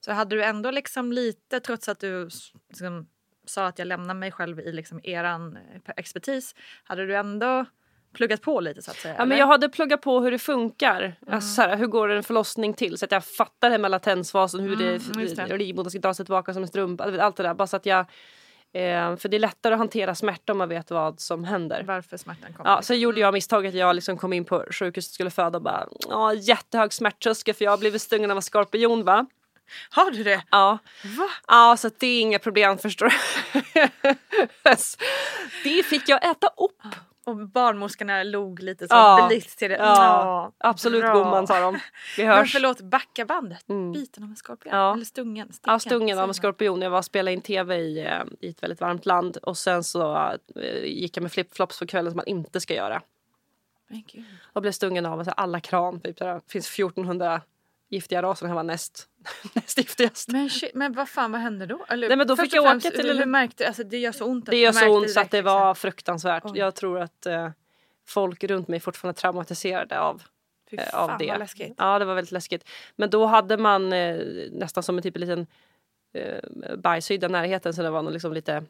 Så 0.01 0.13
hade 0.13 0.37
du 0.37 0.45
ändå 0.45 0.71
liksom 0.71 1.13
lite, 1.13 1.61
trots 1.61 1.89
att 1.89 2.01
du 2.01 2.29
liksom, 2.69 3.07
sa 3.47 3.67
att 3.67 3.79
jag 3.79 3.89
lämnar 3.89 4.15
mig 4.15 4.33
själv 4.33 4.61
i 4.61 4.73
liksom 4.73 5.01
eran 5.05 5.57
eh, 5.57 5.93
expertis, 5.97 6.55
hade 6.85 7.07
du 7.07 7.17
ändå 7.17 7.65
pluggat 8.13 8.43
på 8.43 8.61
lite 8.61 8.83
så 8.83 8.91
att 8.91 8.97
säga? 8.97 9.15
Ja, 9.19 9.25
men 9.25 9.39
jag 9.39 9.47
hade 9.47 9.69
pluggat 9.69 10.01
på 10.03 10.21
hur 10.21 10.31
det 10.31 10.39
funkar. 10.39 11.15
Alltså, 11.27 11.49
så 11.49 11.63
här, 11.63 11.77
hur 11.77 11.87
går 11.87 12.09
en 12.09 12.23
förlossning 12.23 12.75
till? 12.75 12.99
Så 12.99 13.05
att 13.05 13.13
jag 13.13 13.25
fattar 13.25 13.71
det 13.71 13.79
med 13.79 13.91
latensfasen, 13.91 14.61
hur 14.61 14.73
Mm, 14.73 15.59
livmodern 15.59 15.91
ska 15.91 15.99
dra 15.99 16.15
sig 16.15 16.25
tillbaka 16.27 16.53
som 16.55 16.63
en 16.63 16.69
strumpa. 16.69 17.05
Allt 17.23 17.37
det 17.37 17.43
där. 17.43 17.55
Bara 17.55 17.67
så 17.67 17.77
att 17.77 17.87
jag, 17.87 18.07
eh, 18.73 19.17
för 19.17 19.29
det 19.29 19.37
är 19.37 19.39
lättare 19.39 19.75
att 19.75 19.79
hantera 19.79 20.15
smärta 20.15 20.53
om 20.53 20.59
man 20.59 20.69
vet 20.69 20.91
vad 20.91 21.21
som 21.21 21.45
händer. 21.45 21.83
Varför 21.83 22.17
smärtan 22.17 22.53
kommer? 22.53 22.71
Ja, 22.71 22.83
sen 22.83 23.01
gjorde 23.01 23.21
jag 23.21 23.35
misstaget 23.35 23.69
att 23.69 23.79
jag 23.79 23.95
liksom 23.95 24.19
kom 24.19 24.33
in 24.33 24.45
på 24.45 24.65
sjukhuset 24.71 25.11
och 25.11 25.15
skulle 25.15 25.31
föda 25.31 25.59
och 25.59 25.63
bara 25.63 25.89
ja, 26.09 26.35
jättehög 26.35 26.93
smärttröskel 26.93 27.55
för 27.55 27.65
jag 27.65 27.73
har 27.73 27.79
blivit 27.79 28.03
stungen 28.03 28.31
av 28.31 28.37
en 28.37 28.43
skorpion 28.43 29.05
va? 29.05 29.27
Har 29.91 30.11
du 30.11 30.23
det? 30.23 30.43
Ja. 30.51 30.79
Va? 31.05 31.29
Ja, 31.49 31.77
så 31.77 31.91
det 31.99 32.07
är 32.07 32.21
inga 32.21 32.39
problem 32.39 32.79
förstår 32.79 33.07
du. 33.07 33.15
det 35.65 35.83
fick 35.83 36.09
jag 36.09 36.31
äta 36.31 36.47
upp. 36.47 36.83
Och 37.27 37.49
barnmorskorna 37.49 38.23
log 38.23 38.63
lite 38.63 38.89
så 38.89 38.95
Ja. 38.95 39.27
blitt 39.29 39.57
till 39.57 39.71
det. 39.71 39.77
Ja, 39.77 40.53
absolut 40.59 41.01
bra. 41.03 41.15
gumman 41.15 41.47
sa 41.47 41.61
de. 41.61 41.79
Vi 42.17 42.27
Men 42.27 42.37
hörs. 42.37 42.53
förlåt, 42.53 42.81
backa 42.81 43.25
bandet. 43.25 43.69
Mm. 43.69 43.93
Biten 43.93 44.23
av 44.25 44.31
en 44.31 44.37
skorpion? 44.37 44.73
Ja. 44.73 44.95
Eller 44.95 45.05
stungen? 45.05 45.47
Ja, 45.49 45.53
Sticken, 45.79 45.81
stungen 45.81 46.19
av 46.19 46.29
en 46.29 46.35
skorpion. 46.35 46.83
Jag 46.83 46.91
var 46.91 46.99
och 46.99 47.05
spelade 47.05 47.33
in 47.33 47.41
tv 47.41 47.77
i, 47.77 48.07
eh, 48.07 48.23
i 48.41 48.49
ett 48.49 48.63
väldigt 48.63 48.81
varmt 48.81 49.07
land 49.07 49.37
och 49.37 49.59
sen 49.59 49.85
så 49.85 50.17
eh, 50.57 50.85
gick 50.85 51.17
jag 51.17 51.23
med 51.23 51.33
flipflops 51.33 51.79
på 51.79 51.87
kvällen 51.87 52.13
som 52.13 52.17
man 52.17 52.27
inte 52.27 52.61
ska 52.61 52.75
göra. 52.75 53.03
Men. 53.89 54.03
Och 54.53 54.63
blev 54.63 54.73
stungen 54.73 55.07
av 55.07 55.29
alla 55.37 55.61
kran. 55.61 56.01
Typ, 56.01 56.17
det 56.19 56.41
finns 56.49 56.69
1400 56.79 57.41
giftiga 57.91 58.23
raser. 58.23 58.47
Den 58.47 58.51
här 58.51 58.57
var 58.57 58.63
näst, 58.63 59.09
näst 59.55 59.79
giftigast. 59.79 60.29
Men, 60.29 60.51
men 60.75 60.93
vad 60.93 61.09
fan 61.09 61.33
vad 61.33 61.41
hände 61.41 61.67
då? 61.67 61.85
Eller, 61.89 62.09
Nej, 62.09 62.17
men 62.17 62.27
då 62.27 62.37
fick 62.37 62.53
jag 62.55 62.77
åka 62.77 62.91
till- 62.91 63.19
hur 63.19 63.27
märkte 63.27 63.67
alltså, 63.67 63.85
Det 63.85 63.99
gör 63.99 64.13
så 64.13 64.25
ont. 64.25 64.45
att 64.45 64.51
Det 64.51 64.57
du 64.57 64.63
gör 64.63 64.73
så 64.73 64.97
ont 64.97 65.11
så 65.11 65.21
att 65.21 65.31
det 65.31 65.37
direkt, 65.37 65.45
var 65.47 65.71
liksom. 65.71 65.81
fruktansvärt. 65.81 66.43
Oj. 66.47 66.59
Jag 66.59 66.75
tror 66.75 67.01
att 67.01 67.27
eh, 67.27 67.51
folk 68.09 68.45
runt 68.45 68.69
mig 68.69 68.81
fortfarande 68.81 69.19
är 69.19 69.21
traumatiserade 69.21 70.01
av, 70.01 70.23
Fy 70.71 70.77
eh, 70.77 70.85
fan, 70.85 71.11
av 71.11 71.19
det. 71.19 71.27
vad 71.29 71.39
läskigt. 71.39 71.75
Ja, 71.79 71.99
det 71.99 72.05
var 72.05 72.15
väldigt 72.15 72.33
läskigt. 72.33 72.69
Men 72.97 73.11
då 73.11 73.27
hade 73.27 73.57
man 73.57 73.93
eh, 73.93 74.17
nästan 74.51 74.83
som 74.83 74.97
en 74.97 75.03
typ 75.03 75.17
en 75.17 75.21
liten 75.21 75.47
eh, 76.15 76.77
bajshydda 76.77 77.27
i 77.27 77.31
närheten 77.31 77.75
så 77.75 77.83
det 77.83 77.91
var 77.91 78.03
nog 78.03 78.13
liksom 78.13 78.33
lite 78.33 78.65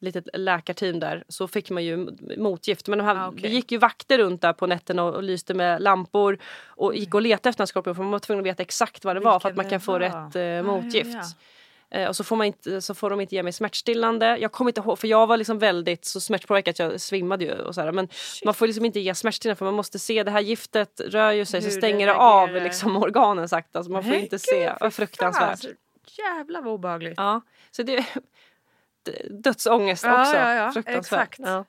litet 0.00 0.28
läkarteam 0.34 1.00
där 1.00 1.24
så 1.28 1.48
fick 1.48 1.70
man 1.70 1.84
ju 1.84 2.08
motgift. 2.36 2.88
Men 2.88 2.98
de 2.98 3.04
här, 3.04 3.16
Ah, 3.16 3.28
okej. 3.28 3.40
det 3.42 3.48
gick 3.48 3.72
ju 3.72 3.78
vakter 3.78 4.18
runt 4.18 4.42
där 4.42 4.52
på 4.52 4.66
nätterna 4.66 5.04
och, 5.04 5.14
och 5.14 5.22
lyste 5.22 5.54
med 5.54 5.82
lampor 5.82 6.38
och 6.66 6.96
gick 6.96 7.14
och 7.14 7.22
letade 7.22 7.48
efter 7.48 7.62
en 7.62 7.66
skorpion 7.66 7.94
för 7.94 8.02
man 8.02 8.12
var 8.12 8.18
tvungen 8.18 8.42
att 8.44 8.46
veta 8.46 8.62
exakt 8.62 9.04
vad 9.04 9.16
det 9.16 9.20
var 9.20 9.40
för 9.40 9.48
att 9.48 9.52
Vilken 9.52 9.56
man 9.64 9.70
kan 9.70 9.78
det 9.78 9.84
få 9.84 9.98
rätt 10.28 10.36
eh, 10.36 10.42
ja, 10.42 10.62
motgift. 10.62 11.14
ja. 11.14 11.22
Eh, 11.90 12.08
och 12.08 12.16
så 12.16 12.24
får, 12.24 12.36
man 12.36 12.46
inte, 12.46 12.80
så 12.82 12.94
får 12.94 13.10
de 13.10 13.20
inte 13.20 13.34
ge 13.34 13.42
mig 13.42 13.52
smärtstillande. 13.52 14.38
Jag 14.40 14.52
kommer 14.52 14.70
inte 14.70 14.80
ihåg, 14.80 14.98
för 14.98 15.08
jag 15.08 15.26
var 15.26 15.36
liksom 15.36 15.58
väldigt 15.58 16.04
så 16.04 16.20
smärtpåverkad 16.20 16.72
att 16.72 16.78
jag 16.78 17.00
svimmade 17.00 17.44
ju. 17.44 17.52
Och 17.52 17.74
så 17.74 17.80
här. 17.80 17.92
Men 17.92 18.08
man 18.44 18.54
får 18.54 18.66
liksom 18.66 18.84
inte 18.84 19.00
ge 19.00 19.14
smärtstillande 19.14 19.58
för 19.58 19.64
man 19.64 19.74
måste 19.74 19.98
se 19.98 20.22
det 20.22 20.30
här 20.30 20.40
giftet 20.40 21.00
rör 21.06 21.32
ju 21.32 21.44
sig 21.44 21.60
så 21.60 21.66
Hur 21.68 21.74
det 21.74 21.80
stänger 21.80 22.06
det 22.06 22.14
av 22.14 22.48
reagerar. 22.48 22.64
liksom 22.64 22.96
organen 22.96 23.48
sakta. 23.48 23.84
Så 23.84 23.90
man 23.90 24.02
får 24.02 24.10
Men 24.10 24.20
inte 24.20 24.38
se. 24.38 24.72
Det 24.80 24.90
fruktansvärt. 24.90 25.48
fan, 25.48 25.56
så 25.56 25.68
Jävlar 26.22 26.62
vad 26.62 26.72
obehagligt. 26.74 27.14
Ja, 27.16 27.40
så 27.70 27.82
det 27.82 28.04
dödsångest 29.30 30.04
Ja, 30.04 30.20
också. 30.20 30.36
ja, 30.36 30.72
ja, 30.74 30.82
exakt. 30.86 31.38
Ja. 31.42 31.64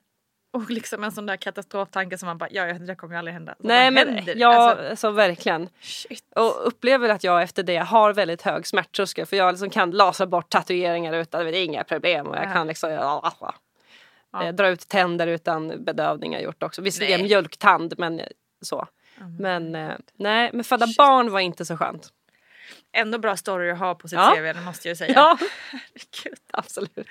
Och 0.54 0.70
liksom 0.70 1.04
en 1.04 1.12
sån 1.12 1.26
där 1.26 1.36
katastroftanke 1.36 2.18
som 2.18 2.28
man 2.28 2.38
bara, 2.38 2.50
ja, 2.52 2.68
ja 2.68 2.74
det 2.74 2.96
kommer 2.96 3.14
ju 3.16 3.20
aldrig 3.20 3.34
hända. 3.34 3.56
Så 3.62 3.68
Nej 3.68 3.92
men 3.92 4.14
händer? 4.16 4.34
ja, 4.38 4.70
Alltså, 4.72 4.96
så 4.96 5.12
verkligen. 5.12 5.70
shit. 5.82 6.24
Och 6.36 6.68
upplever 6.68 7.10
att 7.10 7.24
jag 7.24 7.42
efter 7.44 7.64
det 7.64 7.78
har 7.78 8.14
väldigt 8.14 8.42
hög 8.42 8.68
smärttröskel 8.68 9.26
för 9.26 9.38
jag 9.38 9.52
liksom 9.52 9.70
kan 9.70 9.92
lasra 9.92 10.26
bort 10.28 10.50
tatueringar 10.50 11.14
utan 11.14 11.46
det 11.46 11.58
är 11.58 11.64
inga 11.64 11.84
problem 11.84 12.28
och 12.28 12.36
jag 12.36 12.44
Nej. 12.46 12.54
kan 12.54 12.68
liksom 12.68 12.92
ja, 12.92 13.34
ja. 13.42 13.54
Ja. 14.32 14.44
Eh, 14.44 14.54
dra 14.54 14.68
ut 14.68 14.88
tänder 14.88 15.28
utan 15.28 15.84
bedövning 15.84 16.34
har 16.34 16.42
gjort 16.42 16.64
också. 16.64 16.82
Visserligen 16.82 17.20
Nej. 17.20 17.30
mjölktand 17.30 17.94
men 17.98 18.22
så. 18.62 18.88
Men 19.40 19.76
eh, 19.76 19.92
nej, 20.18 20.50
men 20.54 20.64
föda 20.64 20.88
barn 20.98 21.32
var 21.32 21.40
inte 21.40 21.66
så 21.66 21.78
skönt. 21.78 22.10
Ändå 22.92 23.18
bra 23.18 23.38
story 23.38 23.70
att 23.72 23.80
ha 23.80 23.96
på 23.96 24.08
sitt 24.08 24.20
Ja. 24.20 24.34
CV, 24.38 24.44
det 24.54 24.62
måste 24.66 24.88
jag 24.88 24.98
säga. 24.98 25.14
Ja, 25.16 25.38
Herregud. 25.72 26.40
absolut. 26.54 27.08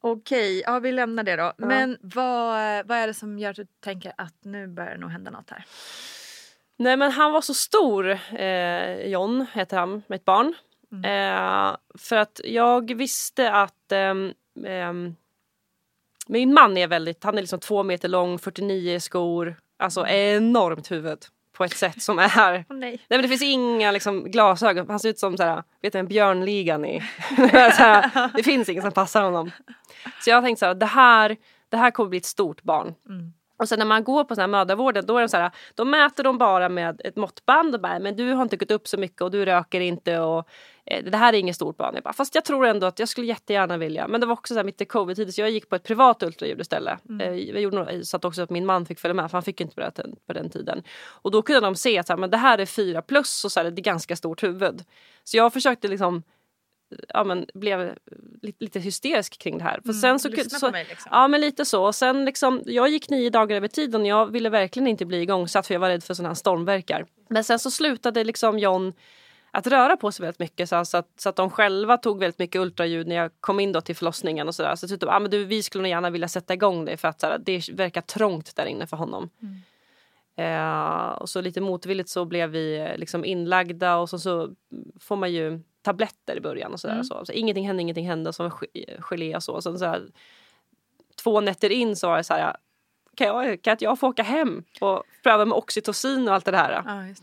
Okej, 0.00 0.60
ja 0.66 0.78
vi 0.78 0.92
lämnar 0.92 1.22
det 1.22 1.36
då. 1.36 1.52
Men 1.58 1.98
vad, 2.00 2.86
vad 2.86 2.98
är 2.98 3.06
det 3.06 3.14
som 3.14 3.38
gör 3.38 3.50
att 3.50 3.56
du 3.56 3.66
tänker 3.84 4.12
att 4.18 4.34
nu 4.44 4.66
börjar 4.66 4.90
det 4.94 5.00
nog 5.00 5.10
hända 5.10 5.30
något 5.30 5.50
här? 5.50 5.64
Nej 6.78 6.96
men 6.96 7.12
han 7.12 7.32
var 7.32 7.40
så 7.40 7.54
stor, 7.54 8.18
eh, 8.38 9.06
John 9.06 9.46
heter 9.52 9.76
han, 9.78 10.02
mitt 10.06 10.24
barn. 10.24 10.54
Eh, 11.04 11.76
för 11.98 12.16
att 12.16 12.40
jag 12.44 12.94
visste 12.94 13.52
att 13.52 13.92
ehm, 13.92 14.32
min 16.26 16.54
man 16.54 16.76
är 16.76 16.86
väldigt, 16.86 17.24
han 17.24 17.36
är 17.38 17.40
liksom 17.42 17.60
två 17.60 17.82
meter 17.82 18.08
lång, 18.08 18.38
49 18.38 19.00
skor, 19.00 19.56
alltså 19.76 20.06
enormt 20.06 20.90
huvud 20.90 21.24
på 21.56 21.64
ett 21.64 21.76
sätt 21.76 22.02
som 22.02 22.18
är 22.18 22.24
Åh 22.70 22.76
nej. 22.76 22.90
Nej 22.90 23.00
men 23.08 23.22
det 23.22 23.28
finns 23.28 23.42
inga 23.42 23.90
liksom, 23.90 24.24
glasögon, 24.24 24.86
han 24.88 25.00
ser 25.00 25.08
ut 25.08 25.18
som 25.18 25.36
såhär, 25.36 25.62
vet 25.82 25.92
du 25.92 25.98
en 25.98 26.06
björnligan 26.08 26.84
i... 26.84 27.02
såhär, 27.50 28.30
det 28.36 28.42
finns 28.42 28.68
ingen 28.68 28.82
som 28.82 28.92
passar 28.92 29.22
honom. 29.22 29.50
Så 30.20 30.30
jag 30.30 30.44
tänkte 30.44 30.60
såhär, 30.60 30.74
det 30.74 30.86
här, 30.86 31.36
det 31.68 31.76
här 31.76 31.90
kommer 31.90 32.10
bli 32.10 32.18
ett 32.18 32.24
stort 32.24 32.62
barn. 32.62 32.94
Och 33.56 33.68
sen 33.68 33.78
när 33.78 33.86
man 33.86 34.04
går 34.04 34.24
på 34.24 34.34
sån 34.34 34.40
här 34.40 34.48
mödravården 34.48 35.06
då 35.06 35.16
är 35.16 35.20
de 35.20 35.28
så 35.28 35.36
här, 35.36 35.50
då 35.74 35.84
mäter 35.84 36.24
de 36.24 36.38
bara 36.38 36.68
med 36.68 37.00
ett 37.04 37.16
måttband 37.16 37.74
och 37.74 37.80
bara, 37.80 37.98
men 37.98 38.16
du 38.16 38.32
har 38.32 38.42
inte 38.42 38.56
gått 38.56 38.70
upp 38.70 38.88
så 38.88 38.96
mycket 38.96 39.22
och 39.22 39.30
du 39.30 39.44
röker 39.44 39.80
inte 39.80 40.18
och 40.18 40.48
eh, 40.84 41.04
det 41.04 41.16
här 41.16 41.32
är 41.32 41.38
inget 41.38 41.56
stort 41.56 41.76
barn. 41.76 41.94
Jag 41.94 42.04
bara, 42.04 42.12
fast 42.12 42.34
jag 42.34 42.44
tror 42.44 42.66
ändå 42.66 42.86
att 42.86 42.98
jag 42.98 43.08
skulle 43.08 43.26
jättegärna 43.26 43.76
vilja. 43.76 44.08
Men 44.08 44.20
det 44.20 44.26
var 44.26 44.32
också 44.32 44.54
så 44.54 44.58
här 44.58 44.64
mitt 44.64 44.80
i 44.80 44.84
covid 44.84 45.34
så 45.34 45.40
jag 45.40 45.50
gick 45.50 45.68
på 45.68 45.76
ett 45.76 45.84
privat 45.84 46.22
ultraljud 46.22 46.60
istället. 46.60 46.98
Eh, 47.20 47.34
jag 47.34 47.60
gjorde 47.60 48.04
så 48.04 48.16
att 48.16 48.24
också 48.24 48.42
att 48.42 48.50
min 48.50 48.66
man 48.66 48.86
fick 48.86 49.00
följa 49.00 49.14
med 49.14 49.30
för 49.30 49.38
han 49.38 49.42
fick 49.42 49.60
inte 49.60 49.74
på 49.74 49.80
den, 49.80 50.16
på 50.26 50.32
den 50.32 50.50
tiden. 50.50 50.82
Och 51.06 51.30
då 51.30 51.42
kunde 51.42 51.60
de 51.60 51.74
se 51.74 51.98
att 51.98 52.06
så 52.06 52.12
här, 52.12 52.20
men 52.20 52.30
det 52.30 52.36
här 52.36 52.58
är 52.58 52.66
fyra 52.66 53.02
plus 53.02 53.44
och 53.44 53.52
så 53.52 53.60
här, 53.60 53.70
det 53.70 53.80
är 53.80 53.84
ganska 53.84 54.16
stort 54.16 54.42
huvud. 54.42 54.84
Så 55.24 55.36
jag 55.36 55.52
försökte 55.52 55.88
liksom 55.88 56.22
ja, 57.08 57.24
men, 57.24 57.46
blev 57.54 57.94
lite, 58.42 58.64
lite 58.64 58.80
hysterisk 58.80 59.38
kring 59.38 59.58
det 59.58 59.64
här. 59.64 59.80
För 59.86 59.92
sen 59.92 60.18
så, 60.18 60.28
så, 60.28 60.70
liksom. 60.70 61.08
Ja 61.10 61.28
men 61.28 61.40
lite 61.40 61.64
så. 61.64 61.86
Och 61.86 61.94
sen 61.94 62.24
liksom, 62.24 62.62
jag 62.66 62.88
gick 62.88 63.10
nio 63.10 63.30
dagar 63.30 63.56
över 63.56 63.68
tiden 63.68 64.00
och 64.00 64.06
jag 64.06 64.26
ville 64.26 64.48
verkligen 64.48 64.86
inte 64.86 65.04
bli 65.06 65.22
igångsatt 65.22 65.66
för 65.66 65.74
jag 65.74 65.80
var 65.80 65.88
rädd 65.88 66.04
för 66.04 66.14
sådana 66.14 66.28
här 66.28 66.34
stormverkar. 66.34 67.06
Men 67.28 67.44
sen 67.44 67.58
så 67.58 67.70
slutade 67.70 68.24
liksom 68.24 68.58
John 68.58 68.92
att 69.50 69.66
röra 69.66 69.96
på 69.96 70.12
sig 70.12 70.22
väldigt 70.22 70.38
mycket 70.38 70.68
så, 70.68 70.84
så, 70.84 70.96
att, 70.96 71.08
så 71.16 71.28
att 71.28 71.36
de 71.36 71.50
själva 71.50 71.96
tog 71.96 72.20
väldigt 72.20 72.38
mycket 72.38 72.60
ultraljud 72.60 73.06
när 73.06 73.16
jag 73.16 73.30
kom 73.40 73.60
in 73.60 73.72
då 73.72 73.80
till 73.80 73.96
förlossningen 73.96 74.48
och 74.48 74.54
sådär. 74.54 74.74
Så 74.74 74.88
typ, 74.88 75.02
ah, 75.02 75.18
men 75.18 75.30
du, 75.30 75.44
vi 75.44 75.62
skulle 75.62 75.82
nog 75.82 75.90
gärna 75.90 76.10
vilja 76.10 76.28
sätta 76.28 76.54
igång 76.54 76.84
det 76.84 76.96
för 76.96 77.08
att 77.08 77.22
här, 77.22 77.38
det 77.38 77.68
verkar 77.68 78.00
trångt 78.00 78.56
där 78.56 78.66
inne 78.66 78.86
för 78.86 78.96
honom. 78.96 79.30
Eh, 80.36 81.08
och 81.08 81.28
så 81.28 81.40
lite 81.40 81.60
motvilligt 81.60 82.08
så 82.08 82.24
blev 82.24 82.50
vi 82.50 82.94
liksom 82.96 83.24
inlagda 83.24 83.96
och 83.96 84.10
så, 84.10 84.18
så 84.18 84.50
får 85.00 85.16
man 85.16 85.32
ju 85.32 85.60
tabletter 85.86 86.36
i 86.36 86.40
början 86.40 86.72
och 86.72 86.80
sådär. 86.80 87.02
Så. 87.02 87.24
så 87.24 87.32
ingenting 87.32 87.66
hände, 87.66 87.82
ingenting 87.82 88.08
hände. 88.08 88.32
Så 88.32 88.50
ge- 88.72 88.96
gelé 89.00 89.36
och 89.36 89.42
så. 89.42 89.62
Sen 89.62 89.78
så 89.78 89.84
här, 89.84 90.02
två 91.22 91.40
nätter 91.40 91.70
in 91.72 91.96
så 91.96 92.08
var 92.08 92.16
det 92.16 92.24
så 92.24 92.34
här. 92.34 92.56
Kan, 93.16 93.26
jag, 93.26 93.62
kan 93.62 93.72
inte 93.72 93.84
jag 93.84 93.98
få 93.98 94.08
åka 94.08 94.22
hem 94.22 94.64
och 94.80 95.02
pröva 95.22 95.44
med 95.44 95.56
oxytocin 95.56 96.28
och 96.28 96.34
allt 96.34 96.44
det 96.44 96.50
där? 96.50 96.82
Ja, 96.86 96.92
det. 96.92 97.14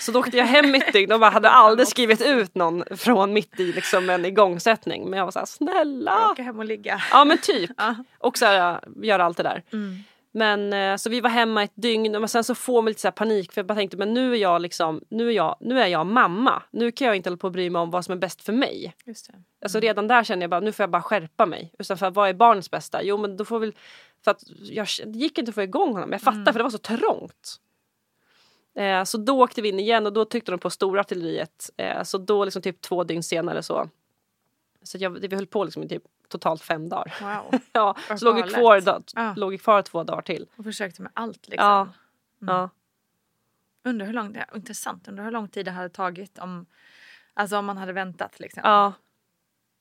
Så 0.00 0.12
då 0.12 0.18
åkte 0.18 0.36
jag 0.36 0.44
hem 0.46 0.70
mitt 0.70 0.94
i 0.94 1.06
och 1.12 1.20
bara 1.20 1.30
hade 1.30 1.50
aldrig 1.64 1.88
skrivit 1.88 2.20
ut 2.20 2.54
någon 2.54 2.84
från 2.96 3.32
mitt 3.32 3.60
i 3.60 3.72
liksom 3.72 4.10
en 4.10 4.24
igångsättning. 4.24 5.10
Men 5.10 5.18
jag 5.18 5.24
var 5.24 5.32
så 5.32 5.38
här, 5.38 5.46
snälla! 5.46 6.30
Åka 6.30 6.42
hem 6.42 6.58
och 6.58 6.64
ligga. 6.64 7.02
Ja 7.10 7.24
men 7.24 7.38
typ. 7.38 7.70
Ja. 7.76 7.94
Och 8.18 8.38
så 8.38 8.46
här, 8.46 8.80
göra 9.02 9.24
allt 9.24 9.36
det 9.36 9.42
där. 9.42 9.62
Mm. 9.72 9.96
Men 10.32 10.72
eh, 10.72 10.96
så 10.96 11.10
vi 11.10 11.20
var 11.20 11.30
hemma 11.30 11.62
ett 11.62 11.72
dygn 11.74 12.12
men 12.12 12.28
sen 12.28 12.44
så 12.44 12.54
får 12.54 12.82
man 12.82 12.88
lite 12.90 13.00
så 13.00 13.12
panik 13.12 13.52
för 13.52 13.58
jag 13.58 13.66
bara 13.66 13.74
tänkte 13.74 13.96
men 13.96 14.14
nu 14.14 14.32
är 14.32 14.36
jag 14.36 14.62
liksom, 14.62 15.04
nu 15.08 15.28
är 15.28 15.32
jag, 15.32 15.56
nu 15.60 15.80
är 15.80 15.86
jag 15.86 16.06
mamma. 16.06 16.62
Nu 16.70 16.92
kan 16.92 17.06
jag 17.06 17.16
inte 17.16 17.30
hålla 17.30 17.36
på 17.36 17.46
och 17.46 17.52
bry 17.52 17.70
mig 17.70 17.82
om 17.82 17.90
vad 17.90 18.04
som 18.04 18.12
är 18.12 18.18
bäst 18.18 18.42
för 18.42 18.52
mig. 18.52 18.94
Just 19.04 19.26
det. 19.26 19.34
Alltså 19.62 19.80
redan 19.80 20.08
där 20.08 20.24
känner 20.24 20.42
jag 20.42 20.50
bara 20.50 20.60
nu 20.60 20.72
får 20.72 20.82
jag 20.82 20.90
bara 20.90 21.02
skärpa 21.02 21.46
mig. 21.46 21.74
Utan 21.78 21.98
för 21.98 22.10
vad 22.10 22.28
är 22.28 22.34
barnets 22.34 22.70
bästa? 22.70 23.02
Jo 23.02 23.18
men 23.18 23.36
då 23.36 23.44
får 23.44 23.58
väl, 23.58 23.74
för 24.24 24.30
att 24.30 24.42
jag, 24.62 24.86
det 25.06 25.18
gick 25.18 25.38
inte 25.38 25.48
att 25.48 25.54
få 25.54 25.62
igång 25.62 25.92
honom. 25.92 26.12
Jag 26.12 26.20
fattar 26.20 26.52
för 26.52 26.58
det 26.58 26.62
var 26.62 26.70
så 26.70 26.78
trångt. 26.78 27.60
Eh, 28.78 29.04
så 29.04 29.18
då 29.18 29.42
åkte 29.42 29.62
vi 29.62 29.68
in 29.68 29.80
igen 29.80 30.06
och 30.06 30.12
då 30.12 30.24
tryckte 30.24 30.50
de 30.50 30.60
på 30.60 30.70
stora 30.70 31.00
artilleriet. 31.00 31.70
Eh, 31.76 32.02
så 32.02 32.18
då 32.18 32.44
liksom 32.44 32.62
typ 32.62 32.80
två 32.80 33.04
dygn 33.04 33.22
senare 33.22 33.62
så. 33.62 33.88
Så 34.88 34.98
jag, 35.00 35.10
vi 35.10 35.34
höll 35.36 35.46
på 35.46 35.64
liksom 35.64 35.82
i 35.82 35.88
typ 35.88 36.02
totalt 36.28 36.62
fem 36.62 36.88
dagar. 36.88 37.14
Wow. 37.20 37.60
Ja, 37.72 37.96
så 38.18 38.24
låg 38.24 38.36
galet. 38.36 38.54
kvar, 38.54 38.80
då, 38.80 39.02
Ja. 39.14 39.34
låg 39.36 39.50
vi 39.50 39.58
kvar 39.58 39.82
två 39.82 40.04
dagar 40.04 40.22
till. 40.22 40.46
Och 40.56 40.64
försökte 40.64 41.02
med 41.02 41.12
allt 41.14 41.48
liksom. 41.48 41.66
Ja. 41.68 41.88
Ja. 42.38 42.70
Undrar 43.84 44.06
hur 44.06 44.12
lång, 44.12 44.32
det 44.32 44.40
är 44.40 44.56
intressant, 44.56 45.08
undrar 45.08 45.24
hur 45.24 45.30
lång 45.32 45.48
tid 45.48 45.64
det 45.64 45.70
hade 45.70 45.88
tagit 45.88 46.38
om, 46.38 46.66
alltså 47.34 47.56
om 47.58 47.66
man 47.66 47.76
hade 47.76 47.92
väntat 47.92 48.40
liksom. 48.40 48.60
ja. 48.64 48.92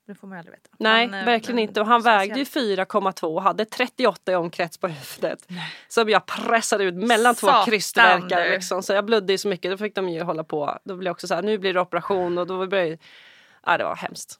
Det 0.08 0.16
får 0.16 0.28
man 0.28 0.36
ju 0.36 0.40
aldrig 0.40 0.56
veta. 0.56 0.70
Nej, 0.80 1.08
Men, 1.08 1.20
eh, 1.20 1.26
verkligen 1.26 1.56
men 1.56 1.64
inte. 1.64 1.82
Och 1.82 1.88
han 1.88 2.02
vägde 2.02 2.40
ju 2.40 2.46
speciellt. 2.46 2.90
4,2 2.92 3.24
och 3.36 3.42
hade 3.42 3.66
38 3.66 4.32
i 4.32 4.36
omkrets 4.36 4.78
på 4.78 4.88
huvudet. 4.88 5.48
Som 5.88 6.10
jag 6.10 6.26
pressade 6.26 6.84
ut 6.84 6.96
mellan 6.96 7.36
två 7.36 7.48
Satan, 7.48 7.66
krystvärkar. 7.66 8.50
Liksom. 8.50 8.84
Så 8.84 8.94
jag 8.94 9.06
blödde 9.06 9.34
ju 9.34 9.38
så 9.38 9.48
mycket. 9.48 9.72
Då 9.72 9.78
fick 9.78 9.96
de 9.96 10.10
ju 10.10 10.24
hålla 10.24 10.44
på. 10.44 10.80
Då 10.84 10.96
blev 10.96 11.06
jag 11.06 11.12
också 11.12 11.28
så 11.28 11.36
här, 11.36 11.42
nu 11.42 11.58
blir 11.58 11.74
det 11.74 11.80
operation 11.80 12.38
och 12.38 12.48
då 12.48 12.68
började 12.68 12.98
Ja, 13.66 13.78
det 13.78 13.84
var 13.84 13.96
hemskt. 13.96 14.40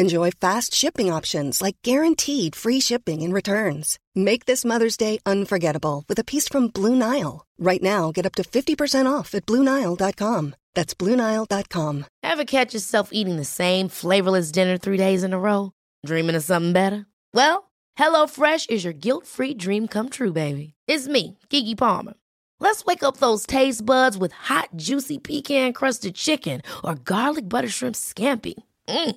Enjoy 0.00 0.32
fast 0.32 0.74
shipping 0.74 1.08
options 1.08 1.62
like 1.62 1.76
guaranteed 1.82 2.56
free 2.56 2.80
shipping 2.80 3.22
and 3.22 3.32
returns. 3.32 4.00
Make 4.16 4.44
this 4.44 4.64
Mother's 4.64 4.96
Day 4.96 5.20
unforgettable 5.24 6.02
with 6.08 6.18
a 6.18 6.24
piece 6.24 6.48
from 6.48 6.66
Blue 6.68 6.96
Nile. 6.96 7.46
Right 7.58 7.82
now, 7.82 8.10
get 8.10 8.26
up 8.26 8.34
to 8.34 8.42
50% 8.42 9.06
off 9.06 9.36
at 9.36 9.46
BlueNile.com. 9.46 10.56
That's 10.74 10.94
BlueNile.com. 10.94 12.06
Ever 12.24 12.44
catch 12.44 12.74
yourself 12.74 13.10
eating 13.12 13.36
the 13.36 13.44
same 13.44 13.88
flavorless 13.88 14.50
dinner 14.50 14.78
three 14.78 14.96
days 14.96 15.22
in 15.22 15.32
a 15.32 15.38
row? 15.38 15.70
Dreaming 16.04 16.34
of 16.34 16.42
something 16.42 16.72
better? 16.72 17.06
Well, 17.32 17.70
HelloFresh 17.96 18.70
is 18.70 18.82
your 18.82 18.92
guilt 18.92 19.28
free 19.28 19.54
dream 19.54 19.86
come 19.86 20.08
true, 20.08 20.32
baby. 20.32 20.74
It's 20.88 21.06
me, 21.06 21.38
Gigi 21.50 21.76
Palmer. 21.76 22.14
Let's 22.58 22.84
wake 22.84 23.04
up 23.04 23.18
those 23.18 23.46
taste 23.46 23.86
buds 23.86 24.18
with 24.18 24.32
hot, 24.32 24.70
juicy 24.74 25.18
pecan 25.18 25.72
crusted 25.72 26.16
chicken 26.16 26.62
or 26.82 26.96
garlic 26.96 27.48
butter 27.48 27.68
shrimp 27.68 27.94
scampi. 27.94 28.54
Mm. 28.88 29.16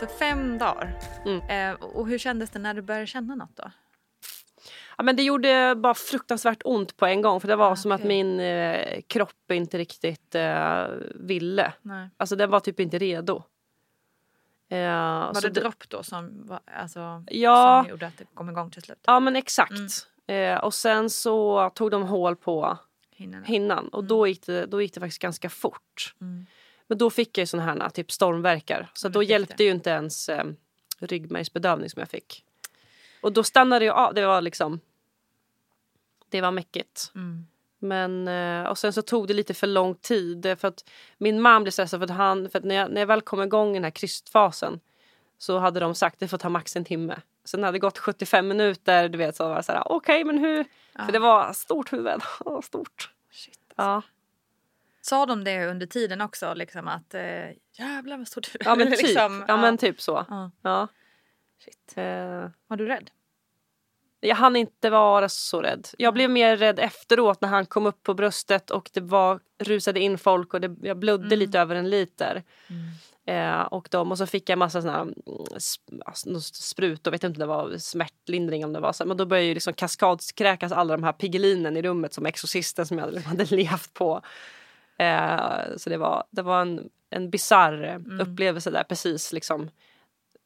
Så 0.00 0.06
fem 0.06 0.58
dagar. 0.58 0.98
Mm. 1.26 1.72
Eh, 1.72 1.80
och 1.84 2.08
hur 2.08 2.18
kändes 2.18 2.50
det 2.50 2.58
när 2.58 2.74
du 2.74 2.82
började 2.82 3.06
känna 3.06 3.34
något 3.34 3.56
då? 3.56 3.70
Ja, 4.98 5.02
men 5.04 5.16
det 5.16 5.22
gjorde 5.22 5.74
bara 5.76 5.94
fruktansvärt 5.94 6.62
ont 6.64 6.96
på 6.96 7.06
en 7.06 7.22
gång 7.22 7.40
för 7.40 7.48
det 7.48 7.56
var 7.56 7.70
Ah, 7.70 7.76
som 7.76 7.92
att 7.92 8.04
min 8.04 8.40
eh, 8.40 9.00
kropp 9.06 9.50
inte 9.52 9.78
riktigt 9.78 10.34
eh, 10.34 10.84
ville. 11.14 11.72
Nej. 11.82 12.08
Alltså 12.16 12.36
den 12.36 12.50
var 12.50 12.60
typ 12.60 12.80
inte 12.80 12.98
redo. 12.98 13.42
Eh, 14.68 14.78
Var 14.78 15.42
det 15.42 15.48
dropp 15.60 15.88
då 15.88 16.02
som, 16.02 16.46
var, 16.46 16.60
alltså, 16.76 17.24
Ja. 17.30 17.82
som 17.84 17.90
gjorde 17.90 18.06
att 18.06 18.18
det 18.18 18.24
kom 18.34 18.50
igång 18.50 18.70
till 18.70 18.82
slut? 18.82 18.98
Ja 19.06 19.20
men 19.20 19.36
exakt. 19.36 19.72
Eh, 20.26 20.56
och 20.58 20.74
sen 20.74 21.10
så 21.10 21.70
tog 21.74 21.90
de 21.90 22.02
hål 22.02 22.36
på 22.36 22.78
Hinnan. 23.10 23.44
hinnan 23.44 23.88
och 23.88 24.04
då, 24.04 24.26
gick 24.26 24.46
det, 24.46 24.66
då 24.66 24.82
gick 24.82 24.94
det 24.94 25.00
faktiskt 25.00 25.22
ganska 25.22 25.50
fort. 25.50 26.14
Mm. 26.20 26.46
Men 26.86 26.98
då 26.98 27.10
fick 27.10 27.38
jag 27.38 27.42
ju 27.42 27.46
såna 27.46 27.62
här 27.62 27.88
typ 27.90 28.12
stormverkar. 28.12 28.90
Så 28.94 29.08
då 29.08 29.22
hjälpte 29.22 29.64
ju 29.64 29.70
inte 29.70 29.90
ens 29.90 30.28
eh, 30.28 30.44
ryggmärgsbedövning 30.98 31.90
som 31.90 32.00
jag 32.00 32.08
fick. 32.08 32.44
Och 33.20 33.32
då 33.32 33.44
stannade 33.44 33.84
jag 33.84 33.96
av. 33.96 34.14
Det 34.14 34.26
var 34.26 34.40
liksom... 34.40 34.80
Det 36.28 36.40
var 36.40 36.50
mäckigt. 36.50 37.12
Mm. 37.14 37.46
Men, 37.78 38.28
eh, 38.28 38.70
och 38.70 38.78
sen 38.78 38.92
så 38.92 39.02
tog 39.02 39.28
det 39.28 39.34
lite 39.34 39.54
för 39.54 39.66
lång 39.66 39.94
tid. 39.94 40.46
eh, 40.46 40.56
För 40.56 40.68
att 40.68 40.84
min 41.18 41.40
man 41.40 41.62
blev 41.62 41.70
stressad 41.70 42.00
för 42.00 42.04
att, 42.04 42.10
han, 42.10 42.50
för 42.50 42.58
att 42.58 42.64
när, 42.64 42.74
jag, 42.74 42.90
när 42.90 43.00
jag 43.00 43.06
väl 43.06 43.20
kom 43.22 43.42
igång 43.42 43.70
i 43.70 43.74
den 43.74 43.84
här 43.84 43.90
krystfasen 43.90 44.80
så 45.38 45.58
hade 45.58 45.80
de 45.80 45.94
sagt 45.94 46.14
att 46.14 46.20
det 46.20 46.28
får 46.28 46.38
ta 46.38 46.48
max 46.48 46.76
en 46.76 46.84
timme. 46.84 47.20
Sen 47.44 47.62
hade 47.62 47.74
det 47.74 47.78
gått 47.80 47.98
75 47.98 48.48
minuter. 48.48 49.08
Du 49.08 49.18
vet, 49.18 49.36
så 49.36 49.48
var 49.48 49.56
det 49.56 49.62
så 49.62 49.72
här, 49.72 49.92
okej 49.92 50.24
men 50.24 50.38
hur? 50.38 50.64
För 51.06 51.12
det 51.12 51.18
var 51.18 51.52
stort 51.52 51.92
huvud. 51.92 52.20
Stort. 52.64 53.10
Shit. 53.30 53.58
Ja. 53.76 54.02
Sa 55.08 55.26
de 55.26 55.44
det 55.44 55.66
under 55.66 55.86
tiden 55.86 56.20
också? 56.20 56.54
Liksom 56.54 56.88
att 56.88 57.14
eh, 57.14 57.22
jävlar 57.78 58.18
vad 58.18 58.28
stort 58.28 58.48
Ja 58.60 58.74
men 58.74 58.86
typ, 58.90 59.02
liksom, 59.02 59.44
ja, 59.48 59.56
men 59.56 59.78
typ 59.78 60.00
så. 60.00 60.26
Ja. 60.28 60.50
Ja. 60.62 60.88
Shit. 61.64 61.92
Eh, 61.96 62.50
Var 62.66 62.76
du 62.76 62.86
rädd? 62.86 63.10
jag 64.20 64.36
hann 64.36 64.56
inte 64.56 64.90
vara 64.90 65.28
så 65.28 65.62
rädd. 65.62 65.88
Jag 65.98 66.14
blev 66.14 66.30
mer 66.30 66.56
rädd 66.56 66.78
efteråt 66.78 67.40
när 67.40 67.48
han 67.48 67.66
kom 67.66 67.86
upp 67.86 68.02
på 68.02 68.14
bröstet 68.14 68.70
och 68.70 68.90
det 68.92 69.00
var, 69.00 69.40
rusade 69.58 70.00
in 70.00 70.18
folk 70.18 70.54
och 70.54 70.60
det, 70.60 70.76
jag 70.82 70.98
blödde 70.98 71.36
lite 71.36 71.60
över 71.60 71.74
en 71.74 71.90
liter. 71.90 72.42
Eh, 73.26 73.60
och, 73.60 73.88
de, 73.90 74.10
och 74.10 74.18
så 74.18 74.26
fick 74.26 74.48
jag 74.48 74.58
massa 74.58 74.82
såna 74.82 74.92
här, 74.92 75.00
mm, 75.02 75.14
sp- 75.54 76.02
alltså, 76.06 76.30
någon 76.30 76.42
sprut 76.42 77.06
och 77.06 77.12
vet 77.12 77.24
inte 77.24 77.36
om 77.36 77.40
det 77.40 77.46
var 77.46 77.78
smärtlindring 77.78 78.64
om 78.64 78.72
det 78.72 78.80
var 78.80 78.92
så. 78.92 79.04
Men 79.06 79.16
då 79.16 79.26
började 79.26 79.46
ju 79.46 79.54
liksom 79.54 79.72
kaskadskräkas 79.74 80.72
alla 80.72 80.96
de 80.96 81.02
här 81.04 81.12
Piggelinen 81.12 81.76
i 81.76 81.82
rummet 81.82 82.12
som 82.12 82.26
exorcisten 82.26 82.86
som 82.86 82.98
jag 82.98 83.16
hade 83.16 83.44
levt 83.56 83.94
på. 83.94 84.22
Eh, 84.98 85.76
så 85.76 85.90
det 85.90 85.96
var, 85.96 86.24
det 86.30 86.42
var 86.42 86.60
en, 86.60 86.90
en 87.10 87.30
bizarr 87.30 87.84
eh, 87.84 88.20
upplevelse 88.20 88.70
där 88.70 88.84
precis 88.84 89.32
liksom. 89.32 89.70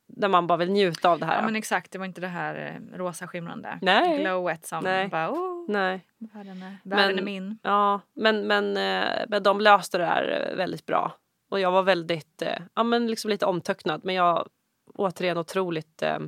Där 0.07 0.29
man 0.29 0.47
bara 0.47 0.59
vill 0.59 0.71
njuta 0.71 1.11
av 1.11 1.19
det 1.19 1.27
här. 1.27 1.37
Ja 1.37 1.43
men 1.43 1.57
exakt, 1.57 1.93
det 1.93 1.99
var 1.99 2.07
inte 2.07 2.21
det 2.21 2.29
här 2.29 2.55
eh, 2.55 2.99
rosa 2.99 3.27
skimrande 3.27 3.79
Nej. 3.83 4.21
glowet 4.21 4.67
som 4.67 4.85
Nej. 4.85 5.09
bara 5.09 5.31
oh, 5.31 5.65
Nej. 5.69 6.07
världen, 6.19 6.63
är, 6.63 6.77
världen 6.85 7.19
är 7.19 7.23
min. 7.23 7.59
Ja, 7.63 8.01
men, 8.15 8.47
men, 8.47 8.77
eh, 8.77 9.25
men 9.29 9.43
de 9.43 9.61
löste 9.61 9.99
det 9.99 10.05
här 10.05 10.49
eh, 10.51 10.57
väldigt 10.57 10.87
bra. 10.87 11.17
Och 11.49 11.61
jag 11.61 11.71
var 11.71 11.83
väldigt, 11.83 12.43
ja 12.75 12.83
men 12.83 13.07
liksom 13.07 13.31
lite 13.31 13.47
omtöcknad. 13.47 14.01
Men 14.05 14.15
jag 14.15 14.49
återigen 14.95 15.39
otroligt 15.39 16.03
eh, 16.03 16.19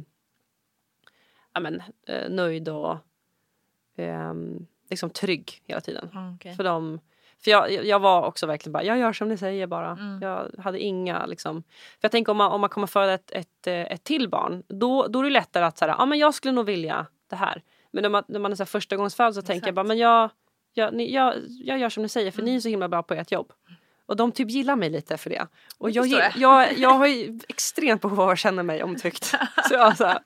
ja 1.55 1.61
men, 1.61 1.83
nöjd 2.29 2.69
och 2.69 2.97
eh, 3.97 4.35
liksom 4.91 5.11
trygg 5.11 5.63
hela 5.65 5.81
tiden. 5.81 6.11
Ja, 6.13 6.35
okej. 6.35 6.55
För, 6.55 6.65
dem, 6.65 7.01
för 7.45 7.51
jag, 7.51 7.85
jag 7.85 7.99
var 7.99 8.23
också 8.27 8.47
verkligen 8.47 8.73
bara, 8.73 8.85
jag 8.85 8.99
gör 8.99 9.13
som 9.13 9.29
ni 9.29 9.39
säger 9.39 9.67
bara. 9.67 9.91
Mm. 9.91 10.19
Jag 10.23 10.51
hade 10.59 10.79
inga 10.79 11.27
liksom. 11.27 11.63
För 11.63 11.99
jag 12.01 12.13
tänker 12.13 12.33
om 12.33 12.37
man, 12.37 12.53
om 12.53 12.61
man 12.61 12.71
kommer 12.71 12.87
föda 12.87 13.15
ett, 13.15 13.31
ett, 13.31 13.67
eh, 13.67 13.81
ett 13.81 14.05
till 14.05 14.29
barn. 14.29 14.63
Då, 14.69 15.07
då 15.07 15.19
är 15.19 15.25
det 15.25 15.31
lättare 15.31 15.65
att 15.65 15.79
säga, 15.79 15.97
ja 15.99 16.07
men 16.07 16.19
jag 16.19 16.35
skulle 16.35 16.53
nog 16.53 16.67
vilja 16.67 17.07
det 17.31 17.37
här. 17.37 17.63
Men 17.91 18.03
när 18.03 18.09
man, 18.09 18.25
när 18.29 18.41
man 18.41 18.53
är 18.53 18.57
så 18.57 18.63
här 18.63 18.67
första 18.67 18.97
gångs 18.97 19.15
född 19.15 19.35
så 19.35 19.43
tänker 19.43 19.53
jag 19.53 19.59
Exakt. 19.59 19.75
bara, 19.75 19.85
men 19.85 19.99
jag, 19.99 20.31
jag, 20.75 20.95
ni, 20.95 21.15
jag, 21.15 21.35
jag 21.49 21.79
gör 21.79 21.89
som 21.89 22.03
ni 22.03 22.09
säger 22.09 22.31
för 22.31 22.43
ni 22.43 22.57
är 22.57 22.61
så 22.61 22.69
himla 22.69 22.89
bra 22.89 23.03
på 23.03 23.15
ert 23.15 23.33
jobb. 23.33 23.53
Och 24.07 24.17
de 24.17 24.33
typ 24.33 24.51
gillar 24.51 24.77
mig 24.77 24.91
lite 24.91 25.17
för 25.17 25.31
det. 25.31 25.47
Och 25.79 25.91
jag, 25.91 26.07
jag. 26.07 26.33
jag, 26.37 26.79
jag 26.79 26.91
har 26.91 27.07
ju 27.07 27.41
extremt 27.49 28.03
behov 28.03 28.21
av 28.21 28.29
att 28.29 28.39
känna 28.39 28.63
mig 28.63 28.83
omtyckt. 28.83 29.25
så 29.69 29.75
jag, 29.75 29.97
så 29.97 30.05
här, 30.05 30.19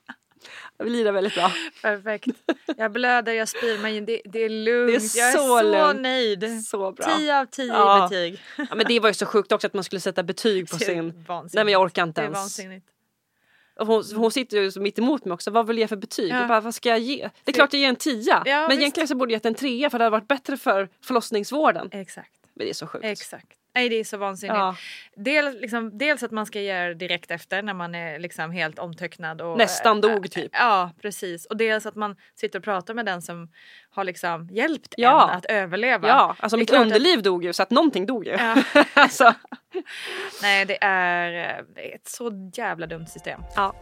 vill 0.85 0.93
lida 0.93 1.11
väldigt 1.11 1.35
bra. 1.35 1.51
Perfekt. 1.81 2.27
Jag 2.77 2.91
blöder, 2.91 3.33
jag 3.33 3.47
spyr 3.49 3.77
men 3.81 4.05
det, 4.05 4.21
det 4.25 4.39
är 4.39 4.49
lugnt. 4.49 5.13
Det 5.13 5.19
är 5.19 5.23
jag 5.23 5.29
är 5.29 5.37
så 5.37 5.37
så 5.47 5.61
lugnt. 5.61 6.01
nöjd. 6.01 6.65
Så 6.65 6.91
bra. 6.91 7.17
10 7.17 7.39
av 7.39 7.45
10 7.45 7.67
Ja. 7.67 8.07
betyg. 8.09 8.41
Ja, 8.57 8.75
men 8.75 8.85
det 8.87 8.99
var 8.99 9.09
ju 9.09 9.13
så 9.13 9.25
sjukt 9.25 9.51
också 9.51 9.67
att 9.67 9.73
man 9.73 9.83
skulle 9.83 9.99
sätta 9.99 10.23
betyg 10.23 10.69
på 10.69 10.77
sin... 10.77 11.23
vansinnigt. 11.27 11.55
Nej 11.55 11.63
men 11.65 11.71
jag 11.71 11.81
orkar 11.81 12.03
inte 12.03 12.21
Det 12.21 12.23
är 12.23 12.25
ens. 12.25 12.37
vansinnigt. 12.37 12.87
Hon, 13.79 14.03
hon 14.15 14.31
sitter 14.31 14.57
ju 14.61 14.71
så 14.71 14.81
mitt 14.81 14.99
emot 14.99 15.25
mig 15.25 15.33
också. 15.33 15.51
Vad 15.51 15.67
vill 15.67 15.77
jag 15.77 15.81
ge 15.81 15.87
för 15.87 15.95
betyg? 15.95 16.31
Ja. 16.31 16.47
Bara, 16.47 16.61
vad 16.61 16.75
ska 16.75 16.89
jag 16.89 16.99
ge? 16.99 17.29
Det 17.43 17.51
är 17.51 17.53
klart 17.53 17.73
jag 17.73 17.79
ger 17.81 17.89
en 17.89 17.95
tia. 17.95 18.43
Ja, 18.45 18.59
men 18.61 18.69
visst. 18.69 18.79
egentligen 18.79 19.07
så 19.07 19.15
borde 19.15 19.31
jag 19.31 19.35
gett 19.37 19.45
en 19.45 19.53
trea 19.55 19.89
för 19.89 19.97
det 19.97 20.03
hade 20.03 20.11
varit 20.17 20.27
bättre 20.27 20.57
för 20.57 20.89
förlossningsvården. 21.03 21.89
Exakt. 21.91 22.31
Men 22.53 22.65
det 22.65 22.69
är 22.71 22.73
så 22.73 22.87
sjukt. 22.87 23.05
Exakt. 23.05 23.47
Nej, 23.77 23.89
det 23.89 23.95
är 23.99 24.03
så 24.03 24.17
vansinnigt. 24.17 24.57
Ja. 24.57 24.75
Dels, 25.15 25.55
liksom, 25.61 25.97
dels 25.97 26.23
att 26.23 26.31
man 26.31 26.45
ska 26.45 26.61
göra 26.61 26.93
direkt 26.93 27.31
efter 27.31 27.61
när 27.61 27.73
man 27.73 27.95
är 27.95 28.19
liksom 28.19 28.51
helt 28.51 28.79
omtöcknad. 28.79 29.41
Och, 29.41 29.57
Nästan 29.57 30.01
dog, 30.01 30.31
typ. 30.31 30.51
Ja, 30.53 30.91
precis. 31.01 31.45
Och 31.45 31.57
dels 31.57 31.85
att 31.85 31.95
man 31.95 32.15
sitter 32.35 32.59
och 32.59 32.65
pratar 32.65 32.93
med 32.93 33.05
den 33.05 33.21
som 33.21 33.51
har 33.89 34.03
liksom 34.03 34.49
hjälpt 34.51 34.93
Ja. 34.97 35.29
en 35.31 35.37
att 35.37 35.45
överleva. 35.45 36.07
Ja, 36.07 36.35
alltså 36.39 36.57
mitt 36.57 36.69
klart 36.69 36.79
att- 36.79 36.85
underliv 36.85 37.21
dog 37.23 37.43
ju 37.43 37.53
så 37.53 37.63
att 37.63 37.69
någonting 37.71 38.05
dog 38.05 38.25
ju. 38.25 38.31
Ja. 38.31 38.55
alltså, 38.93 39.33
Nej, 40.41 40.65
det 40.65 40.83
är, 40.83 41.57
eh, 41.59 41.63
det 41.75 41.91
är 41.91 41.95
ett 41.95 42.07
så 42.07 42.51
jävla 42.53 42.87
dumt 42.87 43.07
system. 43.07 43.41
ja. 43.55 43.75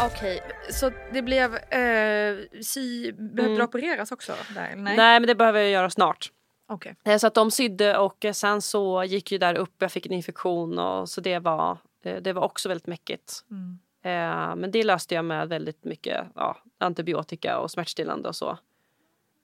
Okej, 0.00 0.40
så 0.70 0.90
det 1.12 1.22
blev... 1.22 1.54
Eh, 1.56 2.36
sy, 2.62 3.12
behövde 3.12 3.42
Mm. 3.42 3.54
du 3.58 3.62
opereras 3.64 4.12
också? 4.12 4.32
Där, 4.54 4.76
Nej. 4.76 4.96
nej? 4.96 5.20
men 5.20 5.26
det 5.26 5.34
behöver 5.34 5.60
jag 5.60 5.70
göra 5.70 5.90
snart. 5.90 6.32
Okej. 6.68 6.94
Eh, 7.04 7.16
Så 7.18 7.26
att 7.26 7.34
de 7.34 7.50
sydde 7.50 7.98
och 7.98 8.26
sen 8.32 8.62
så 8.62 9.04
gick 9.04 9.32
ju 9.32 9.38
där 9.38 9.54
upp, 9.54 9.74
jag 9.78 9.92
fick 9.92 10.06
en 10.06 10.12
infektion 10.12 10.78
och 10.78 11.08
så 11.08 11.20
det 11.20 11.38
var, 11.38 11.78
eh, 12.04 12.16
det 12.22 12.32
var 12.32 12.42
också 12.42 12.68
väldigt 12.68 12.86
mäckigt. 12.86 13.32
Mm. 13.50 13.78
Eh, 14.04 14.56
Men 14.56 14.70
det 14.70 14.82
löste 14.84 15.14
jag 15.14 15.24
med 15.24 15.48
väldigt 15.48 15.84
mycket 15.84 16.26
ja, 16.34 16.56
antibiotika 16.78 17.58
och 17.58 17.70
smärtstillande 17.70 18.28
och 18.28 18.36
så. 18.36 18.50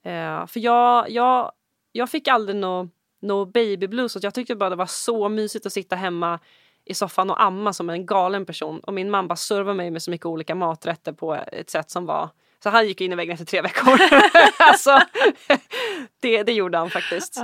Eh, 0.03 0.45
För 0.47 0.59
jag, 0.59 1.09
jag, 1.09 1.51
jag 1.91 2.09
fick 2.09 2.27
aldrig 2.27 2.55
nå 2.55 2.89
no 3.21 3.45
baby 3.45 3.87
blues. 3.87 4.17
Jag 4.23 4.33
tyckte 4.33 4.55
bara 4.55 4.69
det 4.69 4.75
var 4.75 4.85
så 4.85 5.29
mysigt 5.29 5.65
att 5.65 5.73
sitta 5.73 5.95
hemma 5.95 6.39
i 6.85 6.93
soffan 6.93 7.29
och 7.29 7.43
amma 7.43 7.73
som 7.73 7.89
en 7.89 8.05
galen 8.05 8.45
person. 8.45 8.79
Och 8.79 8.93
min 8.93 9.09
mamma 9.09 9.35
servade 9.35 9.77
mig 9.77 9.91
med 9.91 10.03
så 10.03 10.11
mycket 10.11 10.25
olika 10.25 10.55
maträtter 10.55 11.11
på 11.11 11.35
ett 11.35 11.69
sätt 11.69 11.91
som 11.91 12.05
var 12.05 12.29
så 12.65 12.69
han 12.69 12.87
gick 12.87 13.01
in 13.01 13.11
i 13.11 13.15
väggen 13.15 13.33
efter 13.33 13.45
tre 13.45 13.61
veckor. 13.61 13.99
alltså, 14.59 14.99
det, 16.19 16.43
det 16.43 16.53
gjorde 16.53 16.77
han 16.77 16.89
faktiskt. 16.89 17.37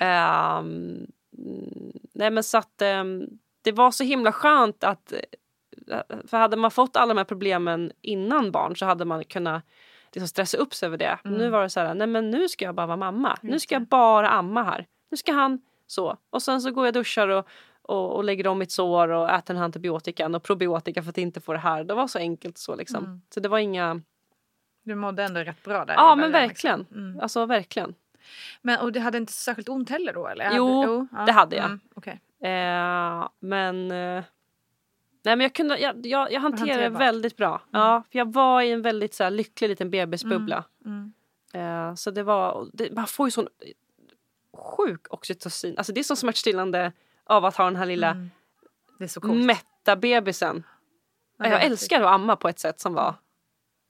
Ehm, 0.00 1.06
mm, 1.38 1.92
nej 2.14 2.30
men 2.30 2.44
så 2.44 2.58
att 2.58 2.82
ehm, 2.82 3.26
det 3.62 3.72
var 3.72 3.90
så 3.90 4.04
himla 4.04 4.32
skönt 4.32 4.84
att 4.84 5.12
eh, 5.12 6.00
för 6.26 6.36
hade 6.36 6.56
man 6.56 6.70
fått 6.70 6.96
alla 6.96 7.14
de 7.14 7.18
här 7.18 7.24
problemen 7.24 7.92
innan 8.02 8.50
barn 8.50 8.76
så 8.76 8.86
hade 8.86 9.04
man 9.04 9.24
kunnat 9.24 9.64
liksom 10.12 10.28
stressa 10.28 10.56
upp 10.58 10.74
sig 10.74 10.86
över 10.86 10.98
det. 10.98 11.18
Men 11.22 11.32
Nu 11.32 11.50
var 11.50 11.62
det 11.62 11.70
så 11.70 11.80
här, 11.80 11.94
nej 11.94 12.06
men 12.06 12.30
nu 12.30 12.48
ska 12.48 12.64
jag 12.64 12.74
bara 12.74 12.86
vara 12.86 12.96
mamma. 12.96 13.38
Nu 13.42 13.60
ska 13.60 13.74
jag 13.74 13.86
bara 13.86 14.28
amma 14.28 14.62
här. 14.62 14.86
Nu 15.10 15.16
ska 15.16 15.32
han 15.32 15.60
så. 15.86 16.16
Och 16.30 16.42
sen 16.42 16.60
så 16.60 16.70
går 16.70 16.86
jag 16.86 16.90
och 16.90 17.00
duschar 17.00 17.28
och, 17.28 17.48
och, 17.88 18.16
och 18.16 18.24
lägger 18.24 18.46
om 18.46 18.58
mitt 18.58 18.72
sår 18.72 19.08
och 19.08 19.30
äter 19.30 19.54
den 19.54 19.56
här 19.56 19.64
antibiotikan 19.64 20.34
och 20.34 20.42
probiotika 20.42 21.02
för 21.02 21.10
att 21.10 21.18
inte 21.18 21.40
få 21.40 21.52
det 21.52 21.58
här. 21.58 21.84
Det 21.84 21.94
var 21.94 22.06
så 22.06 22.18
enkelt 22.18 22.58
så 22.58 22.76
liksom. 22.76 23.22
Så 23.34 23.40
det 23.40 23.48
var 23.48 23.58
inga... 23.58 24.00
Du 24.82 24.94
mådde 24.94 25.24
ändå 25.24 25.40
rätt 25.40 25.64
bra 25.64 25.84
där. 25.84 25.94
Ja 25.94 26.14
men 26.14 26.32
början, 26.32 26.48
verkligen. 26.48 26.78
liksom. 26.80 26.98
Mm. 26.98 27.20
Alltså 27.20 27.46
verkligen. 27.46 27.94
Men, 28.62 28.80
och 28.80 28.92
du 28.92 29.00
hade 29.00 29.18
inte 29.18 29.32
särskilt 29.32 29.68
ont 29.68 29.90
heller 29.90 30.12
då? 30.12 30.28
Eller? 30.28 30.50
Jo, 30.56 31.06
ja. 31.12 31.24
det 31.24 31.32
hade 31.32 31.56
jag. 31.56 31.64
Mm, 31.64 31.80
okej. 31.94 32.20
Eh, 32.40 33.28
men... 33.40 33.90
Eh, 33.90 34.24
nej 35.22 35.36
men 35.36 35.40
jag 35.40 35.54
kunde... 35.54 35.78
Jag, 35.78 36.06
jag, 36.06 36.32
jag 36.32 36.40
hanterade 36.40 36.82
det 36.82 36.88
väldigt 36.88 37.36
bra. 37.36 37.60
Ja, 37.70 38.02
för 38.10 38.18
jag 38.18 38.32
var 38.32 38.62
i 38.62 38.70
en 38.72 38.82
väldigt 38.82 39.14
så 39.14 39.24
här, 39.24 39.30
lycklig 39.30 39.68
liten 39.68 39.90
bebisbubbla. 39.90 40.64
Mm. 40.84 41.12
Eh, 41.52 41.94
så 41.94 42.10
det 42.10 42.22
var... 42.22 42.68
Det, 42.72 42.92
man 42.92 43.06
får 43.06 43.26
ju 43.26 43.30
sån 43.30 43.48
sjuk 44.56 45.06
oxytocin. 45.10 45.74
Alltså 45.78 45.92
det 45.92 46.00
är 46.00 46.04
så 46.04 46.16
smärtstillande 46.16 46.92
av 47.28 47.44
att 47.44 47.56
ha 47.56 47.64
den 47.64 47.76
här 47.76 47.86
lilla 47.86 48.10
Mm. 48.10 48.30
Det 48.98 49.04
är 49.04 49.08
så 49.08 49.20
coolt. 49.20 49.44
mätta 49.44 49.96
bebisen. 49.96 50.62
Ja, 51.38 51.48
jag 51.48 51.62
älskar 51.64 52.00
att 52.00 52.06
amma 52.06 52.36
på 52.36 52.48
ett 52.48 52.58
sätt 52.58 52.80
som 52.80 52.94
var... 52.94 53.14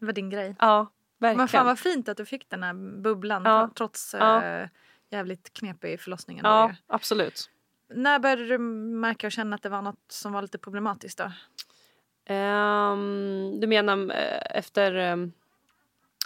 Det 0.00 0.06
var 0.06 0.12
din 0.12 0.30
grej. 0.30 0.56
Ja, 0.58 0.86
verkligen. 1.18 1.36
Men 1.38 1.48
fan 1.48 1.66
vad 1.66 1.78
fint 1.78 2.08
att 2.08 2.16
du 2.16 2.24
fick 2.24 2.50
den 2.50 2.62
här 2.62 2.74
bubblan 3.02 3.42
Ja. 3.44 3.66
tro- 3.66 3.74
trots 3.74 4.14
Ja. 4.18 4.42
eh, 4.44 4.68
jävligt 5.10 5.52
knepig 5.52 6.00
förlossningen. 6.00 6.44
Ja, 6.44 6.72
absolut. 6.86 7.50
När 7.94 8.18
började 8.18 8.46
du 8.48 8.58
märka 8.58 9.26
och 9.26 9.32
känna 9.32 9.56
att 9.56 9.62
det 9.62 9.68
var 9.68 9.82
något 9.82 10.04
som 10.08 10.32
var 10.32 10.42
lite 10.42 10.58
problematiskt 10.58 11.18
då? 11.18 11.32
Ehm, 12.34 13.60
du 13.60 13.66
menar 13.66 14.10
eh, 14.10 14.58
efter... 14.58 14.94
ehm, 14.94 15.32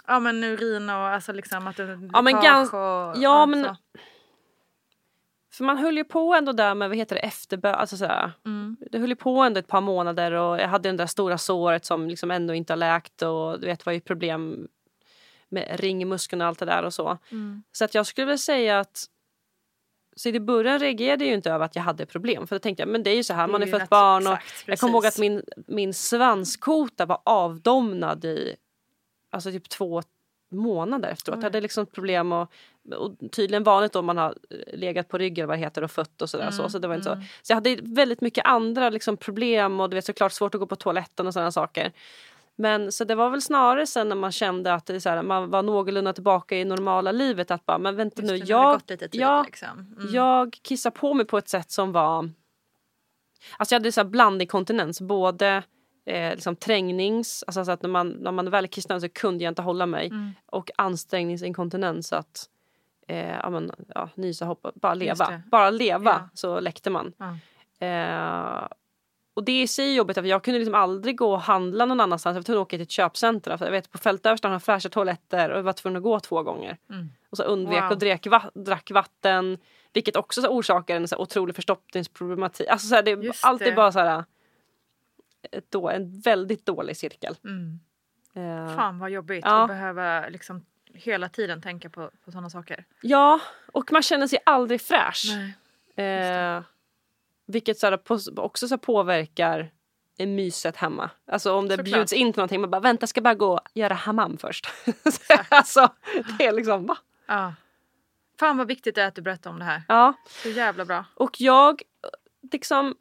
Ja 0.07 0.19
men 0.19 0.43
urin 0.43 0.89
och 0.89 0.95
alltså 0.95 1.31
liksom 1.33 1.67
att 1.67 1.75
du 1.77 2.09
Ja, 2.13 2.21
men 2.21 2.35
läckage 2.35 2.43
gans- 2.45 2.73
och, 2.73 3.21
ja, 3.23 3.45
men- 3.45 3.63
så. 3.63 3.75
För 5.53 5.63
man 5.63 5.77
höll 5.77 5.97
ju 5.97 6.03
på 6.03 6.33
ändå 6.33 6.51
där 6.51 6.75
med, 6.75 6.89
vad 6.89 6.97
heter 6.97 7.15
det, 7.15 7.21
efterbö... 7.21 7.73
Alltså 7.73 7.97
sådär. 7.97 8.31
Mm. 8.45 8.77
Det 8.91 8.99
höll 8.99 9.09
ju 9.09 9.15
på 9.15 9.39
ändå 9.39 9.59
ett 9.59 9.67
par 9.67 9.81
månader 9.81 10.31
och 10.31 10.59
jag 10.59 10.67
hade 10.67 10.91
det 10.91 10.97
där 10.97 11.07
stora 11.07 11.37
såret 11.37 11.85
som 11.85 12.07
liksom 12.07 12.31
ändå 12.31 12.53
inte 12.53 12.73
har 12.73 12.77
läkt 12.77 13.21
och 13.21 13.59
du 13.59 13.67
vet 13.67 13.85
var 13.85 13.93
ju 13.93 13.99
problem 13.99 14.67
med 15.49 15.79
ringmuskeln 15.79 16.41
och 16.41 16.47
allt 16.47 16.59
det 16.59 16.65
där 16.65 16.83
och 16.83 16.93
så. 16.93 17.17
Mm. 17.31 17.63
Så 17.71 17.85
att 17.85 17.95
jag 17.95 18.05
skulle 18.05 18.27
väl 18.27 18.39
säga 18.39 18.79
att 18.79 19.05
så 20.15 20.29
i 20.29 20.39
början 20.39 20.79
reagerade 20.79 21.23
jag 21.23 21.29
ju 21.29 21.35
inte 21.35 21.51
över 21.51 21.65
att 21.65 21.75
jag 21.75 21.83
hade 21.83 22.05
problem 22.05 22.47
för 22.47 22.55
då 22.55 22.59
tänkte 22.59 22.81
jag 22.81 22.89
men 22.89 23.03
det 23.03 23.09
är 23.09 23.15
ju 23.15 23.23
så 23.23 23.33
här 23.33 23.47
man 23.47 23.63
är 23.63 23.67
fött 23.67 23.89
barn 23.89 24.27
och 24.27 24.33
exakt, 24.33 24.67
jag 24.67 24.79
kommer 24.79 24.93
ihåg 24.93 25.05
att 25.05 25.19
min, 25.19 25.43
min 25.67 25.93
svanskota 25.93 27.05
var 27.05 27.21
avdomnad 27.25 28.25
i 28.25 28.55
alltså 29.29 29.51
typ 29.51 29.69
två 29.69 30.03
månader 30.53 31.09
efteråt. 31.09 31.37
Jag 31.37 31.43
hade 31.43 31.61
liksom 31.61 31.85
problem 31.85 32.31
och, 32.31 32.51
och 32.95 33.11
tydligen 33.31 33.63
vanligt 33.63 33.95
om 33.95 34.05
man 34.05 34.17
har 34.17 34.35
legat 34.73 35.07
på 35.07 35.17
ryggen 35.17 35.47
vad 35.47 35.57
det 35.57 35.61
heter 35.61 35.83
och 35.83 35.91
fött 35.91 36.21
och 36.21 36.29
sådär. 36.29 36.51
så, 36.51 36.69
så, 36.69 36.79
det 36.79 36.87
var 36.87 36.95
inte 36.95 37.09
så. 37.09 37.21
så 37.41 37.51
jag 37.51 37.55
hade 37.55 37.77
väldigt 37.81 38.21
mycket 38.21 38.45
andra 38.45 38.89
liksom, 38.89 39.17
problem 39.17 39.79
och 39.79 39.89
du 39.89 39.95
vet 39.95 40.05
såklart 40.05 40.31
svårt 40.31 40.55
att 40.55 40.59
gå 40.59 40.67
på 40.67 40.75
toaletten 40.75 41.27
och 41.27 41.33
sådana 41.33 41.51
saker. 41.51 41.91
Men 42.55 42.91
så 42.91 43.03
det 43.03 43.15
var 43.15 43.29
väl 43.29 43.41
snarare 43.41 43.87
sen 43.87 44.09
när 44.09 44.15
man 44.15 44.31
kände 44.31 44.73
att 44.73 44.85
det 44.85 45.01
så 45.01 45.09
här, 45.09 45.23
man 45.23 45.49
var 45.49 45.63
någorlunda 45.63 46.13
tillbaka 46.13 46.57
i 46.57 46.65
normala 46.65 47.11
livet 47.11 47.51
att 47.51 47.65
bara 47.65 47.77
men 47.77 47.95
vänta 47.95 48.21
nu 48.21 48.27
det, 48.27 48.37
det 48.37 48.49
jag, 48.49 48.85
tid, 48.85 49.09
ja, 49.11 49.43
liksom. 49.43 49.95
Mm. 49.99 50.13
jag 50.13 50.57
kissar 50.61 50.91
på 50.91 51.13
mig 51.13 51.25
på 51.25 51.37
ett 51.37 51.49
sätt 51.49 51.71
som 51.71 51.91
var 51.91 52.29
Alltså 53.57 53.75
jag 53.75 53.79
hade 53.79 53.91
så 53.91 54.03
blandinkontinens, 54.03 55.01
både 55.01 55.63
eh, 56.05 56.31
liksom 56.35 56.55
trängnings, 56.55 57.43
alltså 57.47 57.65
så 57.65 57.71
att 57.71 57.81
när 57.81 57.89
man, 57.89 58.09
när 58.09 58.31
man 58.31 58.49
väl 58.49 58.67
kissnade 58.67 59.01
så 59.01 59.09
kunde 59.09 59.43
jag 59.43 59.51
inte 59.51 59.61
hålla 59.61 59.85
mig 59.85 60.07
Mm. 60.07 60.31
och 60.45 60.71
ansträngningsinkontinens 60.77 62.07
så 62.07 62.15
att 62.15 62.49
eh, 63.07 63.29
ja, 63.31 63.49
men, 63.49 63.71
ja, 63.95 64.09
nysa, 64.15 64.45
hoppa, 64.45 64.71
bara 64.75 64.93
leva. 64.93 65.41
Bara 65.51 65.69
leva 65.69 66.11
Ja. 66.11 66.29
så 66.33 66.59
läckte 66.59 66.89
man. 66.89 67.13
Ja. 67.17 67.37
Eh, 67.87 68.67
och 69.35 69.43
det 69.43 69.61
i 69.61 69.67
sig 69.67 69.89
är 69.91 69.93
jobbigt 69.95 70.17
för 70.17 70.23
jag 70.23 70.43
kunde 70.43 70.59
liksom 70.59 70.75
aldrig 70.75 71.17
gå 71.17 71.31
och 71.33 71.41
handla 71.41 71.85
någon 71.85 71.99
annanstans. 71.99 72.33
Jag 72.35 72.39
var 72.39 72.43
tvungen 72.45 72.61
att 72.61 72.65
åka 72.67 72.77
till 72.77 72.81
ett 72.83 72.91
köpcentra. 72.91 73.57
För 73.57 73.65
jag 73.65 73.71
vet 73.71 73.91
på 73.91 73.97
fältöversten 73.97 74.51
har 74.51 74.59
fräscha 74.59 74.89
toaletter 74.89 75.49
och 75.49 75.57
jag 75.57 75.63
var 75.63 75.73
tvungen 75.73 75.97
att 75.97 76.03
gå 76.03 76.19
två 76.19 76.43
gånger. 76.43 76.77
Och 77.29 77.37
så 77.37 77.43
undvek 77.43 77.81
Wow. 77.83 77.91
och 77.91 77.97
drack, 77.97 78.27
va- 78.27 78.51
drack 78.53 78.91
vatten. 78.91 79.57
Vilket 79.93 80.15
också 80.15 80.41
så 80.41 80.47
orsakar 80.47 80.95
en 80.95 81.07
så 81.07 81.17
otrolig 81.17 81.55
förstoppningsproblematik. 81.55 82.67
Alltså 82.67 82.87
så 82.87 82.95
här, 82.95 83.03
det, 83.03 83.31
allt 83.43 83.61
är 83.61 83.75
bara 83.75 83.91
så 83.91 83.99
här, 83.99 84.23
ett 85.51 85.71
då, 85.71 85.89
en 85.89 86.19
väldigt 86.21 86.65
dålig 86.65 86.97
cirkel. 86.97 87.35
Mm. 87.43 87.79
Eh, 88.35 88.75
Fan 88.75 88.99
vad 88.99 89.09
jobbigt 89.09 89.45
Ja. 89.45 89.61
att 89.61 89.67
behöva 89.67 90.29
liksom 90.29 90.65
hela 90.93 91.29
tiden 91.29 91.61
tänka 91.61 91.89
på, 91.89 92.11
på 92.25 92.31
sådana 92.31 92.49
saker. 92.49 92.85
Ja, 93.01 93.39
och 93.73 93.91
man 93.91 94.01
känner 94.03 94.27
sig 94.27 94.39
aldrig 94.45 94.81
fräsch. 94.81 95.23
Nej. 95.95 96.17
Eh, 96.19 96.63
vilket 97.45 97.77
så 97.79 97.87
här, 97.87 97.99
också 98.39 98.67
så 98.67 98.77
påverkar 98.77 99.71
myset 100.17 100.75
hemma. 100.77 101.09
Alltså 101.27 101.53
om 101.53 101.67
det 101.67 101.77
Såklart. 101.77 101.93
bjuds 101.93 102.13
in 102.13 102.33
till 102.33 102.39
någonting, 102.39 102.61
man 102.61 102.69
bara 102.69 102.81
vänta 102.81 103.07
ska 103.07 103.21
bara 103.21 103.33
gå 103.35 103.53
och 103.53 103.61
göra 103.73 103.93
hammam 103.93 104.37
först. 104.37 104.67
alltså 105.49 105.89
det 106.37 106.45
är 106.45 106.51
liksom 106.51 106.85
va? 106.85 106.97
Ja. 107.25 107.53
Fan 108.39 108.57
vad 108.57 108.67
viktigt 108.67 108.95
det 108.95 109.01
är 109.01 109.07
att 109.07 109.15
du 109.15 109.21
berättar 109.21 109.49
om 109.49 109.59
det 109.59 109.65
här. 109.65 109.81
Ja. 109.87 110.13
Så 110.43 110.49
jävla 110.49 110.85
bra. 110.85 111.05
Och 111.13 111.41
jag 111.41 111.81
liksom 112.51 112.95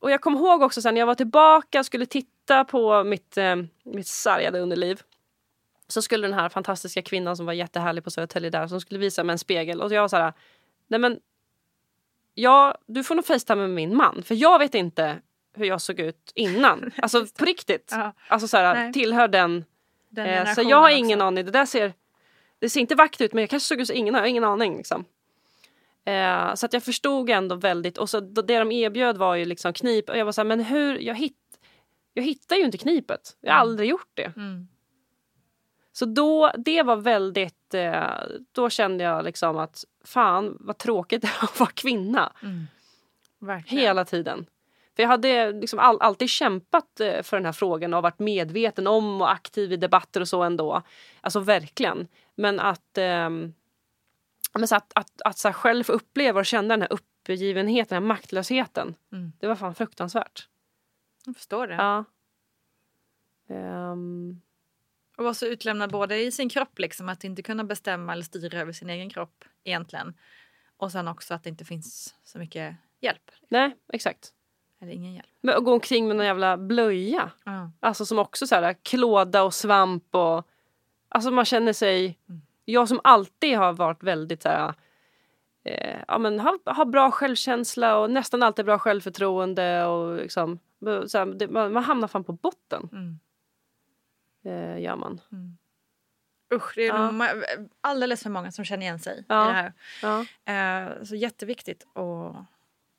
och 0.00 0.10
jag 0.10 0.20
kommer 0.20 0.38
ihåg 0.38 0.62
också 0.62 0.82
sen 0.82 0.94
när 0.94 1.00
jag 1.00 1.06
var 1.06 1.14
tillbaka 1.14 1.78
och 1.78 1.86
skulle 1.86 2.06
titta 2.06 2.64
på 2.64 3.04
mitt, 3.04 3.36
eh, 3.36 3.56
mitt 3.84 4.06
sargade 4.06 4.60
underliv. 4.60 5.00
Så 5.88 6.02
skulle 6.02 6.26
den 6.28 6.38
här 6.38 6.48
fantastiska 6.48 7.02
kvinnan 7.02 7.36
som 7.36 7.46
var 7.46 7.52
jättehärlig 7.52 8.04
på 8.04 8.10
Södertälje 8.10 8.50
där 8.50 8.66
som 8.66 8.80
skulle 8.80 9.00
visa 9.00 9.24
mig 9.24 9.32
en 9.32 9.38
spegel 9.38 9.80
och 9.80 9.92
jag 9.92 10.00
var 10.00 10.08
så 10.08 10.16
här. 10.16 10.32
Nej 10.88 11.00
men. 11.00 11.20
Ja, 12.34 12.78
du 12.86 13.04
får 13.04 13.14
nog 13.14 13.26
facetima 13.26 13.60
med 13.62 13.70
min 13.70 13.96
man 13.96 14.22
för 14.22 14.34
jag 14.34 14.58
vet 14.58 14.74
inte 14.74 15.18
hur 15.54 15.64
jag 15.64 15.80
såg 15.80 16.00
ut 16.00 16.32
innan. 16.34 16.92
Alltså 17.02 17.26
på 17.38 17.44
riktigt. 17.44 17.88
Ja. 17.90 18.12
Alltså 18.28 18.48
så 18.48 18.56
här, 18.56 18.74
Nej. 18.74 18.92
tillhör 18.92 19.28
den. 19.28 19.64
Den 20.08 20.26
Eh, 20.26 20.54
så 20.54 20.62
jag 20.62 20.76
har 20.76 20.88
också. 20.88 20.96
ingen 20.96 21.20
aning. 21.20 21.44
Det 21.44 21.50
där 21.50 21.66
ser, 21.66 21.92
det 22.58 22.70
ser 22.70 22.80
inte 22.80 22.94
vackert 22.94 23.20
ut 23.20 23.32
men 23.32 23.42
jag 23.42 23.50
kanske 23.50 23.66
såg 23.66 23.80
ut 23.80 23.86
så 23.86 23.92
ingen 23.92 24.14
har 24.14 24.24
ingen 24.24 24.44
aning 24.44 24.76
liksom. 24.76 25.04
Eh, 26.04 26.54
så 26.54 26.66
att 26.66 26.72
jag 26.72 26.82
förstod 26.82 27.30
ändå 27.30 27.54
väldigt 27.54 27.98
och 27.98 28.10
så 28.10 28.20
det 28.20 28.58
de 28.58 28.72
erbjöd 28.72 29.16
var 29.16 29.34
ju 29.34 29.44
liksom 29.44 29.72
knip 29.72 30.08
och 30.08 30.18
jag 30.18 30.24
var 30.24 30.32
så 30.32 30.40
här, 30.40 30.46
men 30.46 30.60
hur, 30.60 30.98
jag, 30.98 31.14
hitt, 31.14 31.60
jag 32.14 32.22
hittar 32.22 32.56
ju 32.56 32.62
inte 32.62 32.78
knipet. 32.78 33.36
Jag 33.40 33.52
har 33.52 33.60
aldrig 33.60 33.88
gjort 33.90 34.10
det. 34.14 34.32
Mm. 34.36 34.68
Så 35.92 36.04
då, 36.04 36.52
det 36.56 36.82
var 36.82 36.96
väldigt, 36.96 37.74
eh, 37.74 38.04
då 38.52 38.70
kände 38.70 39.04
jag 39.04 39.24
liksom 39.24 39.58
att 39.58 39.84
fan 40.04 40.56
vad 40.60 40.78
tråkigt 40.78 41.22
det 41.22 41.28
är 41.28 41.44
att 41.44 41.60
vara 41.60 41.70
kvinna 41.70 42.32
Verkligen. 43.38 43.84
hela 43.84 44.04
tiden. 44.04 44.46
För 44.96 45.02
jag 45.02 45.10
hade 45.10 45.52
liksom 45.52 45.78
all, 45.78 46.00
alltid 46.00 46.28
kämpat 46.30 47.00
eh, 47.00 47.22
för 47.22 47.36
den 47.36 47.46
här 47.46 47.52
frågan 47.52 47.94
och 47.94 48.02
varit 48.02 48.18
medveten 48.18 48.86
om 48.86 49.20
och 49.20 49.32
aktiv 49.32 49.72
i 49.72 49.76
debatter 49.76 50.20
och 50.20 50.28
så 50.28 50.42
ändå. 50.42 50.82
Alltså 51.20 51.40
verkligen. 51.40 52.08
Men 52.34 52.60
att, 52.60 52.98
ehm, 52.98 53.52
men 54.58 54.68
så 54.68 54.76
att, 54.76 54.92
att, 54.94 55.22
att 55.24 55.38
så 55.38 55.48
här 55.48 55.52
själv 55.52 55.84
få 55.84 55.92
uppleva 55.92 56.40
och 56.40 56.46
känna 56.46 56.68
den 56.68 56.82
här 56.82 56.92
uppgivenheten, 56.92 57.94
den 57.96 58.02
här 58.02 58.08
maktlösheten. 58.08 58.94
Mm. 59.12 59.32
Det 59.38 59.46
var 59.46 59.56
fan 59.56 59.74
fruktansvärt. 59.74 60.48
Jag 61.26 61.36
förstår 61.36 61.66
det. 61.66 61.74
Ja. 61.74 62.04
Ehm, 63.48 64.40
Och 65.16 65.24
vara 65.24 65.34
så 65.34 65.46
utlämnad 65.46 65.90
både 65.90 66.16
i 66.22 66.32
sin 66.32 66.48
kropp, 66.48 66.78
liksom, 66.78 67.08
att 67.08 67.24
inte 67.24 67.42
kunna 67.42 67.64
bestämma 67.64 68.12
eller 68.12 68.22
styra 68.22 68.60
över 68.60 68.72
sin 68.72 68.90
egen 68.90 69.10
kropp 69.10 69.44
egentligen. 69.64 70.14
Och 70.76 70.92
sen 70.92 71.08
också 71.08 71.34
att 71.34 71.42
det 71.44 71.50
inte 71.50 71.64
finns 71.64 72.14
så 72.24 72.38
mycket 72.38 72.76
hjälp. 73.00 73.30
nej, 73.48 73.76
exakt. 73.92 74.32
Eller 74.80 74.92
ingen 74.92 75.14
hjälp. 75.14 75.26
Men 75.40 75.56
att 75.56 75.64
gå 75.64 75.72
omkring 75.72 76.08
med 76.08 76.16
någon 76.16 76.26
jävla 76.26 76.56
blöja. 76.56 77.30
Ja. 77.44 77.70
Alltså 77.80 78.06
som 78.06 78.18
också 78.18 78.46
så 78.46 78.54
här 78.54 78.74
klåda 78.82 79.42
och 79.42 79.54
svamp 79.54 80.14
och... 80.14 80.48
Alltså 81.08 81.30
man 81.30 81.44
känner 81.44 81.72
sig... 81.72 82.18
Jag 82.70 82.88
som 82.88 83.00
alltid 83.04 83.56
har 83.58 83.72
varit 83.72 84.02
väldigt 84.02 84.42
så 84.42 84.48
här... 84.48 84.74
Eh, 85.64 85.98
ja 86.08 86.18
men 86.18 86.40
har, 86.40 86.72
har 86.72 86.84
bra 86.84 87.10
självkänsla 87.10 87.98
och 87.98 88.10
nästan 88.10 88.42
alltid 88.42 88.64
bra 88.64 88.78
självförtroende 88.78 89.84
och 89.84 90.16
liksom... 90.16 90.58
Så 91.06 91.18
här, 91.18 91.26
det, 91.26 91.48
man, 91.48 91.72
man 91.72 91.84
hamnar 91.84 92.08
fan 92.08 92.24
på 92.24 92.32
botten. 92.32 92.88
Mm. 92.92 93.18
Eh, 94.44 94.82
gör 94.82 94.96
man. 94.96 95.20
Usch, 96.54 96.72
det 96.76 96.82
är 96.86 96.88
Ja. 96.88 97.10
nog 97.10 97.28
alldeles 97.80 98.22
för 98.22 98.30
många 98.30 98.52
som 98.52 98.64
känner 98.64 98.82
igen 98.82 98.98
sig 98.98 99.24
Ja. 99.28 99.44
i 99.44 99.52
det 99.52 99.58
här. 99.58 99.72
Ja. 100.02 100.20
Eh, 100.52 101.04
så 101.04 101.14
jätteviktigt 101.14 101.86
att, 101.94 102.36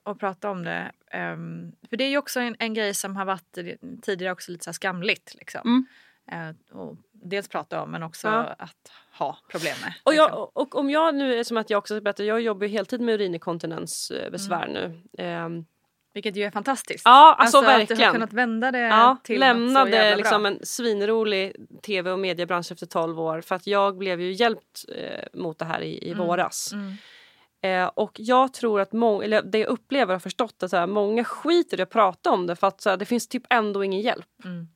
att 0.03 0.19
prata 0.19 0.49
om 0.49 0.63
det. 0.63 0.91
Ehm, 1.11 1.71
för 1.89 1.97
det 1.97 2.03
är 2.03 2.09
ju 2.09 2.17
också 2.17 2.39
en, 2.39 2.55
en 2.59 2.73
grej 2.73 2.93
som 2.93 3.15
har 3.15 3.25
varit 3.25 3.57
tidigare 4.01 4.31
också 4.33 4.51
lite 4.51 4.63
så 4.63 4.73
skamligt. 4.73 5.35
Liksom. 5.35 5.61
Mm. 5.65 5.85
Eh, 6.31 6.77
och 6.77 6.97
dels 7.11 7.47
prata 7.47 7.81
om 7.81 7.91
men 7.91 8.03
också 8.03 8.27
Ja. 8.27 8.55
att 8.57 8.91
ha 9.25 9.37
problem 9.51 9.75
med. 9.81 9.93
Och, 10.03 10.11
liksom. 10.11 10.29
jag, 10.31 10.49
och 10.53 10.75
om 10.75 10.89
jag 10.89 11.15
nu, 11.15 11.43
som 11.43 11.57
att 11.57 11.69
jag 11.69 11.77
också 11.77 12.01
berättar, 12.01 12.23
jag 12.23 12.41
jobbar 12.41 12.67
ju 12.67 12.73
heltid 12.73 13.01
med 13.01 13.15
urininkontinensbesvär 13.15 14.67
nu. 14.67 15.01
Ehm, 15.17 15.65
Vilket 16.13 16.35
ju 16.35 16.43
är 16.43 16.51
fantastiskt. 16.51 17.01
Ja, 17.05 17.35
alltså, 17.39 17.57
att 17.57 17.63
du 17.63 17.69
har 17.69 17.77
verkligen. 17.77 18.11
kunnat 18.11 18.33
vända 18.33 18.71
det 18.71 18.79
Ja, 18.79 19.17
till 19.23 19.39
något 19.39 19.47
så 19.47 19.53
lämnade 19.53 20.15
liksom 20.15 20.43
bra. 20.43 20.51
en 20.51 20.59
svinrolig 20.63 21.55
tv 21.81 22.11
och 22.11 22.19
mediebransch 22.19 22.71
efter 22.71 22.85
12 22.85 23.19
år 23.19 23.41
för 23.41 23.55
att 23.55 23.67
jag 23.67 23.97
blev 23.97 24.21
ju 24.21 24.31
hjälpt 24.31 24.85
eh, 24.95 25.39
mot 25.39 25.59
det 25.59 25.65
här 25.65 25.81
i, 25.81 26.09
i 26.09 26.13
våras. 26.13 26.73
Mm. 26.73 26.93
Eh, 27.63 27.87
och 27.93 28.11
jag 28.15 28.53
tror 28.53 28.81
att 28.81 28.93
många, 28.93 29.23
eller 29.23 29.41
det 29.41 29.57
jag 29.57 29.69
upplever 29.69 30.15
och 30.15 30.21
förstått 30.21 30.63
att 30.63 30.69
så 30.69 30.77
här, 30.77 30.87
många 30.87 31.23
skiter 31.23 31.79
i 31.79 31.81
att 31.81 31.89
prata 31.89 32.31
om 32.31 32.47
det 32.47 32.55
för 32.55 32.67
att 32.67 32.81
så 32.81 32.89
här, 32.89 32.97
det 32.97 33.05
finns 33.05 33.27
typ 33.27 33.43
ändå 33.49 33.83
ingen 33.83 34.01
hjälp. 34.01 34.25
Mm. 34.45 34.67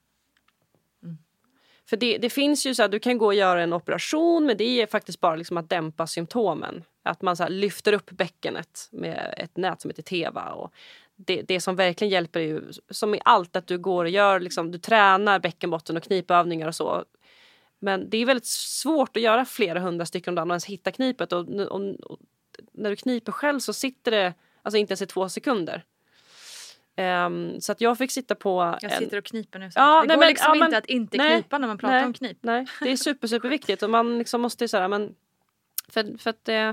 För 1.90 1.98
det, 1.98 2.18
det 2.18 2.30
finns 2.30 2.66
ju 2.66 2.76
så 2.76 2.82
här, 2.82 2.90
du 2.90 3.00
kan 3.00 3.18
gå 3.18 3.26
och 3.26 3.34
göra 3.34 3.64
en 3.64 3.74
operation 3.74 4.46
men 4.46 4.58
det 4.58 4.82
är 4.82 4.88
faktiskt 4.88 5.20
bara 5.20 5.36
liksom 5.36 5.58
att 5.58 5.70
dämpa 5.70 6.08
symptomen. 6.08 6.84
Att 7.04 7.22
man 7.22 7.38
så 7.38 7.44
här, 7.44 7.50
lyfter 7.50 7.94
upp 7.94 8.12
bäckenet 8.12 8.90
med 8.92 9.34
ett 9.38 9.58
nät 9.58 9.82
som 9.82 9.90
heter 9.90 10.04
Teva. 10.04 10.52
Och 10.52 10.74
det, 11.16 11.42
det 11.42 11.62
som 11.62 11.76
verkligen 11.76 12.12
hjälper 12.12 12.40
är 12.40 12.44
ju 12.44 12.62
som 12.90 13.16
i 13.16 13.20
allt 13.26 13.56
att 13.56 13.68
du 13.68 13.78
går 13.78 14.06
och 14.06 14.10
gör, 14.10 14.40
liksom, 14.40 14.72
du 14.72 14.78
tränar 14.78 15.40
bäckenbotten 15.40 15.98
och 15.98 16.04
knipövningar 16.04 16.68
och 16.68 16.76
så. 16.76 17.04
Men 17.80 18.10
det 18.10 18.18
är 18.18 18.26
väldigt 18.26 18.46
svårt 18.46 19.18
att 19.18 19.24
göra 19.24 19.46
flera 19.46 19.80
hundra 19.80 20.06
stycken 20.06 20.32
om 20.32 20.36
dagen 20.36 20.52
och 20.52 20.54
ens 20.54 20.66
hitta 20.66 20.92
knipet. 20.92 21.34
Och, 21.34 21.50
och, 21.50 21.82
och 21.82 22.20
när 22.74 22.90
du 22.90 22.96
kniper 22.96 23.32
själv 23.32 23.60
så 23.60 23.74
sitter 23.74 24.12
det 24.12 24.34
alltså 24.62 24.78
inte 24.78 24.92
ens 24.92 25.02
i 25.02 25.06
två 25.06 25.30
sekunder. 25.30 25.84
Ehm, 26.96 27.62
så 27.62 27.72
att 27.72 27.82
jag 27.82 27.98
fick 27.98 28.12
sitta 28.12 28.36
på... 28.36 28.78
Jag 28.82 28.92
sitter 28.92 29.18
och 29.18 29.26
kniper 29.26 29.60
nu. 29.60 29.70
Ja, 29.76 30.02
det 30.02 30.08
nej, 30.08 30.16
går 30.16 30.20
men- 30.20 30.30
liksom 30.30 30.46
ja, 30.50 30.56
men- 30.60 30.68
inte 30.68 30.78
att 30.78 30.86
inte 30.86 31.18
nej, 31.18 31.42
knipa 31.42 31.58
när 31.58 31.68
man 31.68 31.78
pratar 31.78 31.94
nej, 31.96 32.06
om 32.06 32.14
knip. 32.14 32.38
Nej, 32.42 32.66
det 32.82 32.92
är 32.92 32.98
super, 32.98 33.28
superviktigt 33.28 33.84
och 33.84 33.90
man 33.90 34.18
liksom 34.18 34.42
måste 34.42 34.68
så 34.68 34.78
här, 34.78 34.88
men 34.88 35.16
för, 35.88 36.18
för 36.18 36.30
att 36.30 36.50
eh, 36.50 36.72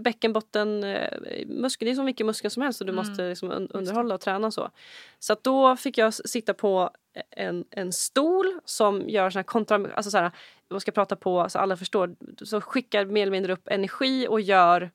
bäckenbotten 0.00 0.84
eh, 0.84 1.46
muskel, 1.46 1.86
det 1.86 1.92
är 1.92 1.94
som 1.94 2.06
vilken 2.06 2.26
muskel 2.26 2.50
som 2.50 2.62
helst 2.62 2.80
och 2.80 2.86
du 2.86 2.92
Mm. 2.92 3.06
måste 3.08 3.28
liksom 3.28 3.50
un, 3.50 3.68
underhålla 3.70 4.14
och 4.14 4.20
träna 4.20 4.46
och 4.46 4.54
så. 4.54 4.70
Så 5.18 5.32
att 5.32 5.44
då 5.44 5.76
fick 5.76 5.98
jag 5.98 6.14
sitta 6.14 6.54
på 6.54 6.90
en, 7.30 7.64
en 7.70 7.92
stol 7.92 8.60
som 8.64 9.08
gör 9.08 9.30
såna 9.30 9.38
här 9.38 9.44
kontra, 9.44 9.88
alltså 9.94 10.10
så 10.10 10.18
här, 10.18 10.30
ska 10.78 10.92
prata 10.92 11.16
på 11.16 11.48
så 11.48 11.58
alla 11.58 11.76
förstår, 11.76 12.16
så 12.44 12.60
skickar 12.60 13.04
mer 13.04 13.22
eller 13.22 13.32
mindre 13.32 13.52
upp 13.52 13.68
energi 13.68 14.26
och 14.28 14.40
gör 14.40 14.90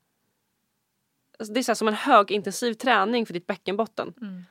alltså 1.40 1.54
det 1.54 1.60
är 1.60 1.64
så 1.64 1.76
som 1.76 1.88
en 1.88 1.94
högintensiv 1.94 2.74
träning 2.74 3.26
för 3.26 3.34
ditt 3.34 3.48
bäckenbotten. 3.48 4.14
Mm. 4.22 4.44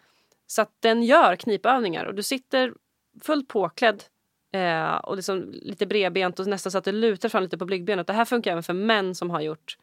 Så 0.50 0.62
att 0.62 0.72
den 0.80 1.02
gör 1.02 1.36
knipövningar 1.36 2.04
och 2.04 2.14
du 2.14 2.22
sitter 2.22 2.74
fullt 3.22 3.48
påklädd 3.48 4.04
eh, 4.52 4.94
och 4.94 5.16
liksom 5.16 5.50
lite 5.52 5.86
bredbent 5.86 6.38
och 6.38 6.46
nästan 6.46 6.72
så 6.72 6.78
att 6.78 6.84
du 6.84 6.92
lutar 6.92 7.28
fram 7.28 7.42
lite 7.42 7.58
på 7.58 7.64
blygdbenet. 7.64 8.06
Det 8.06 8.12
här 8.12 8.24
funkar 8.24 8.50
även 8.50 8.62
för 8.62 8.72
män 8.72 9.14
som 9.14 9.30
har 9.30 9.40
gjort 9.40 9.78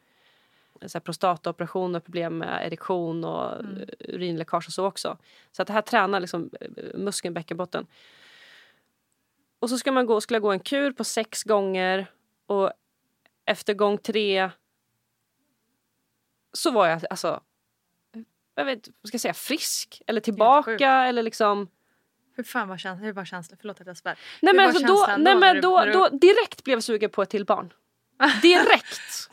eh, 0.81 0.87
så 0.87 0.97
här 0.97 1.03
prostataoperationer, 1.03 1.99
problem 1.99 2.37
med 2.37 2.67
erektion 2.67 3.23
och 3.23 3.59
Mm. 3.59 3.77
eh, 3.77 3.85
urinläckage 3.99 4.67
och 4.67 4.73
så 4.73 4.85
också. 4.85 5.17
Så 5.51 5.61
att 5.61 5.67
det 5.67 5.73
här 5.73 5.81
tränar 5.81 6.19
liksom 6.19 6.49
eh, 6.61 6.99
muskeln, 6.99 7.33
bäckenbotten. 7.33 7.87
Och 9.59 9.69
så 9.69 9.77
ska 9.77 9.91
man 9.91 10.05
gå, 10.05 10.21
skulle 10.21 10.39
gå 10.39 10.51
en 10.51 10.59
kur 10.59 10.91
på 10.91 11.03
sex 11.03 11.43
gånger 11.43 12.11
och 12.45 12.71
efter 13.45 13.73
gång 13.73 13.97
tre 13.97 14.49
så 16.53 16.71
var 16.71 16.87
jag 16.87 17.01
alltså 17.09 17.41
jag 18.57 18.65
vet, 18.65 18.87
vad 19.01 19.07
ska 19.07 19.15
jag 19.15 19.21
säga, 19.21 19.33
frisk 19.33 20.01
eller 20.07 20.21
tillbaka 20.21 20.89
eller 21.05 21.23
liksom 21.23 21.67
Hur 22.35 22.43
fan 22.43 22.67
var 22.67 22.77
känslan? 22.77 23.05
Hur 23.05 23.13
var 23.13 23.25
känslan? 23.25 23.57
Förlåt 23.61 23.81
att 23.81 23.87
jag 23.87 23.97
svär. 23.97 24.17
Nej 24.41 24.53
men, 24.53 24.65
alltså 24.67 24.85
då, 24.87 25.05
nej, 25.17 25.33
då 25.33 25.39
men 25.39 25.61
då, 25.61 25.85
du- 25.85 25.91
då, 25.91 26.09
direkt 26.09 26.63
blev 26.63 26.75
jag 26.77 26.83
sugen 26.83 27.09
på 27.09 27.21
ett 27.21 27.29
till 27.29 27.45
barn. 27.45 27.73
Direkt! 28.41 29.29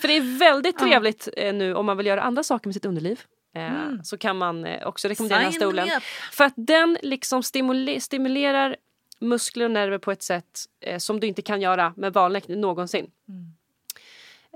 För 0.00 0.08
det 0.08 0.16
är 0.16 0.38
väldigt 0.38 0.78
trevligt 0.78 1.28
eh, 1.36 1.54
nu 1.54 1.74
om 1.74 1.86
man 1.86 1.96
vill 1.96 2.06
göra 2.06 2.22
andra 2.22 2.42
saker 2.42 2.66
med 2.68 2.74
sitt 2.74 2.84
underliv. 2.84 3.20
Eh, 3.56 4.02
Så 4.04 4.18
kan 4.18 4.38
man 4.38 4.64
eh, 4.64 4.86
också 4.86 5.08
rekommendera 5.08 5.38
den 5.38 5.44
här 5.44 5.50
Sign 5.52 5.60
stolen. 5.60 5.88
up. 5.96 6.02
För 6.32 6.44
att 6.44 6.52
den 6.56 6.98
liksom 7.02 7.40
stimule- 7.42 8.00
stimulerar 8.00 8.76
muskler 9.20 9.64
och 9.64 9.70
nerver 9.70 9.98
på 9.98 10.12
ett 10.12 10.22
sätt 10.22 10.60
eh, 10.80 10.98
som 10.98 11.20
du 11.20 11.26
inte 11.26 11.42
kan 11.42 11.60
göra 11.60 11.94
med 11.96 12.12
vanlig 12.12 12.48
någonsin. 12.48 13.10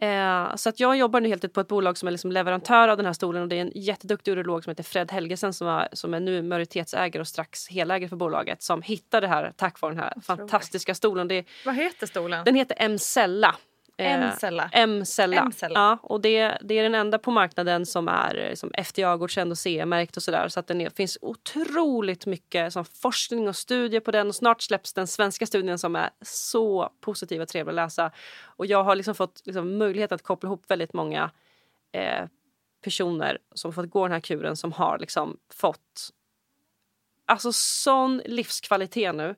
Eh, 0.03 0.57
så 0.57 0.69
att 0.69 0.81
jag 0.81 0.97
jobbar 0.97 1.21
nu 1.21 1.29
helt 1.29 1.53
på 1.53 1.61
ett 1.61 1.69
bolag 1.69 1.99
som 1.99 2.07
är 2.07 2.13
liksom 2.13 2.33
leverantör 2.33 2.89
av 2.89 2.97
den 2.97 3.07
här 3.07 3.13
stolen 3.13 3.43
och 3.43 3.49
det 3.49 3.57
är 3.57 3.61
en 3.61 3.73
jätteduktig 3.75 4.33
urolog 4.33 4.65
som 4.65 4.71
heter 4.71 4.83
Fred 4.85 5.13
Helgesen 5.13 5.53
som 5.53 5.69
är, 5.69 5.89
som 5.93 6.15
är 6.15 6.21
nu 6.21 6.43
majoritetsägare 6.43 7.21
och 7.21 7.29
strax 7.29 7.69
helägare 7.69 8.09
för 8.09 8.17
bolaget 8.17 8.63
som 8.63 8.83
hittade 8.83 9.27
det 9.27 9.31
här 9.31 9.53
tack 9.57 9.81
vare 9.81 9.93
den 9.93 10.03
här 10.03 10.15
fantastiska 10.23 10.95
stolen. 10.95 11.29
Det 11.29 11.45
Vad 11.65 11.75
heter 11.75 12.07
stolen? 12.07 12.45
den 12.45 12.55
heter 12.55 12.77
M-cella. 12.81 13.55
Eh, 13.99 14.13
M-cella. 14.13 14.71
M-cella. 14.73 15.37
M-cella. 15.37 15.81
Ja, 15.81 15.99
och 16.03 16.21
det, 16.21 16.59
det 16.61 16.79
är 16.79 16.83
den 16.83 16.95
enda 16.95 17.19
på 17.19 17.31
marknaden 17.31 17.87
som 17.87 18.09
är 18.09 18.49
eh, 18.49 18.55
som 18.55 18.71
FDA-godkänd 18.75 19.51
och 19.51 19.59
CE-märkt 19.59 20.17
och 20.17 20.23
sådär. 20.23 20.49
Så 20.49 20.61
att 20.61 20.67
den 20.67 20.81
är, 20.81 20.91
finns 20.91 21.19
otroligt 21.21 22.27
mycket 22.27 22.73
som 22.73 22.85
forskning 22.85 23.49
och 23.49 23.57
studier 23.57 24.01
på 24.01 24.11
den 24.11 24.29
och 24.29 24.35
snart 24.35 24.63
släpps 24.63 24.93
den 24.93 25.07
svenska 25.07 25.47
studien 25.47 25.79
som 25.79 25.97
är 25.97 26.11
så 26.21 26.93
positiv 27.01 27.43
och 27.43 27.49
trevlig 27.49 27.71
att 27.71 27.77
läsa. 27.77 28.11
Och 28.45 28.67
jag 28.67 28.85
har 28.85 28.97
liksom 28.97 29.15
fått 29.15 29.43
liksom, 29.45 29.79
möjlighet 29.79 30.13
att 30.13 30.23
koppla 30.23 30.47
ihop 30.47 30.71
väldigt 30.71 30.93
många 30.93 31.31
eh, 31.93 32.25
personer 32.85 33.39
som 33.55 33.73
fått 33.73 33.91
gå 33.91 34.05
den 34.05 34.13
här 34.13 34.21
kuren 34.21 34.57
som 34.57 34.73
har 34.73 34.99
liksom 34.99 35.37
fått 35.53 36.11
alltså 37.27 37.53
sån 37.53 38.23
livskvalitet 38.25 39.15
nu. 39.15 39.35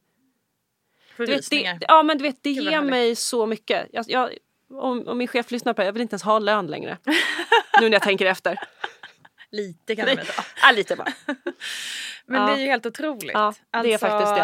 Du 1.16 1.26
vet, 1.26 1.50
det, 1.50 1.78
ja 1.80 2.02
men 2.02 2.18
du 2.18 2.22
vet 2.22 2.42
det 2.42 2.50
ger 2.50 2.80
mig 2.80 3.16
så 3.16 3.46
mycket. 3.46 3.86
Jag, 3.92 4.04
jag, 4.08 4.30
om, 4.70 5.08
om 5.08 5.18
min 5.18 5.28
chef 5.28 5.50
lyssnar 5.50 5.72
på 5.72 5.80
det, 5.82 5.86
jag 5.86 5.92
vill 5.92 6.02
inte 6.02 6.12
ens 6.14 6.22
ha 6.22 6.38
lön 6.38 6.66
längre. 6.66 6.98
nu 7.80 7.88
när 7.88 7.92
jag 7.92 8.02
tänker 8.02 8.26
efter. 8.26 8.60
Lite 9.50 9.96
kan 9.96 10.06
man 10.06 10.16
väl 10.16 10.26
ta. 10.26 10.42
Ja, 10.62 10.72
lite 10.72 10.96
bara. 10.96 11.12
Men 12.26 12.40
Ja. 12.40 12.46
det 12.46 12.52
är 12.52 12.58
ju 12.58 12.66
helt 12.66 12.86
otroligt. 12.86 13.30
Ja, 13.34 13.54
det 13.82 13.92
är 13.92 13.98
faktiskt 13.98 14.34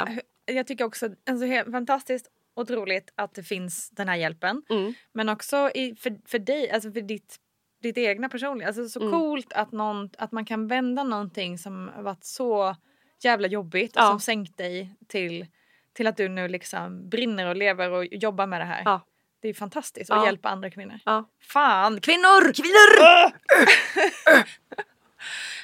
det. 0.46 0.52
Jag 0.52 0.66
tycker 0.66 0.84
också 0.84 1.08
alltså, 1.30 1.70
fantastiskt 1.72 2.26
otroligt 2.56 3.12
att 3.14 3.34
det 3.34 3.42
finns 3.42 3.90
den 3.90 4.08
här 4.08 4.16
hjälpen. 4.16 4.62
Mm. 4.70 4.94
Men 5.12 5.28
också 5.28 5.70
i, 5.74 5.96
för, 5.96 6.16
för 6.26 6.38
dig, 6.38 6.70
alltså 6.70 6.92
för 6.92 7.00
ditt, 7.00 7.36
ditt 7.82 7.98
egna 7.98 8.28
personliga. 8.28 8.68
Alltså 8.68 8.88
så 8.88 9.00
Mm. 9.00 9.12
coolt 9.12 9.52
att, 9.52 9.72
någon, 9.72 10.10
att 10.18 10.32
man 10.32 10.44
kan 10.44 10.68
vända 10.68 11.02
någonting 11.04 11.58
som 11.58 11.90
varit 11.98 12.24
så 12.24 12.76
jävla 13.22 13.48
jobbigt 13.48 13.96
och 13.96 14.02
Ja. 14.02 14.06
som 14.08 14.20
sänkt 14.20 14.56
dig 14.58 14.96
till, 15.08 15.46
till 15.92 16.06
att 16.06 16.16
du 16.16 16.28
nu 16.28 16.48
liksom 16.48 17.08
brinner 17.08 17.46
och 17.46 17.56
lever 17.56 17.90
och 17.90 18.04
jobbar 18.04 18.46
med 18.46 18.60
det 18.60 18.64
här. 18.64 18.82
Ja. 18.84 19.00
Det 19.44 19.48
är 19.48 19.54
fantastiskt 19.54 20.10
att 20.10 20.16
Ja. 20.18 20.24
hjälpa 20.26 20.48
andra 20.48 20.70
kvinnor. 20.70 20.98
Ja. 21.04 21.28
Fan, 21.42 22.00
kvinnor! 22.00 22.52
Kvinnor! 22.52 23.32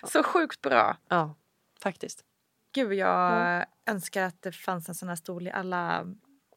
så 0.09 0.23
sjukt 0.23 0.61
bra. 0.63 0.97
ja, 1.09 1.35
faktiskt. 1.83 2.21
Gud, 2.75 2.93
jag 2.95 3.65
önskar 3.91 4.23
att 4.23 4.43
det 4.43 4.53
fanns 4.53 4.89
en 4.89 4.95
sån 4.95 5.09
här 5.09 5.17
stol 5.17 5.47
i 5.47 5.51
alla... 5.51 6.05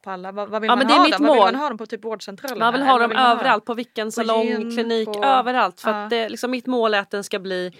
På 0.03 0.11
alla. 0.11 0.31
Vad, 0.31 0.49
vad 0.49 0.61
vill 0.61 0.67
Ja, 0.67 0.75
man 0.75 0.77
men 0.79 0.87
det 0.87 0.93
är 0.93 0.97
ha 0.97 1.03
mitt 1.03 1.11
dem? 1.17 1.25
Vad 1.27 1.33
vill 1.35 1.41
mål. 1.43 1.51
man 1.53 1.61
ha 1.61 1.69
dem 1.69 1.77
på? 1.77 1.85
Typ 1.85 2.03
vårdcentralen? 2.05 2.59
Man 2.59 2.73
vill 2.73 2.83
här? 2.83 2.91
ha 2.91 2.99
dem 2.99 3.09
vill 3.09 3.17
överallt, 3.17 3.65
på 3.65 3.73
vilken 3.73 4.11
salong, 4.11 4.45
gyn, 4.45 4.71
klinik, 4.75 5.05
på- 5.07 5.23
överallt. 5.23 5.81
För 5.81 5.91
Ja. 5.91 6.03
att 6.03 6.09
det, 6.09 6.29
liksom, 6.29 6.51
mitt 6.51 6.65
mål 6.67 6.93
är 6.93 6.99
att 6.99 7.09
den 7.11 7.23
ska 7.23 7.39
bli 7.39 7.71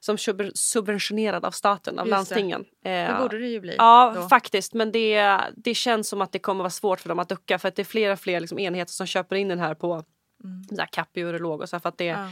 som 0.00 0.16
sub- 0.16 0.50
subventionerad 0.54 1.44
av 1.44 1.50
staten, 1.50 1.98
av 1.98 2.06
Just 2.06 2.10
det. 2.10 2.16
landstingen. 2.16 2.64
Eh, 2.84 2.90
Det 2.90 3.16
borde 3.22 3.38
det 3.38 3.46
ju 3.48 3.60
bli. 3.60 3.74
Ja, 3.78 4.12
då. 4.16 4.28
faktiskt. 4.28 4.74
Men 4.74 4.92
det, 4.92 5.38
det 5.56 5.74
känns 5.74 6.08
som 6.08 6.20
att 6.20 6.32
det 6.32 6.38
kommer 6.38 6.64
vara 6.64 6.70
svårt 6.70 7.00
för 7.00 7.08
dem 7.08 7.18
att 7.18 7.28
ducka 7.28 7.58
för 7.58 7.68
att 7.68 7.76
det 7.76 7.82
är 7.82 7.84
flera 7.84 8.12
och 8.12 8.20
fler 8.20 8.40
liksom 8.40 8.58
enheter 8.58 8.92
som 8.92 9.06
köper 9.06 9.36
in 9.36 9.48
den 9.48 9.58
här 9.58 9.74
på 9.74 10.04
mm. 10.44 10.86
Capio 10.92 11.24
och 11.24 11.28
urolog 11.30 11.60
och 11.60 11.68
så 11.68 11.80
för 11.80 11.88
att 11.88 11.98
det 11.98 12.04
Ja. 12.04 12.14
ehm, 12.18 12.30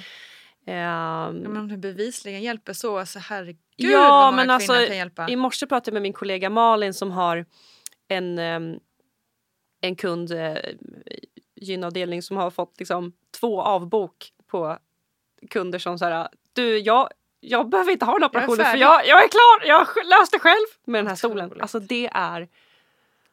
Ja, 0.66 1.30
men 1.32 1.56
om 1.56 1.68
det 1.68 1.76
bevisligen 1.76 2.42
hjälper 2.42 2.72
så, 2.72 2.98
alltså 2.98 3.18
herregud 3.18 3.58
ja, 3.76 4.00
vad 4.10 4.24
många 4.32 4.36
men 4.36 4.50
alltså 4.50 4.72
kan 4.72 4.96
hjälpa. 4.96 5.28
i 5.28 5.36
morse 5.36 5.66
pratade 5.66 5.88
jag 5.90 5.92
med 5.94 6.02
min 6.02 6.12
kollega 6.12 6.50
Malin 6.50 6.94
som 6.94 7.10
har 7.10 7.46
en, 8.08 8.38
ehm, 8.38 8.78
en 9.80 9.96
kund, 9.96 10.32
eh, 10.32 10.56
gynavdelning 11.60 12.22
som 12.22 12.36
har 12.36 12.50
fått 12.50 12.74
liksom 12.78 13.12
två 13.40 13.62
avbok 13.62 14.32
på 14.46 14.78
kunder 15.50 15.78
som 15.78 15.98
så 15.98 16.04
här, 16.04 16.28
du 16.52 16.78
jag, 16.78 17.08
jag 17.48 17.68
behöver 17.68 17.92
inte 17.92 18.04
ha 18.04 18.16
en 18.16 18.24
operation 18.24 18.56
för 18.56 18.64
färdig." 18.64 18.80
jag, 18.80 19.06
jag 19.06 19.24
är 19.24 19.28
klar, 19.28 19.68
jag 19.68 19.76
har 19.76 20.18
löst 20.20 20.32
det 20.32 20.38
själv 20.38 20.66
med 20.84 20.98
den 20.98 21.06
här 21.06 21.14
stolen. 21.14 21.52
Alltså 21.60 21.78
det 21.78 22.10
är 22.12 22.48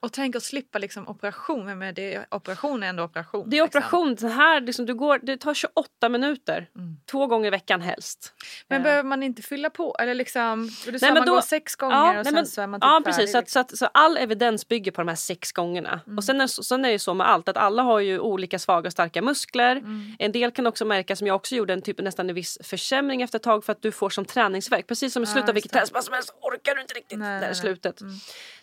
Och 0.04 0.14
tänk 0.14 0.36
att 0.36 0.44
slippa 0.44 0.78
liksom 0.80 1.08
operation, 1.08 1.78
men 1.80 1.94
det, 1.94 2.26
operation 2.32 2.84
är 2.84 2.88
ändå 2.88 3.04
operation. 3.04 3.50
Det 3.50 3.58
är 3.58 3.64
liksom. 3.64 3.80
operation. 3.80 4.16
Den 4.16 4.32
här, 4.32 4.62
liksom, 4.62 4.86
du 4.86 4.94
går, 4.96 5.20
det 5.24 5.38
tar 5.38 5.54
28 5.54 6.10
minuter. 6.10 6.70
Mm. 6.76 6.98
Två 7.12 7.28
gånger 7.28 7.48
i 7.48 7.50
veckan 7.50 7.82
helst. 7.82 8.34
Men 8.68 8.78
Eh. 8.78 8.84
behöver 8.84 9.04
man 9.04 9.24
inte 9.24 9.42
fylla 9.42 9.70
på? 9.70 9.96
Eller 10.00 10.14
liksom, 10.14 10.70
du 10.86 11.00
sa 11.00 11.06
men 11.06 11.14
man 11.14 11.26
då- 11.28 11.34
går 11.34 11.42
sex 11.42 11.76
gånger 11.76 11.96
Ja, 11.96 12.10
och 12.10 12.16
nej, 12.16 12.26
sen 12.26 12.34
men- 12.34 12.46
så 12.48 12.62
är 12.62 12.68
man 12.68 12.80
typ 12.80 12.86
Ja 12.86 12.92
färdig. 12.92 13.06
precis, 13.06 13.32
så, 13.32 13.38
att, 13.38 13.50
så, 13.50 13.60
att, 13.60 13.78
så 13.78 13.86
all 13.86 14.18
evidens 14.18 14.68
bygger 14.68 14.92
på 14.92 15.02
de 15.02 15.08
här 15.08 15.16
sex 15.16 15.52
gångerna. 15.52 16.02
Mm. 16.06 16.18
Och 16.18 16.24
sen 16.24 16.42
är, 16.42 16.48
sen 16.48 16.86
är 16.86 16.90
det 16.92 17.00
så 17.00 17.14
med 17.14 17.30
allt 17.30 17.50
att 17.50 17.58
alla 17.58 17.84
har 17.84 18.00
ju 18.00 18.20
olika 18.20 18.60
svaga 18.60 18.88
och 18.88 18.92
starka 18.92 19.22
muskler. 19.22 19.76
Mm. 19.76 20.16
En 20.20 20.32
del 20.32 20.52
kan 20.52 20.68
också 20.68 20.86
märka, 20.86 21.16
som 21.16 21.28
jag 21.28 21.36
också 21.36 21.56
gjorde, 21.56 21.74
en 21.74 21.82
typ 21.82 22.00
nästan 22.02 22.30
en 22.30 22.36
viss 22.36 22.58
försämring 22.64 23.22
efter 23.22 23.40
ett 23.40 23.44
tag 23.44 23.66
för 23.66 23.72
att 23.72 23.82
du 23.82 23.92
får 23.92 24.10
som 24.10 24.26
träningsverk. 24.26 24.88
Precis 24.88 25.14
som 25.14 25.24
i 25.24 25.26
Ja, 25.26 25.32
slutet 25.34 25.50
av 25.50 25.56
just 25.56 25.56
vilket 25.56 25.72
träningspass 25.72 26.06
som 26.06 26.14
helst 26.14 26.34
orkar 26.42 26.76
du 26.76 26.82
inte 26.82 26.94
riktigt 26.94 27.20
Nej, 27.20 27.28
där 27.28 27.40
nej, 27.40 27.46
i 27.46 27.48
nej. 27.48 27.56
slutet. 27.56 28.02
Mm. 28.02 28.14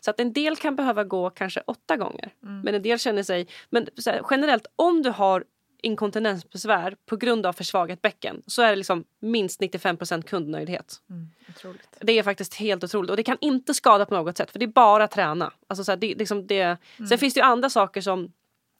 Så 0.00 0.10
att 0.10 0.20
en 0.20 0.32
del 0.32 0.56
kan 0.56 0.76
behöva 0.76 1.04
gå 1.04 1.29
kanske 1.30 1.62
åtta 1.66 1.96
gånger. 1.96 2.32
Mm. 2.42 2.60
Men 2.60 2.74
en 2.74 2.82
del 2.82 2.98
känner 2.98 3.22
sig... 3.22 3.46
Men 3.70 3.86
här, 4.06 4.22
generellt, 4.30 4.66
om 4.76 5.02
du 5.02 5.10
har 5.10 5.44
inkontinensbesvär 5.82 6.96
på 7.06 7.16
grund 7.16 7.46
av 7.46 7.52
försvagat 7.52 8.02
bäcken 8.02 8.42
så 8.46 8.62
är 8.62 8.70
det 8.70 8.76
liksom 8.76 9.04
minst 9.20 9.60
95 9.60 9.96
kundnöjdhet. 10.26 11.02
Mm, 11.10 11.28
otroligt. 11.48 11.96
Det 12.00 12.18
är 12.18 12.22
faktiskt 12.22 12.54
helt 12.54 12.84
otroligt 12.84 13.10
och 13.10 13.16
det 13.16 13.22
kan 13.22 13.36
inte 13.40 13.74
skada 13.74 14.06
på 14.06 14.14
något 14.14 14.36
sätt 14.36 14.50
för 14.50 14.58
det 14.58 14.64
är 14.64 14.68
bara 14.68 15.04
att 15.04 15.10
träna. 15.10 15.52
Alltså 15.66 15.84
så 15.84 15.92
här, 15.92 15.96
det, 15.96 16.14
liksom 16.14 16.46
det, 16.46 16.78
Mm. 16.98 17.08
Sen 17.08 17.18
finns 17.18 17.34
det 17.34 17.40
ju 17.40 17.44
andra 17.44 17.70
saker 17.70 18.00
som 18.00 18.32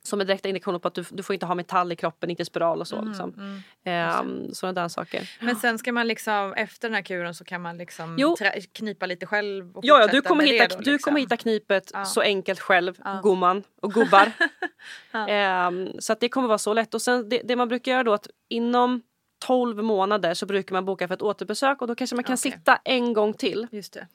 som 0.02 0.20
är 0.20 0.24
direkta 0.24 0.48
indikationer 0.48 0.78
på 0.78 0.88
att 0.88 0.94
du, 0.94 1.04
du 1.10 1.22
får 1.22 1.34
inte 1.34 1.46
ha 1.46 1.54
metall 1.54 1.92
i 1.92 1.96
kroppen, 1.96 2.30
inte 2.30 2.44
spiral 2.44 2.80
och 2.80 2.88
så. 2.88 2.96
Mm, 2.96 3.08
Liksom. 3.08 3.34
mm. 3.36 3.60
Ehm, 3.84 4.54
sådana 4.54 4.80
där 4.82 4.88
saker. 4.88 5.30
Men 5.40 5.56
sen 5.56 5.78
ska 5.78 5.92
man 5.92 6.08
liksom, 6.08 6.52
efter 6.56 6.88
den 6.88 6.94
här 6.94 7.02
kuren 7.02 7.34
så 7.34 7.44
kan 7.44 7.62
man 7.62 7.78
liksom 7.78 8.36
knipa 8.72 9.06
lite 9.06 9.26
själv 9.26 9.76
och 9.76 9.84
Ja, 9.84 10.00
ja 10.00 10.06
du, 10.06 10.22
kommer 10.22 10.44
hitta, 10.44 10.66
då, 10.68 10.76
du 10.80 10.92
liksom. 10.92 11.10
kommer 11.10 11.20
hitta 11.20 11.36
knipet 11.36 11.90
Ja. 11.94 12.04
så 12.04 12.20
enkelt 12.20 12.60
själv, 12.60 12.98
Ja. 13.04 13.20
gumman 13.22 13.62
och 13.82 13.92
gubbar. 13.92 14.32
Ja. 15.12 15.28
Ehm, 15.28 15.88
så 15.98 16.12
att 16.12 16.20
det 16.20 16.28
kommer 16.28 16.48
vara 16.48 16.58
så 16.58 16.74
lätt. 16.74 16.94
Och 16.94 17.02
sen 17.02 17.28
det, 17.28 17.40
det 17.44 17.56
man 17.56 17.68
brukar 17.68 17.92
göra 17.92 18.02
då 18.02 18.12
att 18.12 18.26
inom 18.48 19.02
12 19.46 19.84
månader 19.84 20.34
så 20.34 20.46
brukar 20.46 20.72
man 20.72 20.84
boka 20.84 21.08
för 21.08 21.14
ett 21.14 21.22
återbesök 21.22 21.80
och 21.82 21.88
då 21.88 21.94
kanske 21.94 22.16
man 22.16 22.24
kan 22.24 22.34
Okej. 22.34 22.52
sitta 22.52 22.78
en 22.84 23.12
gång 23.12 23.34
till. 23.34 23.66
Just 23.70 23.92
det. 23.92 24.06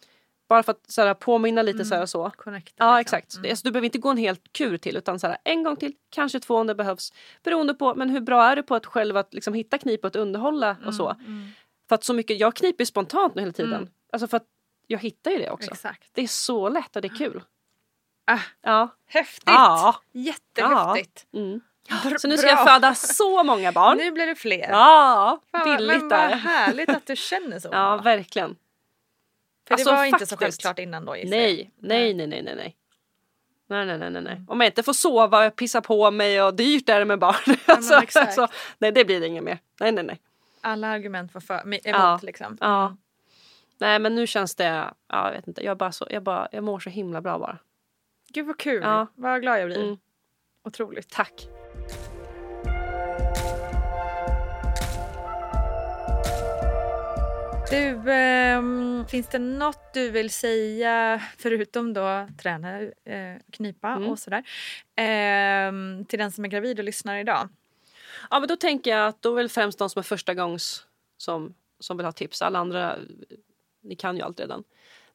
Bara 0.48 0.64
för 0.64 0.72
att 0.72 0.92
så 0.92 1.02
här, 1.02 1.14
påminna 1.14 1.62
lite 1.62 1.86
så 1.86 1.96
här 1.96 2.02
och 2.02 2.10
så. 2.10 2.30
Connecta, 2.38 2.74
Ja 2.78 2.98
liksom. 2.98 3.18
exakt. 3.18 3.36
Mm. 3.38 3.50
Alltså, 3.52 3.68
du 3.68 3.72
behöver 3.72 3.86
inte 3.86 3.98
gå 3.98 4.10
en 4.10 4.18
hel 4.18 4.36
kur 4.52 4.78
till 4.78 4.98
utan 4.98 5.20
så 5.20 5.28
här, 5.28 5.38
en 5.44 5.64
gång 5.64 5.76
till, 5.76 5.94
kanske 6.10 6.40
två 6.40 6.56
om 6.56 6.68
det 6.68 6.76
behövs. 6.76 7.14
Beroende 7.44 7.74
på 7.74 7.96
men 7.96 8.10
hur 8.10 8.22
bra 8.22 8.44
är 8.46 8.56
du 8.56 8.64
på 8.64 8.76
att 8.76 8.86
själv 8.86 9.18
att 9.18 9.34
liksom, 9.34 9.54
hitta 9.54 9.78
knip 9.78 10.04
och 10.04 10.08
att 10.08 10.16
underhålla 10.16 10.78
och 10.86 10.94
så. 10.96 11.10
Mm. 11.10 11.48
För 11.90 11.96
att 11.96 12.04
så 12.04 12.14
mycket, 12.14 12.40
jag 12.40 12.56
kniper 12.56 12.86
spontant 12.86 13.36
nu 13.36 13.42
hela 13.42 13.54
tiden. 13.54 13.74
Mm. 13.74 13.90
Alltså 14.14 14.28
för 14.28 14.38
att 14.38 14.46
jag 14.88 15.00
hittar 15.00 15.32
ju 15.32 15.38
det 15.38 15.50
också. 15.52 15.72
Exakt. 15.72 16.10
Det 16.14 16.22
är 16.22 16.28
så 16.28 16.70
lätt 16.70 16.96
och 16.96 17.02
det 17.02 17.08
är 17.08 17.18
kul. 17.18 17.44
Ah, 18.28 18.40
Ja. 18.62 18.90
häftigt! 19.08 19.44
Ja. 19.46 19.96
Jättehäftigt. 20.12 21.26
Mm. 21.34 21.62
Br- 21.90 22.18
Så 22.18 22.28
nu 22.28 22.38
ska 22.38 22.48
bra. 22.48 22.56
jag 22.58 22.68
föda 22.74 22.96
så 22.96 23.44
många 23.44 23.72
barn. 23.72 23.98
Nu 23.98 24.12
blir 24.12 24.28
det 24.28 24.36
fler. 24.36 24.70
Ja, 24.70 25.40
billigt 25.66 25.88
men 25.88 26.00
vad 26.00 26.10
där. 26.10 26.36
härligt 26.36 26.90
att 26.90 27.06
du 27.08 27.16
känner 27.16 27.60
så. 27.60 27.70
Ja, 27.72 27.98
verkligen. 27.98 28.56
För 29.68 29.74
Alltså, 29.74 29.90
det 29.90 29.96
var 29.96 30.06
inte 30.06 30.26
så 30.26 30.38
faktiskt. 30.38 30.62
självklart 30.62 30.80
innan 30.80 31.06
då 31.06 31.16
gissar 31.18 31.36
jag. 31.38 31.44
Nej, 31.44 31.72
nej, 31.80 32.14
nej, 32.14 32.28
nej, 32.28 32.44
nej, 32.44 32.56
nej. 32.56 32.76
Nej, 33.68 33.86
nej, 33.86 33.98
nej, 33.98 34.10
nej, 34.10 34.22
nej. 34.22 34.42
Om 34.48 34.62
jag 34.62 34.68
inte 34.68 34.84
får 34.84 34.94
sova 34.94 35.48
och 35.48 35.56
pissa 35.56 35.82
på 35.82 36.12
mig 36.12 36.42
och 36.42 36.54
dyrt 36.56 36.90
är 36.90 37.00
det 37.00 37.06
med 37.06 37.20
barn. 37.20 37.36
alltså, 37.66 37.96
exakt. 38.04 38.26
alltså, 38.40 38.48
nej, 38.78 38.92
det 38.92 39.06
blir 39.06 39.20
det 39.20 39.28
inget 39.28 39.44
mer. 39.44 39.60
Nej, 39.80 39.92
nej, 39.92 40.04
nej. 40.04 40.20
Alla 40.62 40.88
argument 40.88 41.34
var 41.34 41.42
för, 41.42 41.62
emot 41.62 41.82
Ja. 41.84 42.20
liksom. 42.24 42.58
Ja. 42.62 42.96
Nej, 43.78 44.00
men 44.00 44.16
nu 44.16 44.28
känns 44.28 44.56
det... 44.56 44.66
Ja, 45.08 45.28
jag 45.28 45.32
vet 45.32 45.48
inte. 45.48 45.66
Jag, 45.66 45.78
bara 45.78 45.92
så, 45.92 46.08
jag, 46.10 46.24
bara, 46.24 46.48
jag 46.52 46.64
mår 46.64 46.80
så 46.80 46.90
himla 46.90 47.22
bra 47.22 47.40
bara. 47.40 47.58
Gud 48.30 48.46
vad 48.48 48.58
kul. 48.60 48.82
Ja. 48.84 49.08
Vad 49.16 49.42
glad 49.42 49.60
jag 49.62 49.68
blir. 49.68 49.84
Mm. 49.84 49.98
Otroligt. 50.64 51.10
Tack. 51.10 51.48
Du, 57.70 58.12
ehm, 58.12 59.06
finns 59.08 59.28
det 59.28 59.40
något 59.40 59.94
du 59.94 60.10
vill 60.12 60.30
säga 60.30 61.22
förutom 61.38 61.94
då 61.94 62.28
träna, 62.42 62.82
eh, 62.82 63.36
knipa 63.52 63.88
Mm. 63.90 64.10
och 64.10 64.20
sådär 64.20 64.44
ehm, 64.96 66.06
till 66.06 66.20
den 66.20 66.32
som 66.32 66.46
är 66.46 66.50
gravid 66.50 66.80
och 66.80 66.86
lyssnar 66.86 67.18
idag? 67.18 67.50
Ja, 68.30 68.40
men 68.40 68.48
då 68.50 68.56
tänker 68.56 68.92
jag 68.92 69.08
att 69.08 69.22
då 69.22 69.32
är 69.32 69.36
väl 69.36 69.50
främst 69.50 69.80
de 69.80 69.90
som 69.90 70.00
är 70.00 70.04
första 70.04 70.34
gångs 70.34 70.86
som, 71.18 71.54
som 71.80 71.98
vill 71.98 72.06
ha 72.06 72.12
tips. 72.12 72.42
Alla 72.42 72.60
andra, 72.60 72.96
ni 73.82 73.96
kan 73.96 74.16
ju 74.18 74.22
allt 74.22 74.40
redan. 74.40 74.64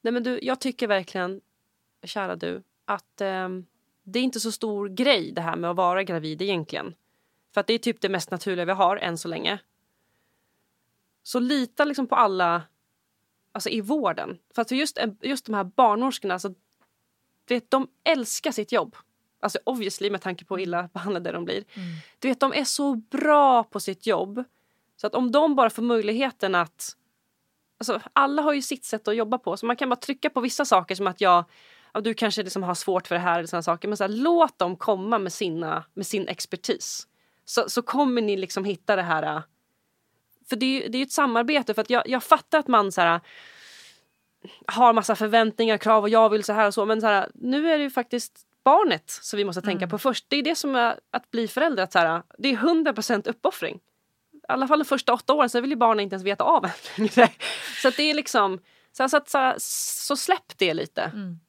Nej, 0.01 0.13
men 0.13 0.23
du, 0.23 0.39
jag 0.43 0.61
tycker 0.61 0.87
verkligen, 0.87 1.41
kära 2.05 2.37
du, 2.37 2.63
att 2.85 3.21
ehm, 3.21 3.67
det 4.03 4.19
är 4.19 4.23
inte 4.23 4.41
så 4.41 4.53
stor 4.53 4.89
grej 4.89 5.33
det 5.33 5.41
här 5.41 5.57
med 5.57 5.71
att 5.71 5.77
vara 5.77 6.03
gravid 6.03 6.43
egentligen. 6.43 6.95
För 7.55 7.61
att 7.61 7.67
det 7.67 7.75
är 7.75 7.79
typ 7.79 8.01
det 8.01 8.09
mest 8.09 8.31
naturliga 8.31 8.65
vi 8.65 8.73
har 8.73 8.97
än 8.97 9.19
så 9.19 9.29
länge. 9.29 9.59
Så 11.31 11.41
lita 11.41 11.85
liksom 11.85 12.07
på 12.07 12.15
alla 12.15 12.63
alltså 13.53 13.69
i 13.69 13.81
vården. 13.81 14.39
För 14.55 14.63
att 14.63 14.69
för 14.69 14.77
just, 14.77 14.99
just 15.23 15.47
de 15.47 15.55
här 15.55 15.65
barnmorskorna, 15.65 16.35
alltså, 16.35 16.55
vet, 17.49 17.71
de 17.71 17.89
älskar 18.05 18.53
sitt 18.53 18.73
jobb. 18.73 18.97
Alltså 19.41 19.59
obviously 19.65 20.11
med 20.11 20.23
tanke 20.23 20.45
på 20.45 20.57
hur 20.57 20.63
illa 20.63 20.89
behandlade 20.93 21.33
de 21.33 21.45
blir. 21.45 21.65
Du 22.19 22.29
vet, 22.29 22.41
de 22.41 22.53
är 22.53 22.65
så 22.65 22.95
bra 22.95 23.65
på 23.65 23.81
sitt 23.81 24.07
jobb. 24.07 24.45
Så 24.97 25.07
att 25.07 25.15
om 25.15 25.33
de 25.33 25.55
bara 25.55 25.71
får 25.71 25.83
möjligheten 25.83 26.55
att... 26.55 26.97
Alltså, 27.79 28.01
alla 28.13 28.43
har 28.43 28.53
ju 28.53 28.63
sitt 28.63 28.85
sätt 28.85 29.09
att 29.09 29.17
jobba 29.17 29.39
på. 29.39 29.57
Så 29.57 29.67
man 29.67 29.77
kan 29.77 29.89
bara 29.89 29.97
trycka 29.97 30.31
på 30.31 30.41
vissa 30.41 30.65
saker 30.65 30.95
som 30.95 31.07
att 31.07 31.21
jag... 31.21 31.45
Ja, 31.93 32.01
du 32.01 32.15
kanske 32.15 32.43
liksom 32.43 32.63
har 32.63 32.75
svårt 32.75 33.07
för 33.07 33.15
det 33.15 33.21
här 33.21 33.39
eller 33.39 33.47
såna 33.47 33.63
saker. 33.63 33.89
Men 33.89 33.97
så 33.97 34.05
här, 34.05 34.09
låt 34.09 34.59
dem 34.59 34.77
komma 34.77 35.19
med, 35.19 35.33
sina, 35.33 35.85
med 35.95 36.07
sin 36.07 36.29
expertis. 36.29 37.07
Så, 37.45 37.69
så 37.69 37.83
kommer 37.83 38.23
ni 38.23 38.37
liksom 38.37 38.65
hitta 38.65 38.97
det 38.97 39.03
här... 39.03 39.43
För 40.51 40.57
det 40.57 40.67
är 40.67 40.83
ju 40.83 40.89
det 40.89 40.99
är 40.99 41.03
ett 41.03 41.13
samarbete. 41.13 41.75
För 41.75 41.83
att 41.83 41.91
jag, 41.91 42.09
jag 42.09 42.23
fattar 42.23 42.59
att 42.59 42.69
man 42.69 42.93
så 42.93 43.01
här, 43.01 43.21
har 44.67 44.93
massa 44.93 45.17
förväntningar, 45.17 45.79
krav 45.79 46.03
och 46.03 46.09
jag 46.09 46.31
vill 46.31 46.45
så 46.45 46.53
här 46.53 46.67
och 46.67 46.75
så. 46.75 46.87
Men 46.87 47.01
så 47.01 47.07
här, 47.07 47.31
nu 47.35 47.71
är 47.71 47.79
det 47.79 47.85
ju 47.85 47.91
faktiskt 47.91 48.47
barnet 48.65 49.11
som 49.11 49.37
vi 49.37 49.45
måste 49.45 49.63
tänka 49.63 49.89
på 49.89 49.99
först. 49.99 50.25
Det 50.29 50.37
är 50.37 50.43
det 50.43 50.55
som 50.55 50.75
är 50.75 51.01
att 51.11 51.31
bli 51.31 51.49
förälder. 51.49 51.83
Att 51.83 51.93
så 51.93 51.99
här, 51.99 52.23
det 52.39 52.49
är 52.49 52.57
100% 52.57 53.29
uppoffring. 53.29 53.81
I 54.33 54.53
alla 54.53 54.69
fall 54.69 54.79
de 54.79 54.85
första 54.85 55.13
åtta 55.13 55.33
åren, 55.33 55.51
så 55.51 55.61
vill 55.61 55.71
ju 55.71 55.77
barnen 55.77 56.01
inte 56.01 56.15
ens 56.15 56.25
veta 56.25 56.45
av 56.45 56.65
en. 56.65 56.71
Så 57.83 57.91
det 57.91 58.03
är 58.03 58.15
liksom, 58.15 58.59
så, 58.93 59.09
så, 59.09 59.17
att, 59.17 59.29
så, 59.29 59.39
här, 59.39 59.55
så 59.59 60.17
släpp 60.17 60.59
det 60.59 60.75
lite. 60.75 61.03
Mm. 61.03 61.41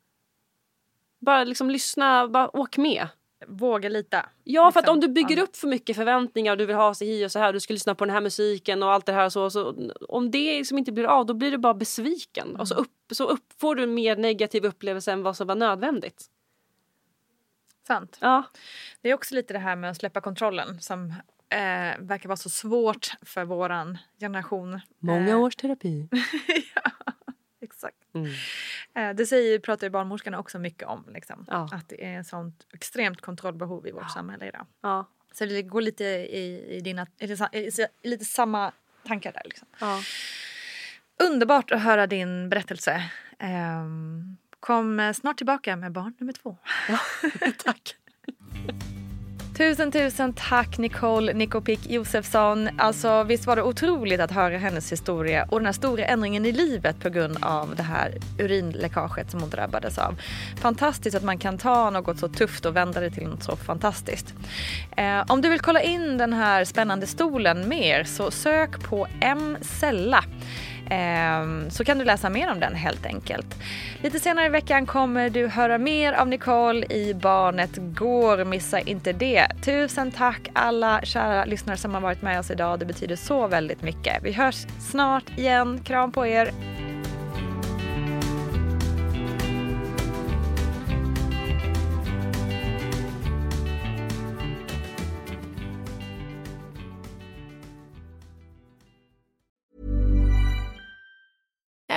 Bara 1.20 1.44
liksom 1.44 1.70
lyssna, 1.70 2.28
bara 2.28 2.58
åk 2.58 2.78
med. 2.78 3.08
Våga 3.48 3.90
lita. 3.90 4.30
Ja, 4.44 4.72
för 4.72 4.80
att 4.80 4.84
Liksom. 4.84 4.94
om 4.94 5.00
du 5.00 5.08
bygger 5.08 5.44
upp 5.44 5.56
för 5.56 5.68
mycket 5.68 5.96
förväntningar 5.96 6.52
och 6.52 6.58
du 6.58 6.66
vill 6.66 6.76
ha 6.76 6.94
sig 6.94 7.08
hi 7.08 7.26
och 7.26 7.32
så 7.32 7.40
här, 7.40 7.54
du 7.54 7.60
ska 7.60 7.74
lyssna 7.74 7.96
på 7.96 8.06
den 8.06 8.14
här 8.14 8.22
musiken 8.22 8.84
och 8.84 8.92
allt 8.92 9.06
det 9.06 9.14
här 9.14 9.30
så, 9.30 9.50
så 9.50 9.76
om 10.10 10.32
det 10.32 10.58
liksom 10.58 10.78
inte 10.78 10.92
blir 10.92 11.06
av 11.06 11.26
då 11.26 11.34
blir 11.34 11.52
du 11.52 11.58
bara 11.58 11.74
besviken 11.74 12.56
och 12.56 12.68
så, 12.68 12.76
upp, 12.76 12.92
så 13.12 13.24
upp, 13.28 13.54
får 13.60 13.76
du 13.76 13.84
en 13.84 13.94
mer 13.94 14.16
negativ 14.16 14.66
upplevelse 14.66 15.12
än 15.12 15.24
vad 15.24 15.38
som 15.38 15.48
var 15.48 15.56
nödvändigt. 15.56 16.26
Sant. 17.88 18.18
Ja, 18.22 18.44
Det 19.02 19.10
är 19.10 19.14
också 19.14 19.36
lite 19.36 19.54
det 19.54 19.60
här 19.60 19.76
med 19.76 19.90
att 19.92 19.98
släppa 19.98 20.22
kontrollen 20.22 20.82
som 20.82 21.10
eh, 21.50 22.00
verkar 22.00 22.28
vara 22.30 22.38
så 22.38 22.50
svårt 22.50 23.12
för 23.22 23.46
våran 23.46 23.98
generation. 24.20 24.80
många 25.00 25.30
Eh, 25.30 25.40
års 25.40 25.56
terapi. 25.56 26.08
ja, 26.76 26.92
exakt. 27.88 28.16
Mm. 28.16 28.32
Eh, 28.96 29.16
det 29.16 29.26
säger, 29.26 29.60
pratar 29.60 29.88
ju 29.88 29.92
barnmorskorna 29.92 30.40
också 30.40 30.60
mycket 30.60 30.88
om. 30.88 31.06
Liksom. 31.14 31.46
Ja. 31.48 31.70
Att 31.72 31.90
det 31.90 32.06
är 32.06 32.20
ett 32.20 32.28
sånt 32.28 32.68
extremt 32.74 33.22
kontrollbehov 33.22 33.88
i 33.88 33.92
vårt 33.92 34.12
samhälle 34.12 34.48
idag. 34.48 34.66
Ja, 34.82 35.06
Så 35.32 35.46
det 35.46 35.62
går 35.62 35.82
lite 35.82 36.04
i, 36.04 36.76
i 36.78 36.82
dina, 36.82 37.08
i, 37.52 37.70
lite 38.04 38.26
samma 38.26 38.72
tankar 39.04 39.32
där. 39.32 39.42
Liksom. 39.46 39.68
ja. 39.80 40.02
Underbart 41.30 41.72
att 41.72 41.82
höra 41.82 42.08
din 42.08 42.50
berättelse. 42.50 43.04
Ehm, 43.40 44.38
kom 44.60 45.14
snart 45.16 45.38
tillbaka 45.38 45.76
med 45.76 45.92
barn 45.92 46.14
nummer 46.18 46.34
två. 46.34 46.58
Tack. 47.64 47.96
Tusen 49.62 49.92
tusen 49.92 50.34
tack 50.34 50.78
Nicole 50.78 51.34
Nikopik 51.34 51.90
Josefsson. 51.90 52.70
Alltså 52.78 53.24
visst 53.24 53.46
var 53.48 53.56
det 53.56 53.64
otroligt 53.64 54.20
att 54.20 54.32
höra 54.32 54.58
hennes 54.58 54.92
historia 54.92 55.46
och 55.50 55.60
den 55.60 55.66
här 55.66 55.74
stora 55.74 56.06
ändringen 56.06 56.46
i 56.46 56.52
livet 56.52 57.00
på 57.00 57.10
grund 57.10 57.38
av 57.42 57.76
det 57.76 57.84
här 57.84 58.18
urinläckaget 58.40 59.32
som 59.32 59.40
hon 59.42 59.50
drabbades 59.50 59.98
av. 59.98 60.22
Fantastiskt 60.62 61.18
att 61.18 61.24
man 61.24 61.38
kan 61.38 61.58
ta 61.58 61.90
något 61.90 62.20
så 62.20 62.28
tufft 62.28 62.66
och 62.66 62.76
vända 62.76 63.00
det 63.00 63.10
till 63.10 63.28
något 63.28 63.44
så 63.44 63.56
fantastiskt. 63.56 64.34
Eh, 64.98 65.24
om 65.28 65.42
du 65.42 65.50
vill 65.50 65.60
kolla 65.60 65.82
in 65.82 66.18
den 66.18 66.34
här 66.34 66.66
spännande 66.66 67.08
stolen 67.08 67.70
mer 67.70 68.04
så 68.04 68.32
sök 68.32 68.84
på 68.84 69.08
M. 69.20 69.58
Ehm, 70.90 71.70
så 71.70 71.86
kan 71.86 71.98
du 71.98 72.06
läsa 72.06 72.30
mer 72.30 72.52
om 72.52 72.60
den 72.60 72.76
helt 72.76 73.06
enkelt. 73.06 73.56
Lite 74.02 74.20
senare 74.20 74.46
i 74.46 74.50
veckan 74.50 74.86
kommer 74.86 75.30
du 75.30 75.48
höra 75.48 75.78
mer 75.78 76.14
av 76.14 76.28
Nicole 76.28 76.86
i 76.86 77.14
Barnet 77.14 77.72
Går. 77.76 78.46
Missa 78.46 78.80
inte 78.80 79.14
det. 79.14 79.48
Tusen 79.66 80.12
tack 80.12 80.50
alla 80.54 81.02
kära 81.04 81.46
lyssnare 81.46 81.78
som 81.78 81.94
har 81.94 82.02
varit 82.02 82.22
med 82.22 82.40
oss 82.40 82.52
idag. 82.52 82.80
Det 82.80 82.86
betyder 82.86 83.16
så 83.16 83.48
väldigt 83.48 83.82
mycket. 83.82 84.24
Vi 84.24 84.32
hörs 84.32 84.66
snart 84.92 85.38
igen. 85.38 85.80
Kram 85.84 86.12
på 86.12 86.28
er. 86.28 86.52